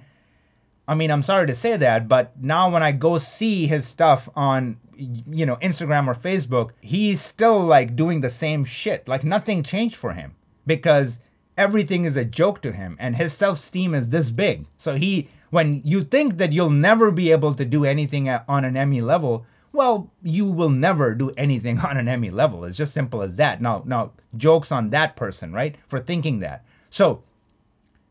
I 0.86 0.94
mean, 0.94 1.10
I'm 1.10 1.22
sorry 1.22 1.46
to 1.46 1.54
say 1.54 1.76
that, 1.76 2.08
but 2.08 2.42
now 2.42 2.68
when 2.70 2.82
I 2.82 2.92
go 2.92 3.16
see 3.18 3.66
his 3.66 3.86
stuff 3.86 4.28
on 4.34 4.78
you 4.98 5.46
know, 5.46 5.56
Instagram 5.56 6.08
or 6.08 6.14
Facebook, 6.14 6.70
he's 6.80 7.20
still 7.20 7.60
like 7.60 7.94
doing 7.94 8.20
the 8.20 8.30
same 8.30 8.64
shit. 8.64 9.06
Like 9.06 9.24
nothing 9.24 9.62
changed 9.62 9.96
for 9.96 10.12
him 10.12 10.34
because 10.66 11.20
everything 11.56 12.04
is 12.04 12.16
a 12.16 12.24
joke 12.24 12.60
to 12.62 12.72
him 12.72 12.96
and 12.98 13.16
his 13.16 13.32
self-esteem 13.32 13.94
is 13.94 14.08
this 14.08 14.30
big. 14.30 14.66
So 14.76 14.96
he 14.96 15.28
when 15.50 15.80
you 15.84 16.04
think 16.04 16.36
that 16.38 16.52
you'll 16.52 16.70
never 16.70 17.10
be 17.10 17.32
able 17.32 17.54
to 17.54 17.64
do 17.64 17.84
anything 17.84 18.28
on 18.28 18.64
an 18.64 18.76
Emmy 18.76 19.00
level, 19.00 19.46
well, 19.72 20.10
you 20.22 20.46
will 20.46 20.70
never 20.70 21.14
do 21.14 21.30
anything 21.36 21.78
on 21.80 21.96
an 21.96 22.08
Emmy 22.08 22.30
level. 22.30 22.64
It's 22.64 22.76
just 22.76 22.94
simple 22.94 23.22
as 23.22 23.36
that. 23.36 23.60
Now, 23.60 23.82
now 23.86 24.12
jokes 24.36 24.72
on 24.72 24.90
that 24.90 25.16
person, 25.16 25.52
right? 25.52 25.76
For 25.86 26.00
thinking 26.00 26.40
that. 26.40 26.64
So 26.90 27.22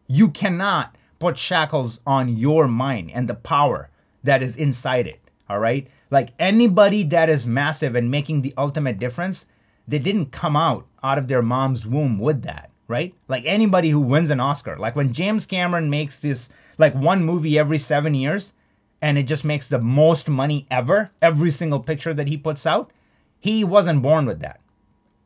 you 0.08 0.30
cannot 0.30 0.96
put 1.20 1.38
shackles 1.38 2.00
on 2.06 2.38
your 2.38 2.68
mind 2.68 3.12
and 3.12 3.28
the 3.28 3.36
power 3.36 3.90
that 4.24 4.44
is 4.44 4.56
inside 4.56 5.08
it. 5.08 5.20
All 5.50 5.60
right. 5.60 5.88
Like 6.10 6.30
anybody 6.40 7.04
that 7.04 7.30
is 7.30 7.46
massive 7.46 7.96
and 7.96 8.12
making 8.12 8.42
the 8.42 8.54
ultimate 8.58 8.98
difference, 8.98 9.46
they 9.88 10.00
didn't 10.00 10.32
come 10.32 10.56
out 10.56 10.86
out 11.04 11.18
of 11.18 11.28
their 11.28 11.42
mom's 11.42 11.86
womb 11.86 12.20
with 12.20 12.44
that, 12.44 12.72
right? 12.88 13.14
Like 13.28 13.46
anybody 13.46 13.90
who 13.90 14.00
wins 14.00 14.30
an 14.30 14.40
Oscar, 14.40 14.78
like 14.78 14.96
when 14.96 15.14
James 15.14 15.46
Cameron 15.46 15.90
makes 15.90 16.20
this 16.20 16.50
like 16.78 16.94
one 16.94 17.24
movie 17.24 17.58
every 17.58 17.78
seven 17.78 18.14
years 18.14 18.54
and 19.02 19.18
it 19.18 19.24
just 19.24 19.44
makes 19.46 19.68
the 19.68 19.80
most 19.80 20.30
money 20.30 20.66
ever, 20.72 21.12
every 21.22 21.52
single 21.52 21.80
picture 21.80 22.14
that 22.14 22.28
he 22.28 22.38
puts 22.38 22.66
out, 22.66 22.92
he 23.40 23.64
wasn't 23.64 24.02
born 24.02 24.26
with 24.26 24.40
that. 24.40 24.60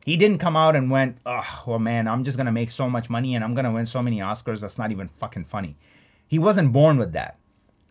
He 0.04 0.16
didn't 0.16 0.38
come 0.38 0.56
out 0.56 0.74
and 0.74 0.90
went, 0.90 1.18
oh, 1.24 1.62
well, 1.66 1.78
man, 1.78 2.08
I'm 2.08 2.24
just 2.24 2.36
gonna 2.36 2.52
make 2.52 2.70
so 2.70 2.90
much 2.90 3.08
money 3.08 3.34
and 3.34 3.44
I'm 3.44 3.54
gonna 3.54 3.72
win 3.72 3.86
so 3.86 4.02
many 4.02 4.18
Oscars. 4.18 4.60
That's 4.60 4.78
not 4.78 4.90
even 4.90 5.08
fucking 5.08 5.44
funny. 5.44 5.76
He 6.26 6.38
wasn't 6.38 6.72
born 6.72 6.98
with 6.98 7.12
that. 7.12 7.38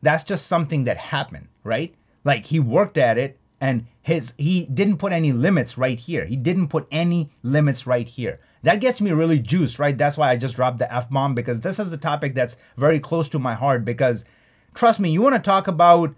That's 0.01 0.23
just 0.23 0.47
something 0.47 0.83
that 0.83 0.97
happened, 0.97 1.47
right? 1.63 1.95
Like 2.23 2.47
he 2.47 2.59
worked 2.59 2.97
at 2.97 3.17
it 3.17 3.39
and 3.59 3.85
his 4.01 4.33
he 4.37 4.65
didn't 4.65 4.97
put 4.97 5.13
any 5.13 5.31
limits 5.31 5.77
right 5.77 5.99
here. 5.99 6.25
He 6.25 6.35
didn't 6.35 6.67
put 6.67 6.87
any 6.91 7.29
limits 7.43 7.87
right 7.87 8.07
here. 8.07 8.39
That 8.63 8.81
gets 8.81 8.99
me 8.99 9.11
really 9.11 9.39
juiced, 9.39 9.79
right? 9.79 9.97
That's 9.97 10.17
why 10.17 10.31
I 10.31 10.35
just 10.35 10.55
dropped 10.55 10.79
the 10.79 10.93
F 10.93 11.09
bomb 11.09 11.33
because 11.33 11.61
this 11.61 11.79
is 11.79 11.93
a 11.93 11.97
topic 11.97 12.35
that's 12.35 12.57
very 12.77 12.99
close 12.99 13.29
to 13.29 13.39
my 13.39 13.53
heart 13.53 13.85
because 13.85 14.25
trust 14.73 14.99
me, 14.99 15.09
you 15.09 15.21
want 15.21 15.35
to 15.35 15.41
talk 15.41 15.67
about, 15.67 16.13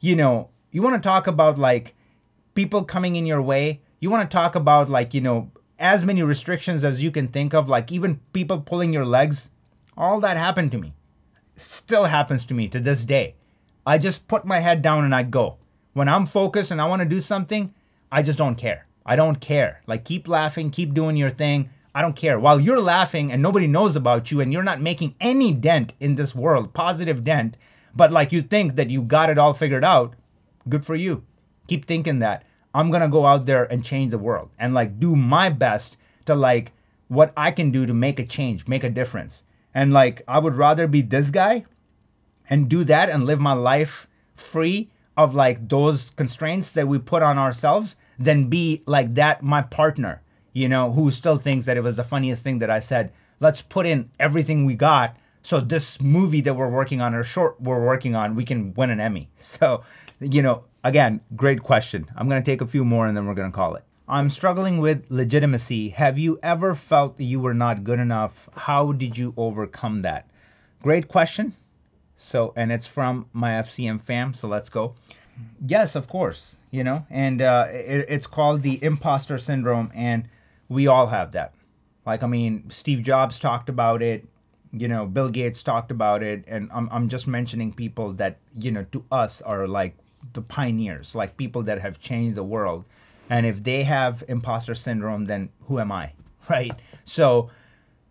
you 0.00 0.16
know, 0.16 0.48
you 0.70 0.82
want 0.82 1.00
to 1.00 1.06
talk 1.06 1.26
about 1.26 1.58
like 1.58 1.94
people 2.54 2.84
coming 2.84 3.16
in 3.16 3.26
your 3.26 3.42
way. 3.42 3.80
You 4.00 4.10
want 4.10 4.28
to 4.28 4.34
talk 4.34 4.54
about 4.54 4.88
like, 4.88 5.14
you 5.14 5.20
know, 5.20 5.50
as 5.78 6.04
many 6.04 6.22
restrictions 6.22 6.84
as 6.84 7.02
you 7.02 7.10
can 7.10 7.28
think 7.28 7.54
of, 7.54 7.68
like 7.68 7.92
even 7.92 8.20
people 8.32 8.60
pulling 8.60 8.92
your 8.92 9.06
legs. 9.06 9.50
All 9.96 10.20
that 10.20 10.36
happened 10.36 10.72
to 10.72 10.78
me. 10.78 10.94
Still 11.56 12.04
happens 12.04 12.44
to 12.46 12.54
me 12.54 12.68
to 12.68 12.80
this 12.80 13.04
day. 13.04 13.34
I 13.86 13.98
just 13.98 14.28
put 14.28 14.44
my 14.44 14.60
head 14.60 14.82
down 14.82 15.04
and 15.04 15.14
I 15.14 15.22
go. 15.22 15.56
When 15.92 16.08
I'm 16.08 16.26
focused 16.26 16.70
and 16.70 16.80
I 16.80 16.86
want 16.86 17.02
to 17.02 17.08
do 17.08 17.20
something, 17.20 17.74
I 18.12 18.22
just 18.22 18.38
don't 18.38 18.56
care. 18.56 18.86
I 19.04 19.16
don't 19.16 19.40
care. 19.40 19.82
Like 19.86 20.04
keep 20.04 20.28
laughing, 20.28 20.70
keep 20.70 20.94
doing 20.94 21.16
your 21.16 21.30
thing. 21.30 21.70
I 21.94 22.02
don't 22.02 22.14
care. 22.14 22.38
While 22.38 22.60
you're 22.60 22.80
laughing 22.80 23.32
and 23.32 23.42
nobody 23.42 23.66
knows 23.66 23.96
about 23.96 24.30
you 24.30 24.40
and 24.40 24.52
you're 24.52 24.62
not 24.62 24.80
making 24.80 25.14
any 25.20 25.52
dent 25.52 25.94
in 25.98 26.14
this 26.14 26.34
world, 26.34 26.74
positive 26.74 27.24
dent, 27.24 27.56
but 27.94 28.12
like 28.12 28.32
you 28.32 28.42
think 28.42 28.76
that 28.76 28.90
you 28.90 29.02
got 29.02 29.30
it 29.30 29.38
all 29.38 29.52
figured 29.52 29.84
out, 29.84 30.14
good 30.68 30.84
for 30.84 30.94
you. 30.94 31.24
Keep 31.66 31.86
thinking 31.86 32.18
that. 32.20 32.44
I'm 32.74 32.90
going 32.90 33.02
to 33.02 33.08
go 33.08 33.26
out 33.26 33.46
there 33.46 33.64
and 33.64 33.84
change 33.84 34.10
the 34.10 34.18
world 34.18 34.50
and 34.58 34.74
like 34.74 35.00
do 35.00 35.16
my 35.16 35.48
best 35.48 35.96
to 36.26 36.34
like 36.34 36.72
what 37.08 37.32
I 37.36 37.50
can 37.50 37.70
do 37.70 37.86
to 37.86 37.94
make 37.94 38.18
a 38.20 38.26
change, 38.26 38.68
make 38.68 38.84
a 38.84 38.90
difference. 38.90 39.42
And 39.74 39.92
like 39.92 40.22
I 40.28 40.38
would 40.38 40.56
rather 40.56 40.86
be 40.86 41.02
this 41.02 41.30
guy 41.30 41.64
and 42.48 42.68
do 42.68 42.84
that 42.84 43.08
and 43.08 43.24
live 43.24 43.40
my 43.40 43.52
life 43.52 44.06
free 44.34 44.90
of 45.16 45.34
like 45.34 45.68
those 45.68 46.10
constraints 46.10 46.70
that 46.72 46.86
we 46.86 46.98
put 46.98 47.22
on 47.22 47.38
ourselves 47.38 47.96
than 48.18 48.48
be 48.48 48.82
like 48.86 49.14
that 49.14 49.42
my 49.42 49.62
partner, 49.62 50.22
you 50.52 50.68
know, 50.68 50.92
who 50.92 51.10
still 51.10 51.36
thinks 51.36 51.64
that 51.64 51.76
it 51.76 51.82
was 51.82 51.96
the 51.96 52.04
funniest 52.04 52.42
thing 52.42 52.58
that 52.60 52.70
I 52.70 52.80
said. 52.80 53.12
Let's 53.40 53.62
put 53.62 53.86
in 53.86 54.10
everything 54.18 54.64
we 54.64 54.74
got 54.74 55.16
so 55.42 55.60
this 55.60 56.00
movie 56.00 56.40
that 56.42 56.54
we're 56.54 56.68
working 56.68 57.00
on 57.00 57.14
or 57.14 57.22
short 57.22 57.60
we're 57.60 57.84
working 57.84 58.14
on, 58.14 58.34
we 58.34 58.44
can 58.44 58.74
win 58.74 58.90
an 58.90 59.00
Emmy. 59.00 59.30
So, 59.38 59.82
you 60.20 60.42
know, 60.42 60.64
again, 60.82 61.20
great 61.36 61.62
question. 61.62 62.06
I'm 62.16 62.28
going 62.28 62.42
to 62.42 62.50
take 62.50 62.60
a 62.60 62.66
few 62.66 62.84
more 62.84 63.06
and 63.06 63.16
then 63.16 63.26
we're 63.26 63.34
going 63.34 63.50
to 63.50 63.54
call 63.54 63.74
it. 63.76 63.84
I'm 64.08 64.30
struggling 64.30 64.78
with 64.78 65.04
legitimacy. 65.10 65.90
Have 65.90 66.18
you 66.18 66.38
ever 66.42 66.74
felt 66.74 67.20
you 67.20 67.40
were 67.40 67.54
not 67.54 67.84
good 67.84 67.98
enough? 67.98 68.48
How 68.56 68.92
did 68.92 69.18
you 69.18 69.34
overcome 69.36 70.00
that? 70.00 70.28
Great 70.82 71.08
question. 71.08 71.54
So, 72.16 72.52
and 72.56 72.72
it's 72.72 72.86
from 72.86 73.26
my 73.32 73.50
FCM 73.50 74.02
fam. 74.02 74.34
So 74.34 74.48
let's 74.48 74.70
go. 74.70 74.94
Yes, 75.64 75.94
of 75.94 76.08
course. 76.08 76.56
You 76.70 76.84
know, 76.84 77.06
and 77.08 77.40
uh, 77.40 77.66
it, 77.70 78.06
it's 78.08 78.26
called 78.26 78.60
the 78.62 78.82
imposter 78.84 79.38
syndrome, 79.38 79.90
and 79.94 80.28
we 80.68 80.86
all 80.86 81.06
have 81.06 81.32
that. 81.32 81.54
Like, 82.04 82.22
I 82.22 82.26
mean, 82.26 82.64
Steve 82.68 83.02
Jobs 83.02 83.38
talked 83.38 83.70
about 83.70 84.02
it. 84.02 84.26
You 84.72 84.88
know, 84.88 85.06
Bill 85.06 85.28
Gates 85.28 85.62
talked 85.62 85.90
about 85.90 86.22
it, 86.22 86.44
and 86.46 86.70
I'm 86.72 86.88
I'm 86.90 87.08
just 87.08 87.26
mentioning 87.26 87.72
people 87.72 88.12
that 88.14 88.38
you 88.54 88.70
know 88.70 88.84
to 88.92 89.04
us 89.10 89.40
are 89.42 89.66
like 89.66 89.96
the 90.32 90.42
pioneers, 90.42 91.14
like 91.14 91.36
people 91.36 91.62
that 91.64 91.80
have 91.80 91.98
changed 92.00 92.36
the 92.36 92.44
world. 92.44 92.84
And 93.30 93.44
if 93.44 93.62
they 93.62 93.84
have 93.84 94.24
imposter 94.26 94.74
syndrome, 94.74 95.26
then 95.26 95.50
who 95.66 95.78
am 95.78 95.92
I, 95.92 96.12
right? 96.48 96.72
So 97.04 97.50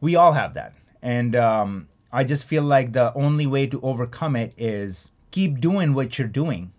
we 0.01 0.15
all 0.15 0.33
have 0.33 0.53
that, 0.55 0.73
and 1.01 1.35
um, 1.35 1.87
I 2.11 2.23
just 2.23 2.45
feel 2.45 2.63
like 2.63 2.93
the 2.93 3.13
only 3.13 3.45
way 3.45 3.67
to 3.67 3.81
overcome 3.81 4.35
it 4.35 4.53
is 4.57 5.09
keep 5.31 5.59
doing 5.59 5.93
what 5.93 6.17
you're 6.17 6.27
doing 6.27 6.71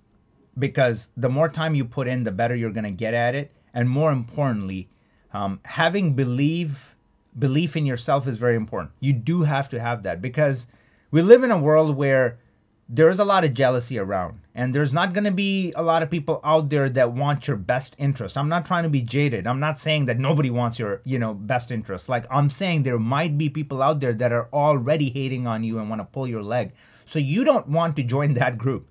because 0.58 1.08
the 1.16 1.28
more 1.28 1.48
time 1.48 1.74
you 1.74 1.84
put 1.84 2.08
in, 2.08 2.24
the 2.24 2.32
better 2.32 2.54
you're 2.54 2.72
going 2.72 2.84
to 2.84 2.90
get 2.90 3.14
at 3.14 3.34
it. 3.34 3.52
And 3.72 3.88
more 3.88 4.10
importantly, 4.10 4.88
um, 5.32 5.60
having 5.64 6.14
believe 6.14 6.96
belief 7.38 7.76
in 7.76 7.86
yourself 7.86 8.26
is 8.26 8.38
very 8.38 8.56
important. 8.56 8.92
You 9.00 9.12
do 9.12 9.42
have 9.42 9.68
to 9.70 9.80
have 9.80 10.02
that 10.02 10.20
because 10.20 10.66
we 11.10 11.22
live 11.22 11.42
in 11.42 11.50
a 11.50 11.58
world 11.58 11.96
where 11.96 12.38
there's 12.88 13.18
a 13.18 13.24
lot 13.24 13.44
of 13.44 13.52
jealousy 13.52 13.98
around 13.98 14.40
and 14.54 14.74
there's 14.74 14.94
not 14.94 15.12
going 15.12 15.24
to 15.24 15.30
be 15.30 15.72
a 15.76 15.82
lot 15.82 16.02
of 16.02 16.10
people 16.10 16.40
out 16.42 16.70
there 16.70 16.88
that 16.88 17.12
want 17.12 17.46
your 17.46 17.56
best 17.56 17.94
interest. 17.98 18.38
I'm 18.38 18.48
not 18.48 18.64
trying 18.64 18.84
to 18.84 18.88
be 18.88 19.02
jaded. 19.02 19.46
I'm 19.46 19.60
not 19.60 19.78
saying 19.78 20.06
that 20.06 20.18
nobody 20.18 20.48
wants 20.48 20.78
your 20.78 21.02
you 21.04 21.18
know 21.18 21.34
best 21.34 21.70
interest. 21.70 22.08
Like 22.08 22.24
i'm 22.30 22.48
saying 22.48 22.82
there 22.82 22.98
might 22.98 23.36
be 23.36 23.50
people 23.50 23.82
out 23.82 24.00
there 24.00 24.14
that 24.14 24.32
are 24.32 24.48
already 24.52 25.10
hating 25.10 25.46
on 25.46 25.64
you 25.64 25.78
and 25.78 25.90
want 25.90 26.00
to 26.00 26.06
pull 26.06 26.26
your 26.26 26.42
leg. 26.42 26.72
So 27.04 27.18
you 27.18 27.44
don't 27.44 27.68
want 27.68 27.94
to 27.96 28.02
join 28.02 28.34
that 28.34 28.56
group. 28.56 28.88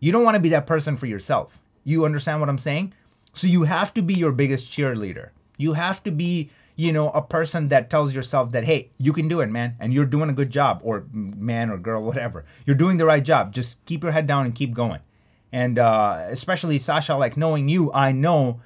You 0.00 0.10
don't 0.10 0.24
want 0.24 0.34
to 0.34 0.40
be 0.40 0.50
that 0.50 0.66
person 0.66 0.96
for 0.96 1.06
yourself. 1.06 1.60
You 1.84 2.04
understand 2.04 2.40
what 2.40 2.48
i'm 2.48 2.58
saying? 2.58 2.92
So 3.34 3.46
you 3.46 3.64
have 3.64 3.94
to 3.94 4.02
be 4.02 4.14
your 4.14 4.32
biggest 4.32 4.66
cheerleader. 4.66 5.30
You 5.58 5.74
have 5.74 6.02
to 6.04 6.10
be 6.10 6.50
you 6.76 6.92
know, 6.92 7.08
a 7.10 7.22
person 7.22 7.68
that 7.68 7.88
tells 7.88 8.14
yourself 8.14 8.52
that, 8.52 8.64
hey, 8.64 8.90
you 8.98 9.14
can 9.14 9.28
do 9.28 9.40
it, 9.40 9.48
man, 9.48 9.76
and 9.80 9.94
you're 9.94 10.04
doing 10.04 10.28
a 10.28 10.34
good 10.34 10.50
job, 10.50 10.80
or 10.84 11.06
man 11.10 11.70
or 11.70 11.78
girl, 11.78 12.02
whatever. 12.04 12.44
You're 12.66 12.76
doing 12.76 12.98
the 12.98 13.06
right 13.06 13.22
job. 13.22 13.52
Just 13.52 13.82
keep 13.86 14.02
your 14.02 14.12
head 14.12 14.26
down 14.26 14.44
and 14.44 14.54
keep 14.54 14.74
going. 14.74 15.00
And 15.52 15.78
uh, 15.78 16.26
especially 16.28 16.76
Sasha, 16.78 17.16
like 17.16 17.36
knowing 17.36 17.68
you, 17.68 17.90
I 17.92 18.12
know, 18.12 18.60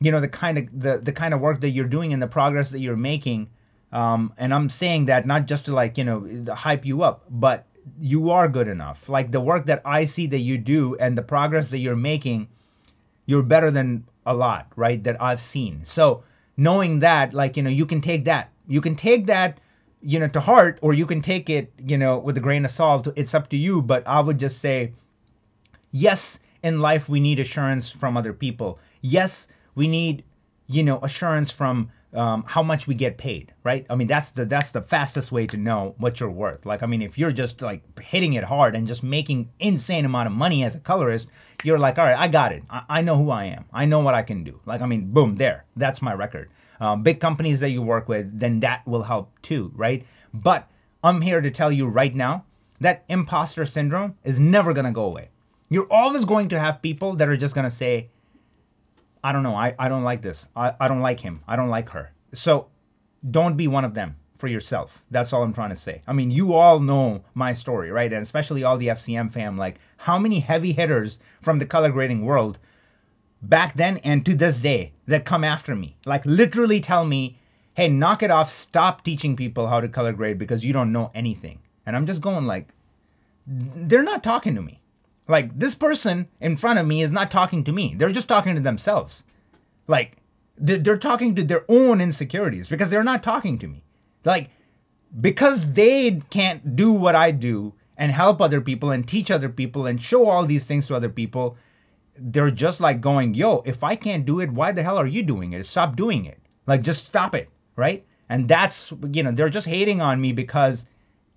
you 0.00 0.12
know, 0.12 0.20
the 0.20 0.28
kind 0.28 0.58
of 0.58 0.80
the 0.80 0.98
the 0.98 1.12
kind 1.12 1.34
of 1.34 1.40
work 1.40 1.60
that 1.60 1.70
you're 1.70 1.86
doing 1.86 2.12
and 2.12 2.22
the 2.22 2.28
progress 2.28 2.70
that 2.70 2.78
you're 2.78 2.96
making. 2.96 3.48
Um, 3.90 4.32
and 4.36 4.54
I'm 4.54 4.70
saying 4.70 5.06
that 5.06 5.26
not 5.26 5.46
just 5.46 5.64
to 5.64 5.74
like 5.74 5.98
you 5.98 6.04
know 6.04 6.44
hype 6.54 6.84
you 6.84 7.02
up, 7.02 7.24
but 7.28 7.66
you 8.00 8.30
are 8.30 8.48
good 8.48 8.68
enough. 8.68 9.08
Like 9.08 9.32
the 9.32 9.40
work 9.40 9.66
that 9.66 9.82
I 9.84 10.04
see 10.04 10.28
that 10.28 10.38
you 10.38 10.56
do 10.56 10.94
and 10.96 11.18
the 11.18 11.22
progress 11.22 11.70
that 11.70 11.78
you're 11.78 11.96
making, 11.96 12.48
you're 13.26 13.42
better 13.42 13.70
than 13.72 14.04
a 14.24 14.34
lot, 14.34 14.68
right? 14.76 15.02
That 15.02 15.20
I've 15.20 15.40
seen. 15.40 15.84
So 15.84 16.22
knowing 16.56 17.00
that 17.00 17.32
like 17.32 17.56
you 17.56 17.62
know 17.62 17.70
you 17.70 17.86
can 17.86 18.00
take 18.00 18.24
that 18.24 18.50
you 18.66 18.80
can 18.80 18.94
take 18.94 19.26
that 19.26 19.58
you 20.00 20.18
know 20.18 20.28
to 20.28 20.40
heart 20.40 20.78
or 20.82 20.92
you 20.92 21.06
can 21.06 21.20
take 21.20 21.48
it 21.50 21.72
you 21.78 21.96
know 21.96 22.18
with 22.18 22.36
a 22.36 22.40
grain 22.40 22.64
of 22.64 22.70
salt 22.70 23.08
it's 23.16 23.34
up 23.34 23.48
to 23.48 23.56
you 23.56 23.82
but 23.82 24.06
i 24.06 24.20
would 24.20 24.38
just 24.38 24.58
say 24.58 24.92
yes 25.90 26.38
in 26.62 26.80
life 26.80 27.08
we 27.08 27.20
need 27.20 27.38
assurance 27.38 27.90
from 27.90 28.16
other 28.16 28.32
people 28.32 28.78
yes 29.00 29.48
we 29.74 29.88
need 29.88 30.24
you 30.66 30.82
know 30.82 30.98
assurance 31.02 31.50
from 31.50 31.90
um, 32.14 32.44
how 32.46 32.62
much 32.62 32.86
we 32.86 32.94
get 32.94 33.18
paid, 33.18 33.52
right? 33.64 33.84
I 33.90 33.96
mean, 33.96 34.06
that's 34.06 34.30
the 34.30 34.44
that's 34.44 34.70
the 34.70 34.80
fastest 34.80 35.32
way 35.32 35.46
to 35.48 35.56
know 35.56 35.94
what 35.98 36.20
you're 36.20 36.30
worth. 36.30 36.64
Like, 36.64 36.82
I 36.82 36.86
mean, 36.86 37.02
if 37.02 37.18
you're 37.18 37.32
just 37.32 37.60
like 37.60 37.82
hitting 38.00 38.34
it 38.34 38.44
hard 38.44 38.76
and 38.76 38.86
just 38.86 39.02
making 39.02 39.50
insane 39.58 40.04
amount 40.04 40.28
of 40.28 40.32
money 40.32 40.62
as 40.62 40.76
a 40.76 40.80
colorist, 40.80 41.28
you're 41.64 41.78
like, 41.78 41.98
all 41.98 42.06
right, 42.06 42.18
I 42.18 42.28
got 42.28 42.52
it. 42.52 42.62
I, 42.68 42.84
I 42.88 43.02
know 43.02 43.16
who 43.16 43.30
I 43.30 43.44
am. 43.46 43.64
I 43.72 43.84
know 43.84 44.00
what 44.00 44.14
I 44.14 44.22
can 44.22 44.44
do. 44.44 44.60
Like, 44.66 44.80
I 44.80 44.86
mean, 44.86 45.12
boom, 45.12 45.36
there. 45.36 45.64
That's 45.76 46.02
my 46.02 46.12
record. 46.12 46.50
Um, 46.80 47.02
big 47.02 47.20
companies 47.20 47.60
that 47.60 47.70
you 47.70 47.82
work 47.82 48.08
with, 48.08 48.38
then 48.38 48.60
that 48.60 48.86
will 48.86 49.04
help 49.04 49.30
too, 49.42 49.72
right? 49.74 50.04
But 50.32 50.68
I'm 51.02 51.20
here 51.20 51.40
to 51.40 51.50
tell 51.50 51.70
you 51.72 51.86
right 51.86 52.14
now 52.14 52.44
that 52.80 53.04
imposter 53.08 53.64
syndrome 53.64 54.16
is 54.24 54.40
never 54.40 54.72
gonna 54.72 54.92
go 54.92 55.04
away. 55.04 55.30
You're 55.68 55.90
always 55.90 56.24
going 56.24 56.48
to 56.50 56.58
have 56.58 56.82
people 56.82 57.14
that 57.16 57.28
are 57.28 57.36
just 57.36 57.54
gonna 57.54 57.70
say, 57.70 58.10
I 59.22 59.32
don't 59.32 59.42
know. 59.42 59.54
I, 59.54 59.74
I 59.78 59.88
don't 59.88 60.04
like 60.04 60.20
this. 60.20 60.48
I, 60.54 60.74
I 60.78 60.88
don't 60.88 61.00
like 61.00 61.20
him. 61.20 61.42
I 61.48 61.56
don't 61.56 61.70
like 61.70 61.88
her. 61.90 62.12
So 62.34 62.68
don't 63.28 63.56
be 63.56 63.68
one 63.68 63.84
of 63.84 63.94
them 63.94 64.16
for 64.36 64.48
yourself. 64.48 65.02
That's 65.10 65.32
all 65.32 65.42
I'm 65.42 65.54
trying 65.54 65.70
to 65.70 65.76
say. 65.76 66.02
I 66.06 66.12
mean, 66.12 66.30
you 66.30 66.54
all 66.54 66.80
know 66.80 67.24
my 67.34 67.52
story, 67.52 67.90
right? 67.90 68.12
And 68.12 68.22
especially 68.22 68.64
all 68.64 68.76
the 68.76 68.88
FCM 68.88 69.32
fam, 69.32 69.56
like 69.56 69.76
how 69.98 70.18
many 70.18 70.40
heavy 70.40 70.72
hitters 70.72 71.18
from 71.40 71.58
the 71.58 71.66
color 71.66 71.90
grading 71.90 72.24
world 72.24 72.58
back 73.40 73.74
then 73.74 73.98
and 73.98 74.24
to 74.26 74.34
this 74.34 74.58
day 74.58 74.92
that 75.06 75.24
come 75.24 75.44
after 75.44 75.74
me. 75.74 75.96
Like 76.04 76.24
literally 76.24 76.80
tell 76.80 77.04
me, 77.04 77.38
hey, 77.74 77.88
knock 77.88 78.22
it 78.22 78.30
off, 78.30 78.50
stop 78.50 79.04
teaching 79.04 79.36
people 79.36 79.68
how 79.68 79.80
to 79.80 79.88
color 79.88 80.12
grade 80.12 80.38
because 80.38 80.64
you 80.64 80.72
don't 80.72 80.92
know 80.92 81.10
anything. 81.14 81.60
And 81.86 81.94
I'm 81.94 82.06
just 82.06 82.20
going 82.20 82.46
like, 82.46 82.68
they're 83.46 84.02
not 84.02 84.24
talking 84.24 84.54
to 84.54 84.62
me. 84.62 84.80
Like 85.28 85.58
this 85.58 85.74
person 85.74 86.28
in 86.40 86.56
front 86.56 86.78
of 86.78 86.86
me 86.86 87.02
is 87.02 87.10
not 87.10 87.30
talking 87.30 87.64
to 87.64 87.72
me. 87.72 87.94
They're 87.96 88.10
just 88.10 88.28
talking 88.28 88.54
to 88.54 88.60
themselves. 88.60 89.24
Like 89.86 90.16
they're 90.56 90.98
talking 90.98 91.34
to 91.34 91.44
their 91.44 91.64
own 91.68 92.00
insecurities 92.00 92.68
because 92.68 92.90
they're 92.90 93.04
not 93.04 93.22
talking 93.22 93.58
to 93.58 93.68
me. 93.68 93.83
Like 94.24 94.50
because 95.20 95.72
they 95.72 96.22
can't 96.30 96.74
do 96.74 96.92
what 96.92 97.14
I 97.14 97.30
do 97.30 97.74
and 97.96 98.10
help 98.10 98.40
other 98.40 98.60
people 98.60 98.90
and 98.90 99.06
teach 99.06 99.30
other 99.30 99.48
people 99.48 99.86
and 99.86 100.02
show 100.02 100.28
all 100.28 100.44
these 100.44 100.64
things 100.64 100.86
to 100.86 100.94
other 100.94 101.08
people, 101.08 101.56
they're 102.16 102.50
just 102.50 102.80
like 102.80 103.00
going, 103.00 103.34
"Yo, 103.34 103.62
if 103.64 103.84
I 103.84 103.96
can't 103.96 104.24
do 104.24 104.40
it, 104.40 104.50
why 104.52 104.72
the 104.72 104.82
hell 104.82 104.98
are 104.98 105.06
you 105.06 105.22
doing 105.22 105.52
it? 105.52 105.66
Stop 105.66 105.96
doing 105.96 106.24
it. 106.24 106.40
Like 106.66 106.82
just 106.82 107.04
stop 107.06 107.34
it." 107.34 107.48
Right? 107.76 108.04
And 108.28 108.48
that's, 108.48 108.92
you 109.12 109.22
know, 109.22 109.32
they're 109.32 109.50
just 109.50 109.66
hating 109.66 110.00
on 110.00 110.20
me 110.20 110.32
because, 110.32 110.86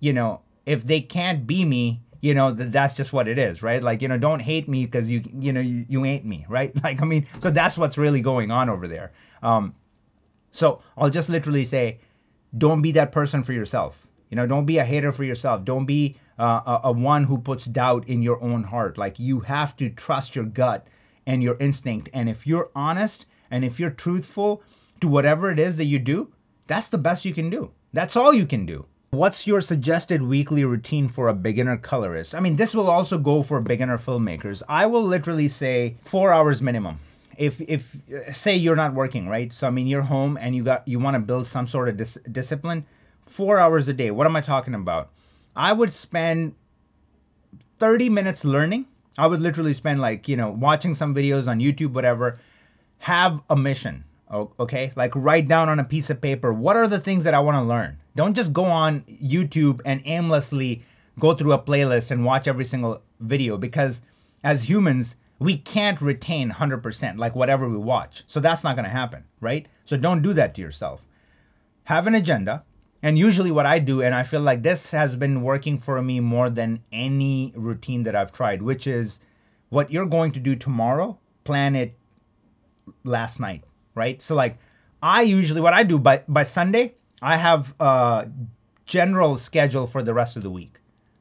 you 0.00 0.12
know, 0.12 0.40
if 0.64 0.86
they 0.86 1.00
can't 1.00 1.46
be 1.46 1.64
me, 1.64 2.00
you 2.20 2.34
know 2.34 2.54
th- 2.54 2.70
that's 2.72 2.94
just 2.94 3.12
what 3.12 3.28
it 3.28 3.38
is 3.38 3.62
right 3.62 3.82
like 3.82 4.02
you 4.02 4.08
know 4.08 4.18
don't 4.18 4.40
hate 4.40 4.68
me 4.68 4.84
because 4.84 5.08
you 5.08 5.22
you 5.38 5.52
know 5.52 5.60
you, 5.60 5.86
you 5.88 6.04
ain't 6.04 6.24
me 6.24 6.44
right 6.48 6.72
like 6.82 7.00
i 7.00 7.04
mean 7.04 7.26
so 7.40 7.50
that's 7.50 7.78
what's 7.78 7.96
really 7.96 8.20
going 8.20 8.50
on 8.50 8.68
over 8.68 8.88
there 8.88 9.12
um 9.42 9.74
so 10.50 10.82
i'll 10.96 11.10
just 11.10 11.28
literally 11.28 11.64
say 11.64 12.00
don't 12.56 12.82
be 12.82 12.92
that 12.92 13.12
person 13.12 13.42
for 13.42 13.52
yourself 13.52 14.06
you 14.30 14.36
know 14.36 14.46
don't 14.46 14.66
be 14.66 14.78
a 14.78 14.84
hater 14.84 15.12
for 15.12 15.24
yourself 15.24 15.64
don't 15.64 15.86
be 15.86 16.16
uh, 16.38 16.60
a, 16.66 16.88
a 16.88 16.92
one 16.92 17.24
who 17.24 17.38
puts 17.38 17.64
doubt 17.64 18.06
in 18.08 18.22
your 18.22 18.42
own 18.42 18.64
heart 18.64 18.96
like 18.96 19.18
you 19.18 19.40
have 19.40 19.76
to 19.76 19.90
trust 19.90 20.36
your 20.36 20.44
gut 20.44 20.86
and 21.26 21.42
your 21.42 21.56
instinct 21.58 22.08
and 22.12 22.28
if 22.28 22.46
you're 22.46 22.70
honest 22.74 23.26
and 23.50 23.64
if 23.64 23.78
you're 23.78 23.90
truthful 23.90 24.62
to 25.00 25.08
whatever 25.08 25.50
it 25.50 25.58
is 25.58 25.76
that 25.76 25.84
you 25.84 25.98
do 25.98 26.32
that's 26.66 26.88
the 26.88 26.98
best 26.98 27.24
you 27.24 27.34
can 27.34 27.50
do 27.50 27.70
that's 27.92 28.16
all 28.16 28.32
you 28.32 28.46
can 28.46 28.64
do 28.66 28.86
What's 29.10 29.46
your 29.46 29.62
suggested 29.62 30.20
weekly 30.20 30.66
routine 30.66 31.08
for 31.08 31.28
a 31.28 31.34
beginner 31.34 31.78
colorist? 31.78 32.34
I 32.34 32.40
mean, 32.40 32.56
this 32.56 32.74
will 32.74 32.90
also 32.90 33.16
go 33.16 33.42
for 33.42 33.58
beginner 33.62 33.96
filmmakers. 33.96 34.62
I 34.68 34.84
will 34.84 35.02
literally 35.02 35.48
say 35.48 35.96
four 35.98 36.30
hours 36.30 36.60
minimum. 36.60 37.00
If, 37.38 37.60
if 37.60 37.96
say 38.32 38.56
you're 38.56 38.76
not 38.76 38.94
working, 38.94 39.28
right? 39.28 39.52
So 39.52 39.66
I 39.66 39.70
mean, 39.70 39.86
you're 39.86 40.02
home 40.02 40.36
and 40.40 40.54
you 40.54 40.64
got 40.64 40.86
you 40.86 40.98
want 40.98 41.14
to 41.14 41.20
build 41.20 41.46
some 41.46 41.66
sort 41.66 41.88
of 41.88 41.96
dis- 41.96 42.18
discipline. 42.30 42.84
Four 43.20 43.58
hours 43.58 43.88
a 43.88 43.92
day. 43.92 44.10
What 44.10 44.26
am 44.26 44.36
I 44.36 44.40
talking 44.40 44.74
about? 44.74 45.10
I 45.54 45.72
would 45.72 45.90
spend 45.90 46.54
30 47.78 48.08
minutes 48.08 48.44
learning. 48.44 48.86
I 49.16 49.26
would 49.26 49.40
literally 49.40 49.72
spend 49.72 50.00
like 50.00 50.28
you 50.28 50.36
know 50.36 50.50
watching 50.50 50.94
some 50.94 51.14
videos 51.14 51.46
on 51.46 51.60
YouTube, 51.60 51.92
whatever. 51.92 52.38
Have 52.98 53.40
a 53.48 53.56
mission 53.56 54.04
okay 54.30 54.92
like 54.94 55.12
write 55.14 55.48
down 55.48 55.68
on 55.68 55.78
a 55.78 55.84
piece 55.84 56.10
of 56.10 56.20
paper 56.20 56.52
what 56.52 56.76
are 56.76 56.86
the 56.86 57.00
things 57.00 57.24
that 57.24 57.34
i 57.34 57.38
want 57.38 57.56
to 57.56 57.62
learn 57.62 57.96
don't 58.14 58.34
just 58.34 58.52
go 58.52 58.64
on 58.64 59.00
youtube 59.02 59.80
and 59.84 60.02
aimlessly 60.04 60.82
go 61.18 61.34
through 61.34 61.52
a 61.52 61.58
playlist 61.58 62.10
and 62.10 62.24
watch 62.24 62.46
every 62.46 62.64
single 62.64 63.00
video 63.20 63.56
because 63.56 64.02
as 64.44 64.64
humans 64.64 65.16
we 65.38 65.56
can't 65.56 66.00
retain 66.00 66.52
100% 66.52 67.18
like 67.18 67.34
whatever 67.34 67.68
we 67.68 67.76
watch 67.76 68.24
so 68.26 68.40
that's 68.40 68.64
not 68.64 68.76
going 68.76 68.84
to 68.84 68.90
happen 68.90 69.24
right 69.40 69.68
so 69.84 69.96
don't 69.96 70.22
do 70.22 70.32
that 70.32 70.54
to 70.54 70.60
yourself 70.60 71.06
have 71.84 72.06
an 72.06 72.14
agenda 72.14 72.64
and 73.02 73.18
usually 73.18 73.50
what 73.50 73.66
i 73.66 73.78
do 73.78 74.02
and 74.02 74.14
i 74.14 74.22
feel 74.22 74.40
like 74.40 74.62
this 74.62 74.90
has 74.90 75.16
been 75.16 75.42
working 75.42 75.78
for 75.78 76.02
me 76.02 76.20
more 76.20 76.50
than 76.50 76.82
any 76.92 77.52
routine 77.56 78.02
that 78.02 78.16
i've 78.16 78.32
tried 78.32 78.62
which 78.62 78.86
is 78.86 79.20
what 79.68 79.90
you're 79.90 80.06
going 80.06 80.32
to 80.32 80.40
do 80.40 80.56
tomorrow 80.56 81.18
plan 81.44 81.76
it 81.76 81.96
last 83.04 83.38
night 83.38 83.62
right? 83.98 84.22
So 84.22 84.34
like 84.34 84.56
I 85.02 85.22
usually 85.22 85.60
what 85.60 85.74
I 85.74 85.82
do 85.82 85.98
by 85.98 86.22
by 86.28 86.44
Sunday, 86.44 86.94
I 87.20 87.36
have 87.36 87.74
a 87.80 88.28
general 88.86 89.36
schedule 89.36 89.86
for 89.86 90.02
the 90.02 90.14
rest 90.14 90.36
of 90.36 90.42
the 90.42 90.50
week. 90.50 90.76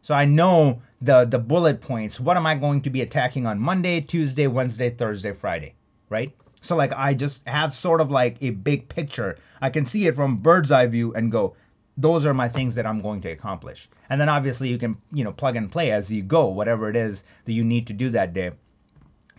So 0.07 0.15
I 0.15 0.23
know 0.23 0.81
the 1.01 1.25
the 1.25 1.37
bullet 1.37 1.81
points. 1.81 2.17
What 2.17 2.37
am 2.37 2.45
I 2.45 2.55
going 2.55 2.79
to 2.83 2.89
be 2.89 3.01
attacking 3.01 3.45
on 3.45 3.59
Monday, 3.59 3.99
Tuesday, 3.99 4.47
Wednesday, 4.47 4.89
Thursday, 4.89 5.33
Friday, 5.33 5.75
right? 6.07 6.33
So 6.61 6.77
like 6.77 6.93
I 6.93 7.13
just 7.13 7.45
have 7.45 7.73
sort 7.73 7.99
of 7.99 8.09
like 8.09 8.37
a 8.41 8.51
big 8.51 8.87
picture. 8.87 9.37
I 9.59 9.69
can 9.69 9.83
see 9.83 10.07
it 10.07 10.15
from 10.15 10.37
bird's 10.37 10.71
eye 10.71 10.87
view 10.87 11.13
and 11.13 11.29
go, 11.29 11.57
those 11.97 12.25
are 12.25 12.33
my 12.33 12.47
things 12.47 12.75
that 12.75 12.85
I'm 12.85 13.01
going 13.01 13.19
to 13.23 13.31
accomplish. 13.31 13.89
And 14.09 14.21
then 14.21 14.29
obviously 14.29 14.69
you 14.69 14.77
can, 14.77 14.95
you 15.11 15.25
know, 15.25 15.33
plug 15.33 15.57
and 15.57 15.69
play 15.69 15.91
as 15.91 16.09
you 16.09 16.23
go, 16.23 16.45
whatever 16.45 16.89
it 16.89 16.95
is 16.95 17.25
that 17.43 17.51
you 17.51 17.65
need 17.65 17.85
to 17.87 17.93
do 17.93 18.09
that 18.11 18.31
day. 18.31 18.51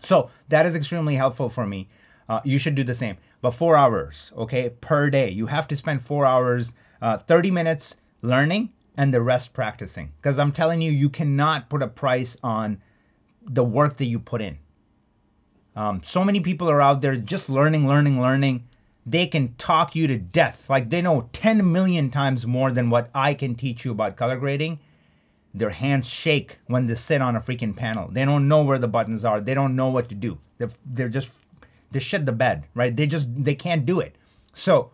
So 0.02 0.28
that 0.50 0.66
is 0.66 0.76
extremely 0.76 1.14
helpful 1.14 1.48
for 1.48 1.66
me. 1.66 1.88
Uh, 2.28 2.40
you 2.44 2.58
should 2.58 2.74
do 2.74 2.84
the 2.84 2.94
same 2.94 3.16
but 3.40 3.52
four 3.52 3.74
hours, 3.74 4.32
okay, 4.36 4.68
per 4.68 5.08
day. 5.08 5.30
You 5.30 5.46
have 5.46 5.66
to 5.68 5.76
spend 5.76 6.02
four 6.02 6.26
hours, 6.26 6.74
uh, 7.00 7.16
30 7.16 7.52
minutes 7.52 7.96
learning 8.20 8.74
and 8.98 9.14
the 9.14 9.22
rest 9.22 9.54
practicing. 9.54 10.12
Because 10.16 10.38
I'm 10.40 10.50
telling 10.50 10.82
you, 10.82 10.90
you 10.90 11.08
cannot 11.08 11.70
put 11.70 11.82
a 11.82 11.86
price 11.86 12.36
on 12.42 12.82
the 13.42 13.64
work 13.64 13.96
that 13.98 14.06
you 14.06 14.18
put 14.18 14.42
in. 14.42 14.58
Um, 15.76 16.02
so 16.04 16.24
many 16.24 16.40
people 16.40 16.68
are 16.68 16.82
out 16.82 17.00
there 17.00 17.16
just 17.16 17.48
learning, 17.48 17.86
learning, 17.86 18.20
learning. 18.20 18.66
They 19.06 19.28
can 19.28 19.54
talk 19.54 19.94
you 19.94 20.08
to 20.08 20.18
death. 20.18 20.68
Like 20.68 20.90
they 20.90 21.00
know 21.00 21.30
10 21.32 21.70
million 21.70 22.10
times 22.10 22.44
more 22.44 22.72
than 22.72 22.90
what 22.90 23.08
I 23.14 23.34
can 23.34 23.54
teach 23.54 23.84
you 23.84 23.92
about 23.92 24.16
color 24.16 24.36
grading. 24.36 24.80
Their 25.54 25.70
hands 25.70 26.08
shake 26.08 26.58
when 26.66 26.86
they 26.86 26.96
sit 26.96 27.22
on 27.22 27.36
a 27.36 27.40
freaking 27.40 27.76
panel. 27.76 28.08
They 28.10 28.24
don't 28.24 28.48
know 28.48 28.62
where 28.62 28.78
the 28.78 28.88
buttons 28.88 29.24
are. 29.24 29.40
They 29.40 29.54
don't 29.54 29.76
know 29.76 29.88
what 29.88 30.08
to 30.08 30.16
do. 30.16 30.38
They're, 30.58 30.70
they're 30.84 31.08
just 31.08 31.30
they 31.92 32.00
shit 32.00 32.26
the 32.26 32.32
bed, 32.32 32.64
right? 32.74 32.94
They 32.94 33.06
just 33.06 33.28
they 33.32 33.54
can't 33.54 33.86
do 33.86 34.00
it. 34.00 34.16
So 34.52 34.90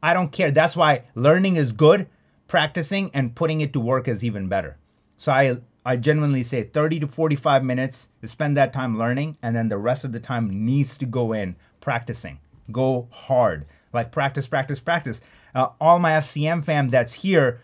I 0.00 0.14
don't 0.14 0.30
care. 0.30 0.52
That's 0.52 0.76
why 0.76 1.02
learning 1.16 1.56
is 1.56 1.72
good, 1.72 2.08
practicing 2.48 3.10
and 3.14 3.34
putting 3.34 3.60
it 3.60 3.72
to 3.74 3.80
work 3.80 4.08
is 4.08 4.24
even 4.24 4.48
better. 4.48 4.76
So 5.16 5.30
I 5.32 5.58
I 5.84 5.96
genuinely 5.96 6.42
say 6.42 6.64
30 6.64 7.00
to 7.00 7.06
45 7.06 7.64
minutes 7.64 8.08
to 8.20 8.28
spend 8.28 8.56
that 8.56 8.72
time 8.72 8.98
learning, 8.98 9.38
and 9.42 9.56
then 9.56 9.68
the 9.68 9.78
rest 9.78 10.04
of 10.04 10.12
the 10.12 10.20
time 10.20 10.66
needs 10.66 10.98
to 10.98 11.06
go 11.06 11.32
in 11.32 11.56
practicing. 11.80 12.40
Go 12.70 13.08
hard, 13.10 13.64
like 13.92 14.12
practice, 14.12 14.46
practice, 14.46 14.80
practice. 14.80 15.22
Uh, 15.54 15.68
all 15.80 15.98
my 15.98 16.10
FCM 16.10 16.64
fam 16.64 16.88
that's 16.88 17.14
here 17.14 17.60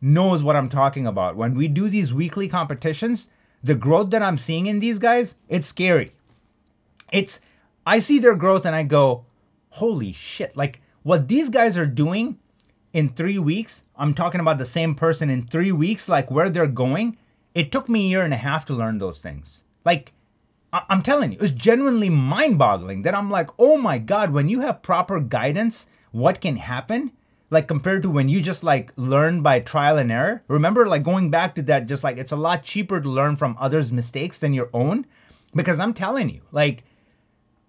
knows 0.00 0.42
what 0.42 0.56
I'm 0.56 0.68
talking 0.68 1.06
about. 1.06 1.36
When 1.36 1.54
we 1.54 1.68
do 1.68 1.88
these 1.88 2.12
weekly 2.12 2.48
competitions, 2.48 3.28
the 3.62 3.74
growth 3.74 4.10
that 4.10 4.22
I'm 4.22 4.38
seeing 4.38 4.66
in 4.66 4.80
these 4.80 4.98
guys, 4.98 5.34
it's 5.48 5.66
scary. 5.66 6.12
It's 7.12 7.40
I 7.86 8.00
see 8.00 8.18
their 8.18 8.34
growth 8.34 8.66
and 8.66 8.74
I 8.74 8.82
go, 8.82 9.24
holy 9.70 10.12
shit. 10.12 10.56
Like 10.56 10.80
what 11.02 11.28
these 11.28 11.48
guys 11.48 11.78
are 11.78 11.86
doing 11.86 12.38
in 12.92 13.10
three 13.10 13.38
weeks, 13.38 13.82
I'm 13.98 14.14
talking 14.14 14.40
about 14.40 14.58
the 14.58 14.64
same 14.64 14.94
person 14.94 15.28
in 15.28 15.46
three 15.46 15.72
weeks, 15.72 16.08
like 16.08 16.30
where 16.30 16.48
they're 16.48 16.66
going. 16.66 17.16
It 17.54 17.72
took 17.72 17.88
me 17.88 18.06
a 18.06 18.08
year 18.08 18.22
and 18.22 18.32
a 18.32 18.38
half 18.38 18.64
to 18.66 18.74
learn 18.74 18.98
those 18.98 19.18
things. 19.18 19.62
Like, 19.84 20.12
I- 20.72 20.84
I'm 20.88 21.02
telling 21.02 21.32
you, 21.32 21.38
it's 21.40 21.52
genuinely 21.52 22.08
mind 22.08 22.58
boggling 22.58 23.02
that 23.02 23.14
I'm 23.14 23.30
like, 23.30 23.50
oh 23.58 23.76
my 23.76 23.98
God, 23.98 24.30
when 24.32 24.48
you 24.48 24.60
have 24.60 24.82
proper 24.82 25.18
guidance, 25.18 25.86
what 26.12 26.40
can 26.40 26.56
happen? 26.56 27.12
Like, 27.50 27.66
compared 27.66 28.02
to 28.02 28.10
when 28.10 28.28
you 28.28 28.40
just 28.40 28.62
like 28.62 28.92
learn 28.96 29.42
by 29.42 29.60
trial 29.60 29.98
and 29.98 30.12
error. 30.12 30.42
Remember, 30.48 30.86
like, 30.86 31.02
going 31.02 31.30
back 31.30 31.54
to 31.56 31.62
that, 31.62 31.86
just 31.86 32.04
like 32.04 32.18
it's 32.18 32.32
a 32.32 32.36
lot 32.36 32.62
cheaper 32.62 33.00
to 33.00 33.08
learn 33.08 33.36
from 33.36 33.56
others' 33.58 33.92
mistakes 33.92 34.38
than 34.38 34.52
your 34.52 34.68
own. 34.72 35.06
Because 35.54 35.78
I'm 35.80 35.94
telling 35.94 36.28
you, 36.28 36.42
like, 36.52 36.84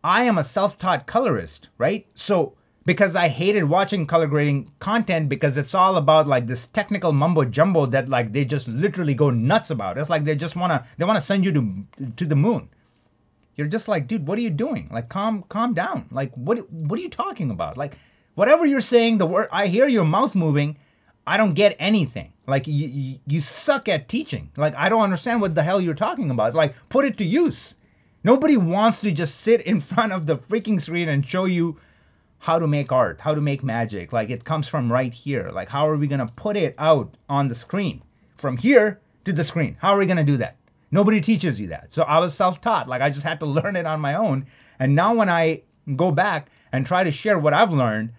I 0.04 0.24
am 0.24 0.38
a 0.38 0.44
self 0.44 0.78
taught 0.78 1.08
colorist, 1.08 1.70
right? 1.78 2.06
So, 2.14 2.54
because 2.90 3.16
I 3.16 3.28
hated 3.28 3.66
watching 3.66 4.08
color 4.08 4.26
grading 4.26 4.72
content 4.80 5.30
because 5.30 5.60
it's 5.60 5.76
all 5.76 5.96
about 5.96 6.26
like 6.26 6.48
this 6.48 6.66
technical 6.66 7.14
mumbo 7.14 7.44
jumbo 7.46 7.86
that 7.86 8.10
like 8.10 8.34
they 8.34 8.44
just 8.44 8.68
literally 8.68 9.14
go 9.14 9.30
nuts 9.30 9.70
about. 9.70 10.00
It's 10.00 10.10
like 10.10 10.24
they 10.24 10.36
just 10.36 10.56
wanna 10.56 10.84
they 10.98 11.06
wanna 11.06 11.22
send 11.22 11.46
you 11.46 11.52
to 11.52 12.12
to 12.16 12.26
the 12.26 12.36
moon. 12.36 12.68
You're 13.56 13.68
just 13.68 13.88
like, 13.88 14.08
dude, 14.08 14.26
what 14.26 14.40
are 14.40 14.42
you 14.42 14.50
doing? 14.50 14.90
Like, 14.92 15.08
calm 15.08 15.44
calm 15.50 15.76
down. 15.76 16.08
Like, 16.10 16.34
what 16.34 16.68
what 16.72 16.98
are 16.98 17.04
you 17.04 17.12
talking 17.12 17.52
about? 17.52 17.78
Like, 17.78 18.00
whatever 18.34 18.66
you're 18.66 18.82
saying, 18.82 19.20
the 19.20 19.28
word 19.28 19.50
I 19.52 19.68
hear 19.68 19.88
your 19.88 20.06
mouth 20.06 20.34
moving. 20.34 20.76
I 21.28 21.38
don't 21.38 21.54
get 21.54 21.76
anything. 21.78 22.34
Like 22.48 22.66
you, 22.66 22.88
you, 22.88 23.20
you 23.28 23.40
suck 23.40 23.88
at 23.88 24.10
teaching. 24.10 24.50
Like 24.58 24.74
I 24.74 24.90
don't 24.90 25.04
understand 25.04 25.42
what 25.42 25.54
the 25.54 25.62
hell 25.62 25.80
you're 25.80 25.94
talking 25.94 26.32
about. 26.32 26.56
Like 26.56 26.74
put 26.90 27.06
it 27.06 27.20
to 27.20 27.24
use. 27.24 27.76
Nobody 28.24 28.58
wants 28.58 29.00
to 29.02 29.12
just 29.12 29.36
sit 29.42 29.62
in 29.62 29.80
front 29.92 30.12
of 30.12 30.26
the 30.26 30.38
freaking 30.38 30.82
screen 30.82 31.08
and 31.08 31.24
show 31.24 31.46
you 31.46 31.78
how 32.40 32.58
to 32.58 32.68
make 32.68 32.92
art, 32.92 33.22
how 33.22 33.36
to 33.36 33.42
make 33.42 33.64
magic. 33.64 34.14
Like 34.14 34.30
it 34.30 34.44
comes 34.44 34.68
from 34.68 34.92
right 34.92 35.14
here. 35.14 35.50
Like, 35.52 35.70
how 35.70 35.88
are 35.88 35.98
we 35.98 36.08
going 36.08 36.26
to 36.26 36.34
put 36.34 36.56
it 36.56 36.74
out 36.78 37.16
on 37.28 37.48
the 37.48 37.56
screen? 37.56 38.02
From 38.38 38.58
here 38.58 39.00
to 39.26 39.34
the 39.34 39.44
screen. 39.44 39.78
How 39.82 39.94
are 39.94 39.98
we 39.98 40.06
going 40.06 40.18
to 40.18 40.24
do 40.24 40.38
that? 40.38 40.56
Nobody 40.92 41.22
teaches 41.22 41.60
you 41.60 41.68
that. 41.68 41.94
So 41.94 42.04
I 42.04 42.20
was 42.20 42.34
self 42.34 42.62
taught. 42.62 42.88
Like, 42.88 43.02
I 43.02 43.10
just 43.10 43.24
had 43.24 43.40
to 43.42 43.46
learn 43.58 43.76
it 43.76 43.86
on 43.86 44.00
my 44.00 44.14
own. 44.14 44.48
And 44.80 44.96
now 44.96 45.14
when 45.14 45.30
I 45.30 45.64
go 45.96 46.12
back 46.12 46.50
and 46.72 46.86
try 46.86 47.04
to 47.04 47.12
share 47.12 47.38
what 47.38 47.54
I've 47.54 47.74
learned, 47.74 48.14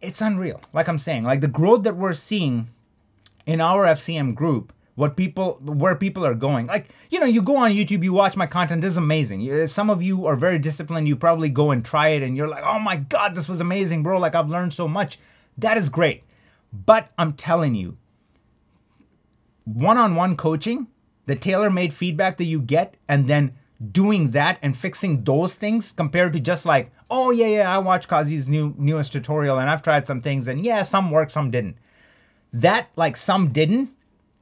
it's 0.00 0.20
unreal. 0.20 0.60
Like 0.72 0.88
I'm 0.88 0.98
saying, 0.98 1.24
like 1.24 1.40
the 1.40 1.48
growth 1.48 1.84
that 1.84 1.96
we're 1.96 2.12
seeing 2.14 2.70
in 3.46 3.60
our 3.60 3.84
FCM 3.86 4.34
group 4.34 4.72
what 4.98 5.16
people 5.16 5.58
where 5.62 5.94
people 5.94 6.26
are 6.26 6.34
going. 6.34 6.66
Like 6.66 6.88
you 7.10 7.20
know 7.20 7.26
you 7.26 7.40
go 7.40 7.56
on 7.56 7.70
youtube 7.72 8.02
you 8.02 8.12
watch 8.12 8.36
my 8.36 8.46
content 8.46 8.82
this 8.82 8.90
is 8.90 8.96
amazing. 8.96 9.48
Uh, 9.50 9.66
some 9.66 9.90
of 9.90 10.02
you 10.02 10.26
are 10.26 10.36
very 10.36 10.58
disciplined 10.58 11.06
you 11.06 11.16
probably 11.16 11.48
go 11.48 11.70
and 11.70 11.84
try 11.84 12.08
it 12.08 12.22
and 12.22 12.36
you're 12.36 12.48
like 12.48 12.64
oh 12.64 12.78
my 12.78 12.96
god 12.96 13.34
this 13.34 13.48
was 13.48 13.60
amazing 13.60 14.02
bro 14.02 14.18
like 14.18 14.34
i've 14.34 14.50
learned 14.50 14.72
so 14.72 14.88
much. 14.88 15.18
That 15.56 15.76
is 15.76 15.88
great. 15.88 16.24
But 16.72 17.10
i'm 17.16 17.32
telling 17.32 17.74
you 17.74 17.96
one-on-one 19.64 20.36
coaching 20.36 20.88
the 21.28 21.36
tailor 21.36 21.68
made 21.68 21.92
feedback 21.92 22.38
that 22.38 22.46
you 22.46 22.58
get, 22.58 22.96
and 23.06 23.28
then 23.28 23.54
doing 23.92 24.30
that 24.30 24.58
and 24.62 24.74
fixing 24.74 25.24
those 25.24 25.54
things 25.54 25.92
compared 25.92 26.32
to 26.32 26.40
just 26.40 26.64
like, 26.64 26.90
oh 27.10 27.30
yeah, 27.30 27.46
yeah, 27.46 27.74
I 27.74 27.76
watched 27.78 28.08
Kazi's 28.08 28.48
new 28.48 28.74
newest 28.78 29.12
tutorial 29.12 29.58
and 29.58 29.68
I've 29.68 29.82
tried 29.82 30.06
some 30.06 30.22
things 30.22 30.48
and 30.48 30.64
yeah, 30.64 30.82
some 30.82 31.10
worked, 31.10 31.32
some 31.32 31.50
didn't. 31.50 31.76
That 32.50 32.88
like 32.96 33.14
some 33.18 33.52
didn't, 33.52 33.90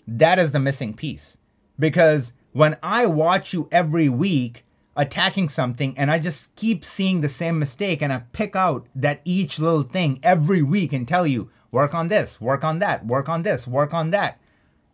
that 0.07 0.39
is 0.39 0.53
the 0.53 0.61
missing 0.61 0.95
piece. 0.95 1.39
Because 1.79 2.33
when 2.53 2.77
I 2.83 3.07
watch 3.07 3.53
you 3.53 3.69
every 3.71 4.09
week 4.09 4.65
attacking 4.97 5.49
something 5.49 5.97
and 5.99 6.11
I 6.11 6.19
just 6.19 6.55
keep 6.57 6.85
seeing 6.85 7.21
the 7.21 7.29
same 7.29 7.59
mistake 7.59 8.01
and 8.01 8.13
I 8.13 8.23
pick 8.33 8.57
out 8.57 8.87
that 8.95 9.21
each 9.25 9.59
little 9.59 9.83
thing 9.83 10.19
every 10.23 10.63
week 10.63 10.93
and 10.93 11.07
tell 11.07 11.27
you, 11.27 11.51
work 11.71 11.95
on 11.95 12.09
this, 12.09 12.41
work 12.41 12.65
on 12.65 12.79
that, 12.79 13.07
work 13.07 13.29
on 13.29 13.43
this, 13.43 13.67
work 13.67 13.93
on 13.93 14.11
that. 14.11 14.41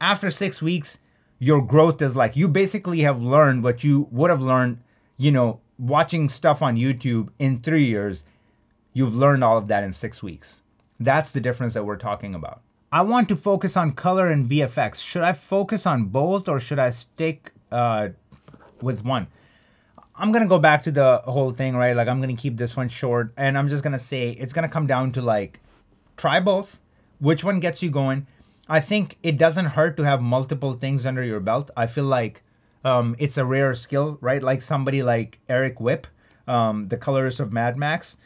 After 0.00 0.30
six 0.30 0.60
weeks, 0.60 0.98
your 1.38 1.62
growth 1.62 2.02
is 2.02 2.16
like 2.16 2.36
you 2.36 2.48
basically 2.48 3.02
have 3.02 3.22
learned 3.22 3.62
what 3.62 3.84
you 3.84 4.08
would 4.10 4.30
have 4.30 4.42
learned, 4.42 4.80
you 5.16 5.30
know, 5.30 5.60
watching 5.78 6.28
stuff 6.28 6.62
on 6.62 6.76
YouTube 6.76 7.28
in 7.38 7.60
three 7.60 7.84
years. 7.84 8.24
You've 8.92 9.16
learned 9.16 9.44
all 9.44 9.56
of 9.56 9.68
that 9.68 9.84
in 9.84 9.92
six 9.92 10.22
weeks. 10.22 10.60
That's 10.98 11.32
the 11.32 11.40
difference 11.40 11.74
that 11.74 11.84
we're 11.84 11.96
talking 11.96 12.34
about. 12.34 12.62
I 12.94 13.00
want 13.00 13.30
to 13.30 13.36
focus 13.36 13.74
on 13.74 13.92
color 13.92 14.28
and 14.28 14.48
VFX. 14.48 14.96
Should 14.96 15.22
I 15.22 15.32
focus 15.32 15.86
on 15.86 16.04
both 16.04 16.46
or 16.46 16.60
should 16.60 16.78
I 16.78 16.90
stick 16.90 17.50
uh, 17.70 18.10
with 18.82 19.02
one? 19.02 19.28
I'm 20.14 20.30
gonna 20.30 20.46
go 20.46 20.58
back 20.58 20.82
to 20.82 20.92
the 20.92 21.22
whole 21.24 21.52
thing, 21.52 21.74
right? 21.74 21.96
Like 21.96 22.06
I'm 22.06 22.20
gonna 22.20 22.36
keep 22.36 22.58
this 22.58 22.76
one 22.76 22.90
short, 22.90 23.32
and 23.38 23.56
I'm 23.56 23.68
just 23.68 23.82
gonna 23.82 23.98
say 23.98 24.32
it's 24.32 24.52
gonna 24.52 24.68
come 24.68 24.86
down 24.86 25.10
to 25.12 25.22
like 25.22 25.60
try 26.18 26.38
both. 26.38 26.80
Which 27.18 27.42
one 27.42 27.60
gets 27.60 27.82
you 27.82 27.88
going? 27.88 28.26
I 28.68 28.80
think 28.80 29.16
it 29.22 29.38
doesn't 29.38 29.66
hurt 29.66 29.96
to 29.96 30.02
have 30.02 30.20
multiple 30.20 30.74
things 30.74 31.06
under 31.06 31.24
your 31.24 31.40
belt. 31.40 31.70
I 31.74 31.86
feel 31.86 32.04
like 32.04 32.42
um, 32.84 33.16
it's 33.18 33.38
a 33.38 33.44
rare 33.46 33.72
skill, 33.72 34.18
right? 34.20 34.42
Like 34.42 34.60
somebody 34.60 35.02
like 35.02 35.40
Eric 35.48 35.80
Whipp, 35.80 36.06
um, 36.46 36.88
the 36.88 36.98
colorist 36.98 37.40
of 37.40 37.52
Mad 37.52 37.78
Max, 37.78 38.18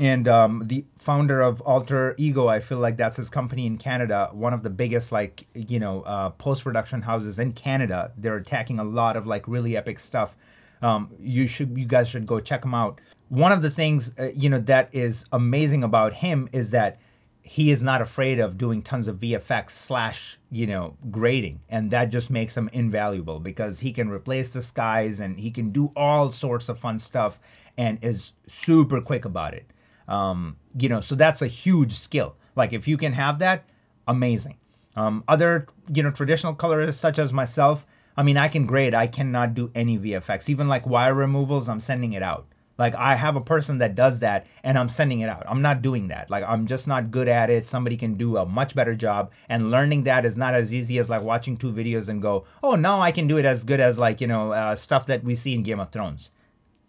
and 0.00 0.26
um, 0.26 0.62
the 0.64 0.86
founder 0.96 1.42
of 1.42 1.60
Alter 1.60 2.14
Ego. 2.16 2.48
I 2.48 2.60
feel 2.60 2.78
like 2.78 2.96
that's 2.96 3.18
his 3.18 3.28
company 3.28 3.66
in 3.66 3.76
Canada, 3.76 4.30
one 4.32 4.54
of 4.54 4.62
the 4.62 4.70
biggest 4.70 5.12
like 5.12 5.46
you 5.54 5.78
know 5.78 6.02
uh, 6.02 6.30
post 6.30 6.64
production 6.64 7.02
houses 7.02 7.38
in 7.38 7.52
Canada. 7.52 8.10
They're 8.16 8.36
attacking 8.36 8.78
a 8.78 8.84
lot 8.84 9.16
of 9.16 9.26
like 9.26 9.46
really 9.46 9.76
epic 9.76 10.00
stuff. 10.00 10.34
Um, 10.82 11.10
you 11.20 11.46
should 11.46 11.76
you 11.76 11.84
guys 11.84 12.08
should 12.08 12.26
go 12.26 12.40
check 12.40 12.64
him 12.64 12.74
out. 12.74 13.00
One 13.28 13.52
of 13.52 13.60
the 13.60 13.70
things 13.70 14.12
uh, 14.18 14.30
you 14.34 14.48
know 14.48 14.58
that 14.60 14.88
is 14.92 15.24
amazing 15.32 15.84
about 15.84 16.14
him 16.14 16.48
is 16.52 16.70
that 16.70 16.98
he 17.42 17.70
is 17.70 17.82
not 17.82 18.00
afraid 18.00 18.38
of 18.38 18.56
doing 18.56 18.80
tons 18.80 19.08
of 19.08 19.16
VFX 19.16 19.70
slash, 19.70 20.38
you 20.52 20.66
know, 20.66 20.96
grading. 21.10 21.60
And 21.68 21.90
that 21.90 22.10
just 22.10 22.30
makes 22.30 22.56
him 22.56 22.70
invaluable 22.72 23.40
because 23.40 23.80
he 23.80 23.92
can 23.92 24.08
replace 24.08 24.52
the 24.52 24.62
skies 24.62 25.18
and 25.18 25.40
he 25.40 25.50
can 25.50 25.70
do 25.70 25.90
all 25.96 26.30
sorts 26.30 26.68
of 26.68 26.78
fun 26.78 27.00
stuff 27.00 27.40
and 27.76 27.98
is 28.02 28.34
super 28.46 29.00
quick 29.00 29.24
about 29.24 29.54
it. 29.54 29.66
Um, 30.10 30.56
you 30.76 30.88
know, 30.88 31.00
so 31.00 31.14
that's 31.14 31.40
a 31.40 31.46
huge 31.46 31.94
skill. 31.94 32.36
Like 32.56 32.72
if 32.72 32.86
you 32.86 32.96
can 32.96 33.12
have 33.12 33.38
that, 33.38 33.64
amazing. 34.06 34.56
Um, 34.96 35.24
other, 35.28 35.66
you 35.94 36.02
know, 36.02 36.10
traditional 36.10 36.54
colorists 36.54 37.00
such 37.00 37.18
as 37.18 37.32
myself, 37.32 37.86
I 38.16 38.24
mean, 38.24 38.36
I 38.36 38.48
can 38.48 38.66
grade, 38.66 38.92
I 38.92 39.06
cannot 39.06 39.54
do 39.54 39.70
any 39.74 39.98
VFX. 39.98 40.48
Even 40.48 40.68
like 40.68 40.84
wire 40.84 41.14
removals, 41.14 41.68
I'm 41.68 41.80
sending 41.80 42.12
it 42.12 42.22
out. 42.22 42.46
Like 42.76 42.94
I 42.94 43.14
have 43.14 43.36
a 43.36 43.42
person 43.42 43.78
that 43.78 43.94
does 43.94 44.20
that 44.20 44.46
and 44.64 44.78
I'm 44.78 44.88
sending 44.88 45.20
it 45.20 45.28
out. 45.28 45.44
I'm 45.46 45.60
not 45.62 45.82
doing 45.82 46.08
that. 46.08 46.30
Like 46.30 46.42
I'm 46.46 46.66
just 46.66 46.88
not 46.88 47.10
good 47.10 47.28
at 47.28 47.50
it. 47.50 47.66
Somebody 47.66 47.96
can 47.96 48.14
do 48.14 48.38
a 48.38 48.46
much 48.46 48.74
better 48.74 48.94
job 48.94 49.30
and 49.50 49.70
learning 49.70 50.04
that 50.04 50.24
is 50.24 50.34
not 50.34 50.54
as 50.54 50.72
easy 50.72 50.98
as 50.98 51.10
like 51.10 51.22
watching 51.22 51.58
two 51.58 51.70
videos 51.72 52.08
and 52.08 52.22
go, 52.22 52.46
"Oh, 52.62 52.76
now 52.76 53.02
I 53.02 53.12
can 53.12 53.26
do 53.26 53.36
it 53.36 53.44
as 53.44 53.64
good 53.64 53.80
as 53.80 53.98
like, 53.98 54.22
you 54.22 54.26
know, 54.26 54.52
uh, 54.52 54.76
stuff 54.76 55.04
that 55.06 55.22
we 55.22 55.36
see 55.36 55.52
in 55.52 55.62
Game 55.62 55.78
of 55.78 55.92
Thrones." 55.92 56.30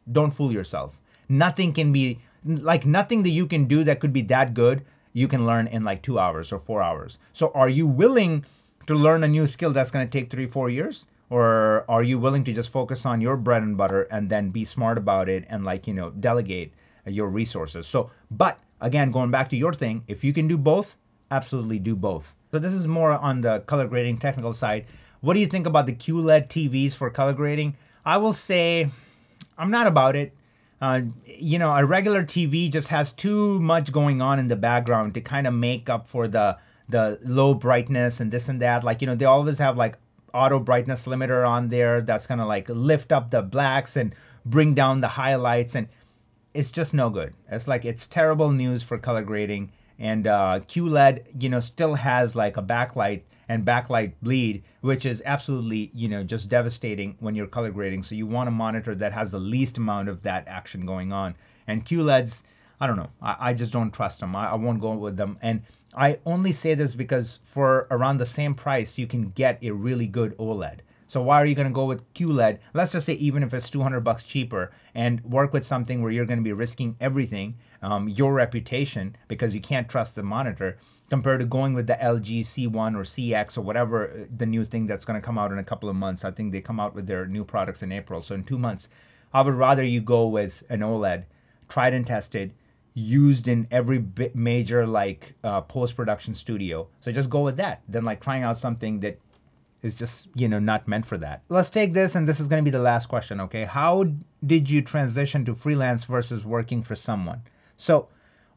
Don't 0.10 0.32
fool 0.32 0.54
yourself. 0.54 0.98
Nothing 1.28 1.74
can 1.74 1.92
be 1.92 2.20
like 2.46 2.86
nothing 2.86 3.24
that 3.24 3.30
you 3.30 3.46
can 3.48 3.66
do 3.66 3.84
that 3.84 4.00
could 4.00 4.14
be 4.14 4.22
that 4.24 4.54
good, 4.54 4.86
you 5.14 5.28
can 5.28 5.46
learn 5.46 5.68
in 5.68 5.84
like 5.84 6.02
2 6.02 6.18
hours 6.18 6.52
or 6.52 6.60
4 6.60 6.82
hours. 6.82 7.18
So 7.34 7.52
are 7.54 7.70
you 7.70 7.86
willing 7.86 8.46
to 8.88 8.96
learn 8.96 9.24
a 9.24 9.28
new 9.28 9.46
skill 9.46 9.72
that's 9.72 9.92
going 9.92 10.08
to 10.08 10.12
take 10.12 10.30
3 10.30 10.46
4 10.46 10.70
years? 10.70 11.06
or 11.32 11.86
are 11.88 12.04
you 12.04 12.20
willing 12.20 12.44
to 12.44 12.52
just 12.52 12.70
focus 12.72 13.06
on 13.06 13.22
your 13.22 13.38
bread 13.38 13.64
and 13.64 13.78
butter 13.78 14.04
and 14.12 14.30
then 14.30 14.50
be 14.50 14.66
smart 14.66 14.98
about 14.98 15.30
it 15.30 15.46
and 15.50 15.64
like 15.64 15.88
you 15.88 15.94
know 15.94 16.12
delegate 16.12 16.74
your 17.06 17.30
resources? 17.30 17.88
So 17.88 18.12
but 18.30 18.60
again 18.82 19.12
going 19.12 19.32
back 19.32 19.50
to 19.50 19.58
your 19.58 19.74
thing 19.74 20.04
if 20.08 20.24
you 20.24 20.34
can 20.34 20.48
do 20.48 20.58
both 20.58 20.98
absolutely 21.32 21.80
do 21.80 21.96
both. 21.96 22.36
So 22.52 22.60
this 22.60 22.74
is 22.74 22.86
more 22.86 23.12
on 23.12 23.40
the 23.40 23.62
color 23.62 23.88
grading 23.88 24.18
technical 24.18 24.54
side. 24.54 24.86
What 25.22 25.36
do 25.36 25.40
you 25.40 25.48
think 25.48 25.66
about 25.66 25.86
the 25.86 25.94
qled 25.94 26.50
tvs 26.50 26.94
for 26.94 27.10
color 27.10 27.34
grading? 27.34 27.78
I 28.06 28.18
will 28.18 28.34
say 28.34 28.92
i'm 29.58 29.72
not 29.72 29.88
about 29.88 30.16
it 30.18 30.34
uh, 30.82 31.02
you 31.26 31.60
know 31.60 31.74
a 31.76 31.86
regular 31.86 32.24
tv 32.24 32.72
just 32.72 32.88
has 32.88 33.12
too 33.12 33.60
much 33.60 33.92
going 33.92 34.22
on 34.22 34.40
in 34.40 34.48
the 34.48 34.56
background 34.56 35.14
to 35.14 35.22
kind 35.22 35.46
of 35.46 35.54
make 35.54 35.90
up 35.90 36.08
for 36.08 36.28
the 36.28 36.58
the 36.92 37.20
low 37.24 37.54
brightness 37.54 38.20
and 38.20 38.32
this 38.32 38.48
and 38.48 38.62
that. 38.62 38.84
Like 38.84 39.02
you 39.02 39.08
know 39.08 39.16
they 39.16 39.26
always 39.26 39.58
have 39.60 39.78
like 39.78 39.98
auto 40.34 40.60
brightness 40.60 41.06
limiter 41.06 41.48
on 41.48 41.70
there 41.70 42.02
that's 42.02 42.28
gonna 42.28 42.46
like 42.46 42.70
lift 42.70 43.12
up 43.12 43.32
the 43.32 43.42
blacks 43.42 43.96
and 43.98 44.14
bring 44.46 44.74
down 44.74 45.02
the 45.02 45.08
highlights 45.08 45.76
and 45.76 45.88
it's 46.54 46.72
just 46.72 46.94
no 46.94 47.10
good. 47.10 47.34
It's 47.50 47.68
like 47.68 47.86
it's 47.86 48.06
terrible 48.06 48.52
news 48.52 48.84
for 48.84 48.98
color 48.98 49.24
grading 49.24 49.72
and 50.00 50.28
uh, 50.28 50.60
qled 50.68 51.24
you 51.40 51.50
know 51.50 51.60
still 51.60 51.96
has 51.96 52.36
like 52.36 52.58
a 52.58 52.64
backlight 52.64 53.22
and 53.48 53.66
backlight 53.66 54.14
bleed 54.22 54.64
which 54.82 55.06
is 55.06 55.22
absolutely 55.26 55.92
you 55.94 56.08
know 56.08 56.24
just 56.24 56.50
devastating 56.50 57.16
when 57.20 57.36
you're 57.36 57.48
color 57.48 57.72
grading 57.72 58.04
so 58.04 58.16
you 58.16 58.26
want 58.26 58.48
a 58.48 58.52
monitor 58.52 58.96
that 58.96 59.14
has 59.14 59.32
the 59.32 59.40
least 59.40 59.78
amount 59.78 60.08
of 60.08 60.24
that 60.24 60.48
action 60.48 60.86
going 60.86 61.12
on 61.12 61.36
and 61.68 61.86
qleds 61.86 62.44
I 62.82 62.88
don't 62.88 62.98
know. 62.98 63.12
I, 63.22 63.36
I 63.40 63.54
just 63.54 63.72
don't 63.72 63.92
trust 63.92 64.22
them. 64.22 64.36
I, 64.36 64.54
I 64.54 64.58
won't 64.58 64.82
go 64.82 64.94
with 64.94 65.16
them. 65.16 65.38
And 65.40 65.62
I 65.96 66.18
only 66.26 66.52
say 66.52 66.74
this 66.74 66.96
because 66.96 67.40
for 67.44 67.88
around 67.92 68.18
the 68.18 68.26
same 68.26 68.56
price, 68.56 68.98
you 68.98 69.06
can 69.06 69.30
get 69.30 69.64
a 69.64 69.70
really 69.70 70.08
good 70.08 70.36
OLED. 70.40 70.80
So 71.06 71.22
why 71.22 71.40
are 71.40 71.46
you 71.46 71.54
going 71.54 71.68
to 71.68 71.74
go 71.74 71.86
with 71.86 72.12
QLED? 72.16 72.58
Let's 72.74 72.94
just 72.94 73.06
say 73.06 73.14
even 73.16 73.44
if 73.44 73.54
it's 73.54 73.70
200 73.70 74.00
bucks 74.00 74.24
cheaper 74.24 74.72
and 74.96 75.24
work 75.24 75.54
with 75.54 75.66
something 75.66 76.02
where 76.02 76.12
you're 76.12 76.26
going 76.26 76.40
to 76.40 76.44
be 76.44 76.54
risking 76.54 76.96
everything, 77.00 77.58
um, 77.84 78.10
your 78.10 78.34
reputation 78.34 79.16
because 79.28 79.54
you 79.54 79.62
can't 79.62 79.90
trust 79.90 80.16
the 80.16 80.24
monitor 80.24 80.78
compared 81.12 81.42
to 81.42 81.46
going 81.46 81.74
with 81.74 81.88
the 81.88 81.98
LG 82.02 82.40
C1 82.40 82.96
or 82.96 83.04
CX 83.04 83.58
or 83.58 83.62
whatever 83.62 84.10
uh, 84.10 84.26
the 84.36 84.46
new 84.46 84.64
thing 84.64 84.88
that's 84.88 85.04
going 85.04 85.20
to 85.20 85.26
come 85.26 85.38
out 85.38 85.52
in 85.52 85.60
a 85.60 85.64
couple 85.64 85.90
of 85.90 85.96
months. 85.96 86.24
I 86.24 86.32
think 86.32 86.54
they 86.54 86.62
come 86.62 86.80
out 86.80 86.96
with 86.96 87.06
their 87.06 87.26
new 87.26 87.44
products 87.44 87.84
in 87.84 87.92
April. 87.92 88.22
So 88.22 88.34
in 88.34 88.46
2 88.46 88.58
months, 88.58 88.88
I 89.34 89.42
would 89.42 89.54
rather 89.54 89.84
you 89.84 90.00
go 90.00 90.26
with 90.26 90.64
an 90.70 90.80
OLED, 90.80 91.26
tried 91.68 91.94
and 91.94 92.08
tested, 92.08 92.54
used 92.94 93.50
in 93.50 93.68
every 93.72 94.06
major 94.34 94.88
like 94.88 95.36
uh, 95.44 95.60
post 95.60 95.98
production 95.98 96.34
studio. 96.34 96.88
So 97.02 97.12
just 97.12 97.30
go 97.30 97.42
with 97.42 97.58
that. 97.58 97.82
Then 97.90 98.06
like 98.06 98.22
trying 98.22 98.44
out 98.44 98.58
something 98.58 99.02
that 99.02 99.20
is 99.82 99.96
just 99.96 100.30
you 100.34 100.48
know 100.48 100.60
not 100.60 100.88
meant 100.88 101.06
for 101.06 101.18
that. 101.18 101.42
Let's 101.50 101.70
take 101.70 101.92
this, 101.92 102.16
and 102.16 102.26
this 102.26 102.40
is 102.40 102.48
going 102.48 102.64
to 102.64 102.72
be 102.72 102.78
the 102.78 102.88
last 102.92 103.08
question. 103.08 103.42
Okay, 103.42 103.66
how 103.66 104.06
did 104.46 104.70
you 104.70 104.82
transition 104.82 105.44
to 105.44 105.54
freelance 105.54 106.06
versus 106.06 106.46
working 106.46 106.82
for 106.84 106.96
someone? 106.96 107.42
So 107.76 108.08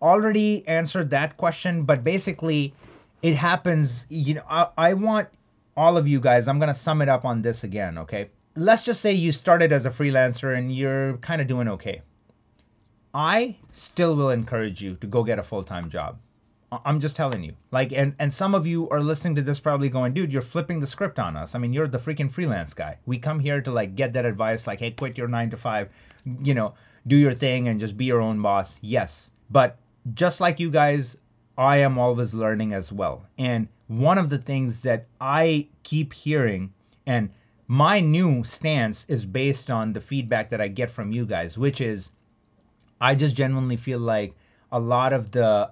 already 0.04 0.66
answered 0.68 1.10
that 1.10 1.36
question, 1.36 1.82
but 1.84 2.04
basically 2.04 2.74
it 3.22 3.34
happens. 3.34 4.06
You 4.08 4.34
know, 4.34 4.44
I, 4.48 4.68
I 4.76 4.94
want 4.94 5.28
all 5.76 5.96
of 5.96 6.06
you 6.06 6.20
guys. 6.20 6.46
I'm 6.46 6.58
going 6.58 6.68
to 6.68 6.74
sum 6.74 7.02
it 7.02 7.08
up 7.08 7.24
on 7.24 7.42
this 7.42 7.64
again. 7.64 7.98
Okay. 7.98 8.30
Let's 8.54 8.84
just 8.84 9.00
say 9.00 9.12
you 9.12 9.32
started 9.32 9.72
as 9.72 9.84
a 9.84 9.90
freelancer 9.90 10.56
and 10.56 10.74
you're 10.74 11.16
kind 11.16 11.40
of 11.40 11.48
doing 11.48 11.66
okay 11.68 12.02
I 13.14 13.58
still 13.70 14.16
will 14.16 14.30
encourage 14.30 14.82
you 14.82 14.96
to 14.96 15.06
go 15.06 15.22
get 15.22 15.38
a 15.38 15.42
full 15.42 15.62
time 15.62 15.88
job. 15.88 16.18
I'm 16.84 16.98
just 16.98 17.14
telling 17.14 17.44
you. 17.44 17.54
Like, 17.70 17.92
and 17.92 18.16
and 18.18 18.34
some 18.34 18.54
of 18.54 18.66
you 18.66 18.88
are 18.88 19.00
listening 19.00 19.36
to 19.36 19.42
this 19.42 19.60
probably 19.60 19.88
going, 19.88 20.12
dude, 20.12 20.32
you're 20.32 20.42
flipping 20.42 20.80
the 20.80 20.88
script 20.88 21.20
on 21.20 21.36
us. 21.36 21.54
I 21.54 21.58
mean, 21.60 21.72
you're 21.72 21.86
the 21.86 21.98
freaking 21.98 22.30
freelance 22.30 22.74
guy. 22.74 22.98
We 23.06 23.18
come 23.18 23.38
here 23.38 23.60
to 23.60 23.70
like 23.70 23.94
get 23.94 24.14
that 24.14 24.24
advice, 24.24 24.66
like, 24.66 24.80
hey, 24.80 24.90
quit 24.90 25.16
your 25.16 25.28
nine 25.28 25.50
to 25.50 25.56
five, 25.56 25.90
you 26.42 26.54
know, 26.54 26.74
do 27.06 27.14
your 27.14 27.34
thing 27.34 27.68
and 27.68 27.78
just 27.78 27.96
be 27.96 28.06
your 28.06 28.20
own 28.20 28.42
boss. 28.42 28.80
Yes, 28.82 29.30
but 29.48 29.78
just 30.12 30.40
like 30.40 30.60
you 30.60 30.70
guys, 30.70 31.16
I 31.56 31.78
am 31.78 31.98
always 31.98 32.34
learning 32.34 32.72
as 32.72 32.92
well. 32.92 33.26
And 33.38 33.68
one 33.86 34.18
of 34.18 34.30
the 34.30 34.38
things 34.38 34.82
that 34.82 35.06
I 35.20 35.68
keep 35.82 36.12
hearing, 36.12 36.72
and 37.06 37.30
my 37.66 38.00
new 38.00 38.44
stance 38.44 39.04
is 39.08 39.24
based 39.24 39.70
on 39.70 39.92
the 39.92 40.00
feedback 40.00 40.50
that 40.50 40.60
I 40.60 40.68
get 40.68 40.90
from 40.90 41.12
you 41.12 41.24
guys, 41.24 41.56
which 41.56 41.80
is 41.80 42.10
I 43.00 43.14
just 43.14 43.36
genuinely 43.36 43.76
feel 43.76 43.98
like 43.98 44.34
a 44.70 44.80
lot 44.80 45.12
of 45.12 45.30
the 45.32 45.70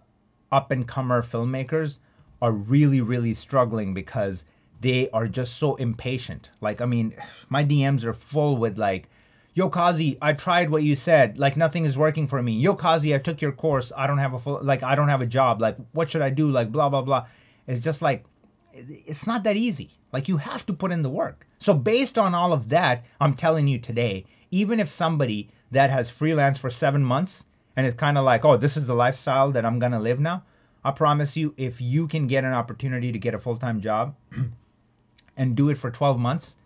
up 0.51 0.71
and 0.71 0.87
comer 0.87 1.23
filmmakers 1.23 1.99
are 2.41 2.53
really, 2.53 3.01
really 3.01 3.35
struggling 3.35 3.95
because 3.95 4.45
they 4.81 5.09
are 5.11 5.29
just 5.29 5.57
so 5.57 5.77
impatient. 5.77 6.51
Like, 6.61 6.81
I 6.81 6.87
mean, 6.87 7.15
my 7.49 7.65
DMs 7.65 8.05
are 8.05 8.13
full 8.13 8.57
with 8.57 8.79
like, 8.79 9.09
Yo 9.55 9.69
Kazi, 9.69 10.17
I 10.23 10.33
tried 10.33 10.71
what 10.71 10.83
you 10.83 10.97
said. 10.97 11.37
Like 11.39 11.59
nothing 11.59 11.85
is 11.85 11.97
working 11.97 12.27
for 12.27 12.43
me. 12.43 12.53
Yo 12.53 12.75
Kazi, 12.75 13.15
I 13.15 13.19
took 13.19 13.43
your 13.43 13.53
course. 13.53 13.93
I 13.95 14.07
don't 14.07 14.19
have 14.19 14.33
a 14.33 14.39
full 14.39 14.61
like 14.63 14.83
I 14.83 14.95
don't 14.95 15.09
have 15.09 15.21
a 15.21 15.27
job. 15.27 15.61
Like 15.61 15.77
what 15.93 16.11
should 16.11 16.23
I 16.23 16.31
do? 16.31 16.51
Like 16.51 16.73
blah 16.73 16.89
blah 16.89 17.03
blah. 17.03 17.27
It's 17.67 17.81
just 17.81 18.01
like 18.01 18.25
it's 18.73 19.27
not 19.27 19.45
that 19.45 19.57
easy. 19.57 19.91
Like 20.11 20.29
you 20.29 20.39
have 20.39 20.65
to 20.67 20.73
put 20.73 20.91
in 20.91 21.03
the 21.03 21.11
work. 21.11 21.47
So 21.59 21.75
based 21.75 22.19
on 22.19 22.35
all 22.35 22.55
of 22.55 22.71
that, 22.71 23.05
I'm 23.21 23.35
telling 23.35 23.69
you 23.69 23.79
today, 23.79 24.25
even 24.51 24.81
if 24.81 24.91
somebody 24.91 25.51
that 25.71 25.91
has 25.91 26.09
freelance 26.09 26.59
for 26.59 26.71
7 26.71 27.05
months 27.05 27.45
and 27.77 27.87
is 27.87 27.95
kind 27.95 28.17
of 28.17 28.25
like, 28.25 28.45
"Oh, 28.47 28.57
this 28.57 28.77
is 28.77 28.87
the 28.87 28.95
lifestyle 28.95 29.51
that 29.53 29.67
I'm 29.67 29.79
going 29.79 29.93
to 29.93 29.99
live 29.99 30.21
now." 30.21 30.45
I 30.85 30.93
promise 30.93 31.37
you 31.37 31.55
if 31.59 31.81
you 31.81 32.09
can 32.09 32.27
get 32.27 32.45
an 32.45 32.55
opportunity 32.55 33.13
to 33.13 33.19
get 33.19 33.35
a 33.35 33.39
full-time 33.39 33.81
job 33.81 34.17
and 35.37 35.55
do 35.55 35.69
it 35.69 35.79
for 35.79 35.91
12 35.91 36.19
months, 36.19 36.57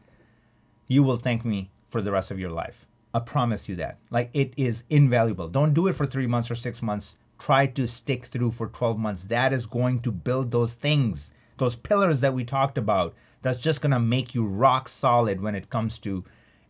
you 0.86 1.02
will 1.02 1.16
thank 1.16 1.44
me 1.44 1.70
for 1.88 2.02
the 2.02 2.12
rest 2.12 2.30
of 2.30 2.38
your 2.38 2.50
life. 2.50 2.86
I 3.14 3.20
promise 3.20 3.68
you 3.68 3.76
that. 3.76 3.98
Like 4.10 4.30
it 4.32 4.52
is 4.56 4.84
invaluable. 4.88 5.48
Don't 5.48 5.74
do 5.74 5.86
it 5.86 5.94
for 5.94 6.06
3 6.06 6.26
months 6.26 6.50
or 6.50 6.54
6 6.54 6.82
months. 6.82 7.16
Try 7.38 7.66
to 7.66 7.86
stick 7.86 8.24
through 8.26 8.50
for 8.52 8.68
12 8.68 8.98
months. 8.98 9.24
That 9.24 9.52
is 9.52 9.66
going 9.66 10.00
to 10.00 10.10
build 10.10 10.50
those 10.50 10.74
things, 10.74 11.30
those 11.58 11.76
pillars 11.76 12.20
that 12.20 12.34
we 12.34 12.44
talked 12.44 12.78
about. 12.78 13.14
That's 13.42 13.58
just 13.58 13.80
going 13.80 13.92
to 13.92 14.00
make 14.00 14.34
you 14.34 14.44
rock 14.44 14.88
solid 14.88 15.40
when 15.40 15.54
it 15.54 15.70
comes 15.70 15.98
to 16.00 16.24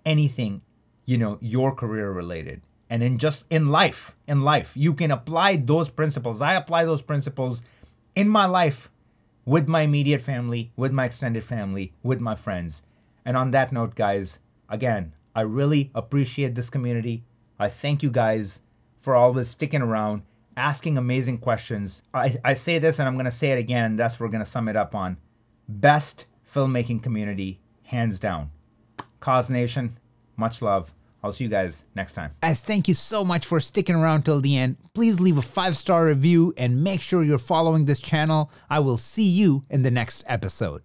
anything, 0.05 0.63
you 1.05 1.19
know, 1.19 1.39
your 1.41 1.75
career 1.75 2.11
related. 2.11 2.63
And 2.91 3.03
in 3.03 3.19
just 3.19 3.47
in 3.51 3.69
life, 3.69 4.15
in 4.29 4.43
life, 4.43 4.77
you 4.77 4.95
can 4.95 5.11
apply 5.11 5.57
those 5.57 5.89
principles. 5.89 6.43
I 6.43 6.55
apply 6.55 6.85
those 6.85 7.03
principles 7.03 7.63
in 8.15 8.29
my 8.29 8.47
life 8.47 8.91
with 9.45 9.69
my 9.69 9.83
immediate 9.83 10.21
family, 10.21 10.73
with 10.77 10.93
my 10.93 11.07
extended 11.07 11.45
family, 11.45 11.93
with 12.03 12.21
my 12.21 12.35
friends. 12.35 12.83
And 13.25 13.37
on 13.37 13.53
that 13.53 13.73
note, 13.73 13.95
guys, 13.95 14.39
again, 14.69 15.15
I 15.35 15.43
really 15.43 15.91
appreciate 15.95 16.55
this 16.55 16.71
community. 16.71 17.25
I 17.59 17.69
thank 17.69 18.03
you 18.03 18.11
guys 18.11 18.61
for 19.01 19.15
always 19.15 19.49
sticking 19.49 19.83
around, 19.83 20.23
asking 20.57 20.97
amazing 20.99 21.39
questions. 21.39 22.03
I, 22.13 22.37
I 22.45 22.55
say 22.55 22.79
this 22.79 22.99
and 22.99 23.09
I'm 23.09 23.15
going 23.15 23.27
to 23.27 23.31
say 23.31 23.53
it 23.53 23.59
again, 23.59 23.85
and 23.85 23.99
that's 23.99 24.15
what 24.15 24.27
we're 24.27 24.33
going 24.33 24.45
to 24.45 24.51
sum 24.51 24.69
it 24.69 24.77
up 24.77 24.95
on. 24.95 25.19
Best 25.69 26.27
filmmaking 26.53 27.03
community, 27.03 27.61
hands 27.85 28.19
down. 28.19 28.51
Kazi 29.21 29.53
Nation, 29.53 29.99
much 30.37 30.63
love. 30.63 30.93
I'll 31.23 31.33
see 31.33 31.45
you 31.45 31.51
guys 31.51 31.85
next 31.95 32.13
time. 32.13 32.33
As 32.43 32.61
thank 32.61 32.89
you 32.89 32.95
so 32.95 33.25
much 33.25 33.47
for 33.47 33.59
sticking 33.59 33.97
around 33.97 34.23
till 34.23 34.41
the 34.41 34.57
end. 34.57 34.77
Please 34.95 35.19
leave 35.19 35.39
a 35.39 35.43
five 35.43 35.77
star 35.77 36.07
review 36.07 36.55
and 36.57 36.85
make 36.85 37.01
sure 37.01 37.25
you're 37.25 37.39
following 37.39 37.85
this 37.85 38.01
channel. 38.01 38.51
I 38.71 38.79
will 38.79 38.97
see 38.97 39.25
you 39.29 39.65
in 39.69 39.83
the 39.83 39.91
next 39.91 40.25
episode. 40.29 40.83